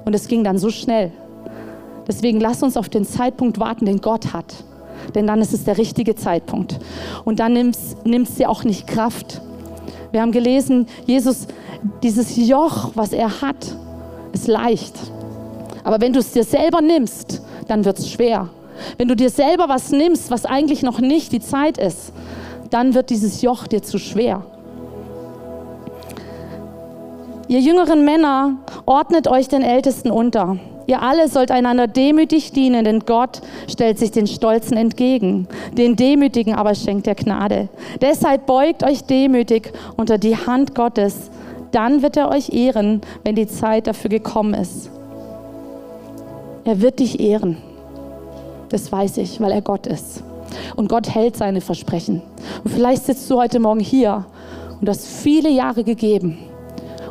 Und 0.06 0.14
es 0.14 0.28
ging 0.28 0.44
dann 0.44 0.58
so 0.58 0.70
schnell. 0.70 1.12
Deswegen 2.08 2.40
lass 2.40 2.62
uns 2.64 2.78
auf 2.78 2.90
den 2.90 3.06
Zeitpunkt 3.06 3.60
warten, 3.60 3.86
den 3.86 4.02
Gott 4.02 4.34
hat. 4.34 4.54
Denn 5.16 5.28
dann 5.28 5.42
ist 5.42 5.54
es 5.54 5.64
der 5.64 5.78
richtige 5.78 6.16
Zeitpunkt. 6.16 6.80
Und 7.26 7.40
dann 7.40 7.54
nimmt 7.54 7.76
es 8.28 8.36
dir 8.36 8.50
auch 8.50 8.64
nicht 8.64 8.88
Kraft. 8.88 9.42
Wir 10.12 10.22
haben 10.22 10.32
gelesen, 10.32 10.88
Jesus, 11.06 11.48
dieses 12.04 12.36
Joch, 12.36 12.92
was 12.96 13.14
er 13.14 13.42
hat, 13.42 13.76
ist 14.34 14.48
leicht. 14.48 14.96
Aber 15.84 16.02
wenn 16.02 16.14
du 16.14 16.20
es 16.20 16.32
dir 16.32 16.44
selber 16.44 16.82
nimmst, 16.82 17.42
dann 17.68 17.86
wird 17.86 18.00
es 18.00 18.10
schwer. 18.10 18.50
Wenn 18.98 19.08
du 19.08 19.16
dir 19.16 19.30
selber 19.30 19.70
was 19.70 19.92
nimmst, 19.92 20.32
was 20.32 20.46
eigentlich 20.46 20.84
noch 20.84 21.00
nicht 21.00 21.32
die 21.32 21.40
Zeit 21.40 21.78
ist, 21.78 22.14
dann 22.70 22.94
wird 22.94 23.10
dieses 23.10 23.42
Joch 23.42 23.68
dir 23.68 23.82
zu 23.82 23.98
schwer. 23.98 24.44
Ihr 27.48 27.60
jüngeren 27.60 28.06
Männer, 28.06 28.58
ordnet 28.86 29.28
euch 29.28 29.50
den 29.50 29.62
Ältesten 29.62 30.10
unter. 30.10 30.58
Ihr 30.92 31.02
alle 31.02 31.30
sollt 31.30 31.52
einander 31.52 31.88
demütig 31.88 32.52
dienen, 32.52 32.84
denn 32.84 33.00
Gott 33.06 33.42
stellt 33.70 33.98
sich 33.98 34.12
den 34.12 34.28
Stolzen 34.28 34.76
entgegen. 34.76 35.48
Den 35.72 35.96
Demütigen 35.96 36.54
aber 36.54 36.76
schenkt 36.76 37.08
er 37.08 37.16
Gnade. 37.16 37.70
Deshalb 38.02 38.46
beugt 38.46 38.84
euch 38.84 39.06
demütig 39.06 39.72
unter 39.96 40.18
die 40.18 40.36
Hand 40.36 40.76
Gottes. 40.76 41.32
Dann 41.72 42.02
wird 42.02 42.18
er 42.18 42.28
euch 42.28 42.50
ehren, 42.50 43.00
wenn 43.24 43.36
die 43.36 43.48
Zeit 43.48 43.88
dafür 43.88 44.10
gekommen 44.10 44.54
ist. 44.54 44.90
Er 46.66 46.82
wird 46.82 47.00
dich 47.00 47.22
ehren. 47.22 47.56
Das 48.68 48.92
weiß 48.92 49.16
ich, 49.20 49.40
weil 49.40 49.54
er 49.54 49.62
Gott 49.62 49.88
ist. 49.88 50.26
Und 50.76 50.90
Gott 50.90 51.08
hält 51.16 51.38
seine 51.38 51.62
Versprechen. 51.62 52.22
Und 52.66 52.70
vielleicht 52.70 53.06
sitzt 53.06 53.32
du 53.32 53.38
heute 53.38 53.62
Morgen 53.62 53.80
hier 53.80 54.26
und 54.82 54.90
hast 54.90 55.08
viele 55.08 55.50
Jahre 55.50 55.86
gegeben 55.86 56.38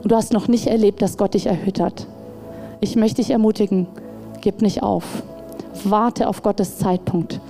und 0.02 0.12
du 0.12 0.16
hast 0.16 0.34
noch 0.34 0.48
nicht 0.48 0.66
erlebt, 0.66 1.00
dass 1.00 1.16
Gott 1.16 1.32
dich 1.32 1.46
erhöht 1.46 1.80
hat. 1.80 2.06
Ich 2.80 2.96
möchte 2.96 3.20
dich 3.20 3.30
ermutigen, 3.30 3.86
gib 4.40 4.62
nicht 4.62 4.82
auf. 4.82 5.04
Warte 5.84 6.28
auf 6.28 6.42
Gottes 6.42 6.78
Zeitpunkt. 6.78 7.40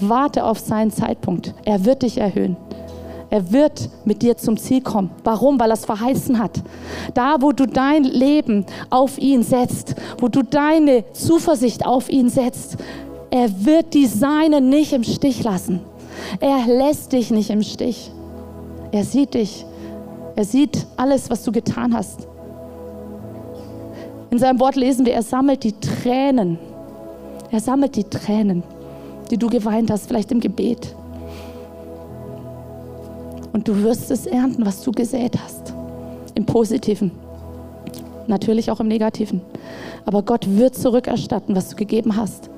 Warte 0.00 0.44
auf 0.44 0.58
seinen 0.58 0.90
Zeitpunkt. 0.90 1.54
Er 1.64 1.84
wird 1.84 2.02
dich 2.02 2.18
erhöhen. 2.18 2.56
Er 3.30 3.50
wird 3.50 3.88
mit 4.04 4.22
dir 4.22 4.36
zum 4.36 4.56
Ziel 4.58 4.82
kommen. 4.82 5.10
Warum? 5.24 5.58
Weil 5.58 5.70
er 5.70 5.74
es 5.74 5.86
verheißen 5.86 6.38
hat. 6.38 6.62
Da, 7.14 7.36
wo 7.40 7.52
du 7.52 7.66
dein 7.66 8.04
Leben 8.04 8.66
auf 8.90 9.18
ihn 9.18 9.42
setzt, 9.42 9.94
wo 10.18 10.28
du 10.28 10.42
deine 10.42 11.04
Zuversicht 11.12 11.86
auf 11.86 12.10
ihn 12.10 12.28
setzt, 12.28 12.76
er 13.30 13.64
wird 13.64 13.94
die 13.94 14.06
Seine 14.06 14.60
nicht 14.60 14.92
im 14.92 15.02
Stich 15.02 15.42
lassen. 15.42 15.80
Er 16.40 16.66
lässt 16.66 17.12
dich 17.12 17.30
nicht 17.30 17.50
im 17.50 17.62
Stich. 17.62 18.12
Er 18.92 19.04
sieht 19.04 19.34
dich. 19.34 19.64
Er 20.36 20.44
sieht 20.44 20.86
alles, 20.96 21.30
was 21.30 21.42
du 21.42 21.52
getan 21.52 21.94
hast. 21.94 22.28
In 24.34 24.40
seinem 24.40 24.58
Wort 24.58 24.74
lesen 24.74 25.06
wir, 25.06 25.14
er 25.14 25.22
sammelt 25.22 25.62
die 25.62 25.74
Tränen. 25.74 26.58
Er 27.52 27.60
sammelt 27.60 27.94
die 27.94 28.02
Tränen, 28.02 28.64
die 29.30 29.36
du 29.36 29.46
geweint 29.46 29.92
hast, 29.92 30.08
vielleicht 30.08 30.32
im 30.32 30.40
Gebet. 30.40 30.92
Und 33.52 33.68
du 33.68 33.80
wirst 33.84 34.10
es 34.10 34.26
ernten, 34.26 34.66
was 34.66 34.82
du 34.82 34.90
gesät 34.90 35.38
hast. 35.40 35.72
Im 36.34 36.44
Positiven. 36.46 37.12
Natürlich 38.26 38.72
auch 38.72 38.80
im 38.80 38.88
Negativen. 38.88 39.40
Aber 40.04 40.24
Gott 40.24 40.48
wird 40.48 40.74
zurückerstatten, 40.74 41.54
was 41.54 41.68
du 41.68 41.76
gegeben 41.76 42.16
hast. 42.16 42.50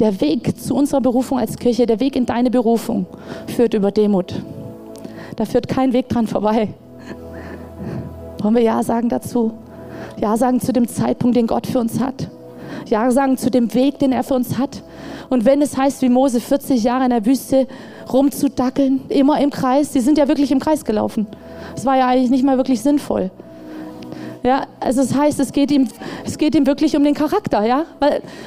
Der 0.00 0.20
Weg 0.20 0.60
zu 0.60 0.74
unserer 0.74 1.00
Berufung 1.00 1.38
als 1.38 1.56
Kirche, 1.56 1.86
der 1.86 2.00
Weg 2.00 2.16
in 2.16 2.26
deine 2.26 2.50
Berufung 2.50 3.06
führt 3.46 3.74
über 3.74 3.92
Demut. 3.92 4.34
Da 5.36 5.44
führt 5.44 5.68
kein 5.68 5.92
Weg 5.92 6.08
dran 6.08 6.26
vorbei. 6.26 6.74
Wollen 8.44 8.56
wir 8.56 8.62
Ja 8.62 8.82
sagen 8.82 9.08
dazu? 9.08 9.52
Ja 10.20 10.36
sagen 10.36 10.60
zu 10.60 10.74
dem 10.74 10.86
Zeitpunkt, 10.86 11.34
den 11.34 11.46
Gott 11.46 11.66
für 11.66 11.78
uns 11.78 11.98
hat. 11.98 12.28
Ja 12.84 13.10
sagen 13.10 13.38
zu 13.38 13.50
dem 13.50 13.72
Weg, 13.72 13.98
den 14.00 14.12
er 14.12 14.22
für 14.22 14.34
uns 14.34 14.58
hat. 14.58 14.82
Und 15.30 15.46
wenn 15.46 15.62
es 15.62 15.78
heißt, 15.78 16.02
wie 16.02 16.10
Mose 16.10 16.40
40 16.40 16.84
Jahre 16.84 17.04
in 17.04 17.10
der 17.10 17.24
Wüste 17.24 17.66
rumzudackeln, 18.12 19.00
immer 19.08 19.40
im 19.40 19.48
Kreis, 19.48 19.92
die 19.92 20.00
sind 20.00 20.18
ja 20.18 20.28
wirklich 20.28 20.52
im 20.52 20.60
Kreis 20.60 20.84
gelaufen. 20.84 21.26
Das 21.74 21.86
war 21.86 21.96
ja 21.96 22.06
eigentlich 22.06 22.28
nicht 22.28 22.44
mal 22.44 22.58
wirklich 22.58 22.82
sinnvoll. 22.82 23.30
Ja, 24.42 24.66
also 24.78 25.00
es 25.00 25.08
das 25.08 25.18
heißt, 25.18 25.40
es 25.40 25.50
geht 25.50 25.70
ihm, 25.70 25.88
es 26.26 26.36
geht 26.36 26.54
ihm 26.54 26.66
wirklich 26.66 26.94
um 26.98 27.02
den 27.02 27.14
Charakter, 27.14 27.64
ja. 27.64 27.86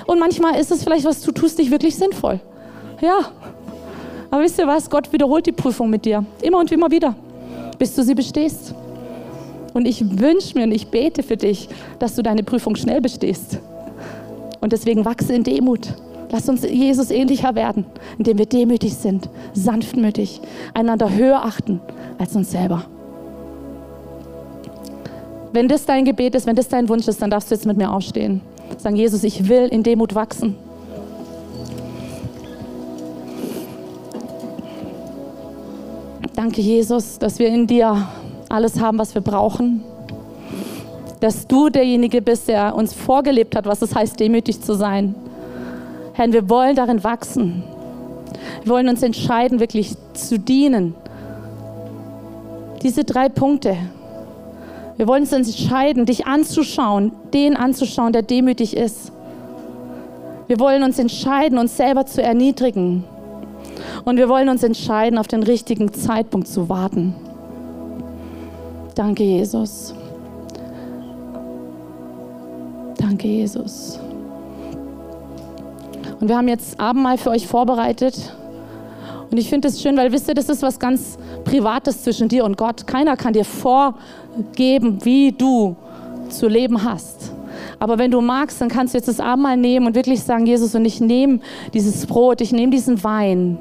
Und 0.05 0.19
manchmal 0.19 0.59
ist 0.59 0.71
es 0.71 0.83
vielleicht, 0.83 1.05
was 1.05 1.21
du 1.21 1.31
tust, 1.31 1.57
nicht 1.57 1.71
wirklich 1.71 1.95
sinnvoll. 1.95 2.39
Ja. 3.01 3.17
Aber 4.29 4.43
wisst 4.43 4.59
ihr 4.59 4.67
was? 4.67 4.91
Gott 4.91 5.11
wiederholt 5.11 5.47
die 5.47 5.53
Prüfung 5.53 5.89
mit 5.89 6.05
dir. 6.05 6.23
Immer 6.43 6.59
und 6.59 6.71
immer 6.71 6.91
wieder. 6.91 7.15
Bis 7.79 7.95
du 7.95 8.03
sie 8.03 8.13
bestehst. 8.13 8.75
Und 9.77 9.87
ich 9.87 10.19
wünsche 10.19 10.57
mir 10.57 10.63
und 10.63 10.71
ich 10.71 10.87
bete 10.87 11.21
für 11.21 11.37
dich, 11.37 11.69
dass 11.99 12.15
du 12.15 12.23
deine 12.23 12.41
Prüfung 12.41 12.75
schnell 12.75 12.99
bestehst. 12.99 13.59
Und 14.59 14.73
deswegen 14.73 15.05
wachse 15.05 15.35
in 15.35 15.43
Demut. 15.43 15.93
Lass 16.31 16.49
uns 16.49 16.63
Jesus 16.63 17.11
ähnlicher 17.11 17.53
werden, 17.53 17.85
indem 18.17 18.39
wir 18.39 18.47
demütig 18.47 18.95
sind, 18.95 19.29
sanftmütig, 19.53 20.41
einander 20.73 21.13
höher 21.13 21.45
achten 21.45 21.79
als 22.17 22.35
uns 22.35 22.49
selber. 22.49 22.85
Wenn 25.53 25.67
das 25.67 25.85
dein 25.85 26.05
Gebet 26.05 26.33
ist, 26.33 26.47
wenn 26.47 26.55
das 26.55 26.69
dein 26.69 26.89
Wunsch 26.89 27.07
ist, 27.07 27.21
dann 27.21 27.29
darfst 27.29 27.51
du 27.51 27.53
jetzt 27.53 27.67
mit 27.67 27.77
mir 27.77 27.93
aufstehen. 27.93 28.41
Sagen, 28.79 28.95
Jesus, 28.95 29.23
ich 29.23 29.47
will 29.47 29.67
in 29.67 29.83
Demut 29.83 30.15
wachsen. 30.15 30.55
Danke, 36.33 36.61
Jesus, 36.61 37.19
dass 37.19 37.37
wir 37.37 37.49
in 37.49 37.67
dir 37.67 38.07
alles 38.49 38.79
haben, 38.79 38.97
was 38.97 39.13
wir 39.15 39.21
brauchen. 39.21 39.83
Dass 41.19 41.47
du 41.47 41.69
derjenige 41.69 42.21
bist, 42.21 42.47
der 42.47 42.75
uns 42.75 42.93
vorgelebt 42.93 43.55
hat, 43.55 43.65
was 43.65 43.81
es 43.81 43.95
heißt, 43.95 44.19
demütig 44.19 44.61
zu 44.61 44.75
sein. 44.75 45.15
Herr, 46.13 46.31
wir 46.31 46.49
wollen 46.49 46.75
darin 46.75 47.03
wachsen. 47.03 47.63
Wir 48.63 48.71
wollen 48.71 48.89
uns 48.89 49.03
entscheiden, 49.03 49.59
wirklich 49.59 49.95
zu 50.13 50.39
dienen. 50.39 50.95
Diese 52.81 53.03
drei 53.03 53.29
Punkte, 53.29 53.77
wir 54.97 55.07
wollen 55.07 55.23
uns 55.23 55.31
entscheiden, 55.31 56.05
dich 56.05 56.25
anzuschauen, 56.25 57.11
den 57.33 57.55
anzuschauen, 57.55 58.13
der 58.13 58.23
demütig 58.23 58.75
ist. 58.75 59.11
Wir 60.47 60.59
wollen 60.59 60.83
uns 60.83 60.97
entscheiden, 60.97 61.57
uns 61.57 61.77
selber 61.77 62.05
zu 62.05 62.23
erniedrigen. 62.23 63.03
Und 64.05 64.17
wir 64.17 64.29
wollen 64.29 64.49
uns 64.49 64.63
entscheiden, 64.63 65.19
auf 65.19 65.27
den 65.27 65.43
richtigen 65.43 65.93
Zeitpunkt 65.93 66.47
zu 66.47 66.69
warten. 66.69 67.13
Danke, 68.97 69.23
Jesus. 69.23 69.93
Danke, 72.97 73.27
Jesus. 73.27 73.99
Und 76.19 76.27
wir 76.27 76.35
haben 76.35 76.47
jetzt 76.47 76.79
Abendmahl 76.79 77.19
für 77.19 77.29
euch 77.29 77.45
vorbereitet. 77.45 78.33
Und 79.29 79.37
ich 79.37 79.49
finde 79.49 79.67
es 79.67 79.79
schön, 79.79 79.95
weil 79.97 80.11
wisst 80.11 80.27
ihr, 80.27 80.33
das 80.33 80.49
ist 80.49 80.63
was 80.63 80.79
ganz 80.79 81.19
Privates 81.45 82.01
zwischen 82.01 82.27
dir 82.27 82.43
und 82.43 82.57
Gott. 82.57 82.87
Keiner 82.87 83.15
kann 83.15 83.33
dir 83.33 83.45
vorgeben, 83.45 84.97
wie 85.05 85.31
du 85.31 85.75
zu 86.29 86.47
leben 86.47 86.83
hast. 86.83 87.31
Aber 87.77 87.99
wenn 87.99 88.09
du 88.09 88.19
magst, 88.19 88.59
dann 88.61 88.69
kannst 88.69 88.95
du 88.95 88.97
jetzt 88.97 89.07
das 89.07 89.19
Abendmahl 89.19 89.57
nehmen 89.57 89.85
und 89.85 89.93
wirklich 89.93 90.23
sagen, 90.23 90.47
Jesus, 90.47 90.73
und 90.73 90.85
ich 90.85 90.99
nehme 90.99 91.39
dieses 91.71 92.07
Brot, 92.07 92.41
ich 92.41 92.51
nehme 92.51 92.71
diesen 92.71 93.03
Wein. 93.03 93.59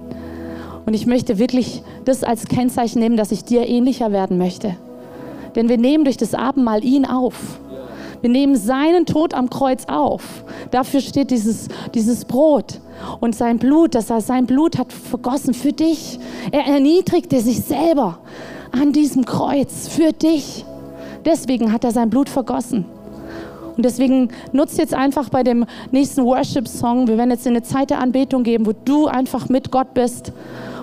Und 0.86 0.94
ich 0.94 1.04
möchte 1.04 1.38
wirklich 1.38 1.82
das 2.06 2.24
als 2.24 2.46
Kennzeichen 2.46 3.00
nehmen, 3.00 3.18
dass 3.18 3.32
ich 3.32 3.44
dir 3.44 3.68
ähnlicher 3.68 4.12
werden 4.12 4.38
möchte. 4.38 4.76
Denn 5.56 5.68
wir 5.68 5.78
nehmen 5.78 6.04
durch 6.04 6.16
das 6.16 6.34
Abendmahl 6.34 6.84
ihn 6.84 7.04
auf. 7.04 7.58
Wir 8.20 8.30
nehmen 8.30 8.56
seinen 8.56 9.06
Tod 9.06 9.34
am 9.34 9.50
Kreuz 9.50 9.84
auf. 9.86 10.44
Dafür 10.70 11.00
steht 11.00 11.30
dieses, 11.30 11.68
dieses 11.94 12.24
Brot 12.24 12.80
und 13.20 13.34
sein 13.34 13.58
Blut, 13.58 13.94
dass 13.94 14.10
er 14.10 14.20
sein 14.20 14.46
Blut 14.46 14.78
hat 14.78 14.92
vergossen 14.92 15.54
für 15.54 15.72
dich. 15.72 16.18
Er 16.50 16.66
erniedrigte 16.66 17.40
sich 17.40 17.60
selber 17.60 18.18
an 18.72 18.92
diesem 18.92 19.24
Kreuz 19.24 19.88
für 19.88 20.12
dich. 20.12 20.64
Deswegen 21.24 21.72
hat 21.72 21.84
er 21.84 21.90
sein 21.90 22.10
Blut 22.10 22.28
vergossen. 22.28 22.84
Und 23.76 23.84
deswegen 23.84 24.30
nutzt 24.52 24.78
jetzt 24.78 24.94
einfach 24.94 25.28
bei 25.28 25.42
dem 25.42 25.66
nächsten 25.90 26.24
Worship-Song, 26.24 27.08
wir 27.08 27.18
werden 27.18 27.30
jetzt 27.30 27.46
eine 27.46 27.62
Zeit 27.62 27.90
der 27.90 28.00
Anbetung 28.00 28.42
geben, 28.42 28.64
wo 28.64 28.72
du 28.72 29.06
einfach 29.06 29.50
mit 29.50 29.70
Gott 29.70 29.92
bist 29.92 30.32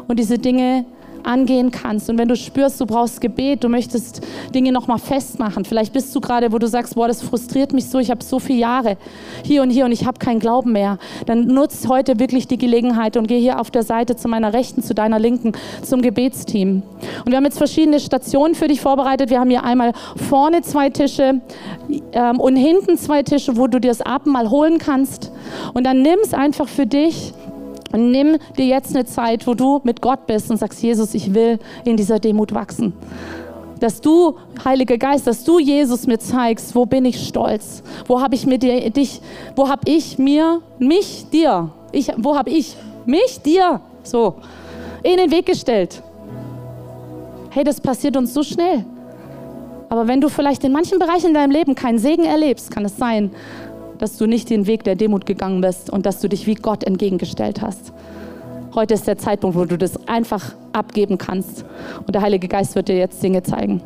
und 0.08 0.20
diese 0.20 0.38
Dinge 0.38 0.86
angehen 1.26 1.72
kannst. 1.72 2.10
Und 2.10 2.18
wenn 2.18 2.28
du 2.28 2.36
spürst, 2.36 2.80
du 2.80 2.86
brauchst 2.86 3.22
Gebet, 3.22 3.64
du 3.64 3.70
möchtest 3.70 4.22
Dinge 4.54 4.72
nochmal 4.72 5.00
festmachen, 5.00 5.66
vielleicht 5.66 5.94
bist 5.94 6.16
du 6.16 6.22
gerade, 6.22 6.52
wo 6.52 6.58
du 6.58 6.68
sagst, 6.68 6.96
boah, 6.96 7.08
das 7.08 7.22
frustriert 7.22 7.74
mich 7.74 7.90
so, 7.90 8.00
ich 8.00 8.12
habe 8.12 8.24
so 8.24 8.40
viele 8.40 8.60
Jahre 8.60 8.98
hier 9.44 9.62
und 9.62 9.70
hier 9.70 9.86
und 9.86 9.92
ich 9.92 10.06
habe 10.06 10.20
keinen 10.20 10.40
Glauben 10.40 10.72
mehr, 10.72 10.98
dann 11.26 11.48
nutz 11.48 11.88
heute 11.88 12.20
wirklich 12.20 12.48
die 12.48 12.58
Gelegenheit 12.58 13.18
und 13.18 13.28
geh 13.28 13.40
hier 13.40 13.60
auf 13.60 13.72
der 13.72 13.84
Seite 13.84 14.16
zu 14.16 14.28
meiner 14.28 14.54
Rechten, 14.54 14.84
zu 14.84 14.94
deiner 14.94 15.20
Linken, 15.20 15.54
zum 15.82 16.02
Gebetsteam. 16.02 16.84
Und 17.26 17.32
wir 17.32 17.38
haben 17.38 17.46
jetzt 17.46 17.58
verschiedene 17.58 18.00
Stationen 18.00 18.56
für 18.56 18.68
dich 18.68 18.82
vorbereitet. 18.82 19.30
Wir 19.30 19.40
haben 19.40 19.50
hier 19.50 19.64
einmal 19.64 19.94
vorne 20.16 20.62
zwei 20.62 20.90
Tische 20.90 21.42
ähm, 22.12 22.40
und 22.40 22.56
hinten 22.56 22.98
zwei 22.98 23.24
Tische, 23.24 23.58
wo 23.58 23.68
du 23.68 23.80
dir 23.80 23.90
das 23.90 24.02
Abendmahl 24.02 24.50
holen 24.50 24.78
kannst. 24.78 25.32
Und 25.74 25.86
dann 25.86 26.02
nimm 26.02 26.20
es 26.24 26.34
einfach 26.34 26.68
für 26.68 26.86
dich 26.86 27.34
und 27.94 28.12
nimm 28.12 28.38
dir 28.58 28.66
jetzt 28.66 28.94
eine 28.96 29.06
Zeit, 29.06 29.46
wo 29.48 29.54
du 29.54 29.80
mit 29.84 30.02
Gott 30.02 30.26
bist 30.26 30.50
und 30.50 30.58
sagst, 30.58 30.82
Jesus, 30.82 31.14
ich 31.14 31.34
will 31.34 31.60
in 31.86 31.96
dieser 31.96 32.20
Demut 32.20 32.54
wachsen. 32.54 32.92
Dass 33.80 34.02
du, 34.02 34.36
Heiliger 34.66 34.98
Geist, 34.98 35.28
dass 35.28 35.44
du 35.44 35.60
Jesus 35.60 36.08
mir 36.08 36.18
zeigst, 36.18 36.74
wo 36.74 36.86
bin 36.86 37.06
ich 37.06 37.28
stolz? 37.28 37.84
Wo 38.08 38.20
habe 38.20 38.34
ich 38.34 38.48
mir 38.48 38.58
dir, 38.58 38.90
dich, 38.90 39.22
wo 39.56 39.70
habe 39.70 39.82
ich 39.86 40.18
mir, 40.18 40.62
mich, 40.80 41.26
dir, 41.32 41.70
ich, 41.92 42.12
wo 42.18 42.36
habe 42.36 42.50
ich 42.50 42.76
mich, 43.06 43.40
dir, 43.42 43.80
so, 44.02 44.36
in 45.04 45.18
den 45.18 45.32
Weg 45.32 45.46
gestellt? 45.46 46.02
Hey, 47.52 47.64
das 47.64 47.80
passiert 47.80 48.18
uns 48.18 48.34
so 48.34 48.42
schnell. 48.42 48.84
Aber 49.90 50.08
wenn 50.08 50.20
du 50.20 50.30
vielleicht 50.30 50.64
in 50.64 50.72
manchen 50.72 50.98
Bereichen 50.98 51.28
in 51.28 51.34
deinem 51.36 51.52
Leben 51.52 51.76
keinen 51.76 52.00
Segen 52.00 52.24
erlebst, 52.24 52.72
kann 52.72 52.86
es 52.86 52.98
sein, 52.98 53.30
dass 54.00 54.18
du 54.18 54.26
nicht 54.26 54.50
den 54.50 54.68
Weg 54.68 54.84
der 54.84 54.96
Demut 54.96 55.26
gegangen 55.26 55.62
bist 55.62 55.90
und 55.90 56.06
dass 56.06 56.20
du 56.20 56.30
dich 56.30 56.48
wie 56.48 56.56
Gott 56.56 56.84
entgegengestellt 56.84 57.62
hast. 57.62 57.94
Heute 58.76 58.96
ist 58.96 59.08
der 59.08 59.18
Zeitpunkt, 59.18 59.56
wo 59.56 59.66
du 59.66 59.78
das 59.78 60.08
einfach 60.08 60.56
abgeben 60.72 61.18
kannst. 61.18 61.64
Und 62.06 62.16
der 62.16 62.22
Heilige 62.22 62.48
Geist 62.48 62.76
wird 62.76 62.88
dir 62.88 62.98
jetzt 62.98 63.22
Dinge 63.22 63.44
zeigen. 63.44 63.82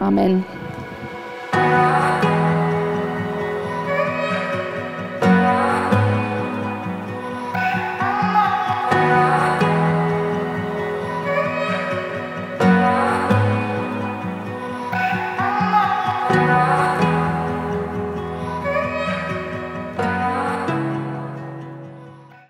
Amen. 0.00 0.44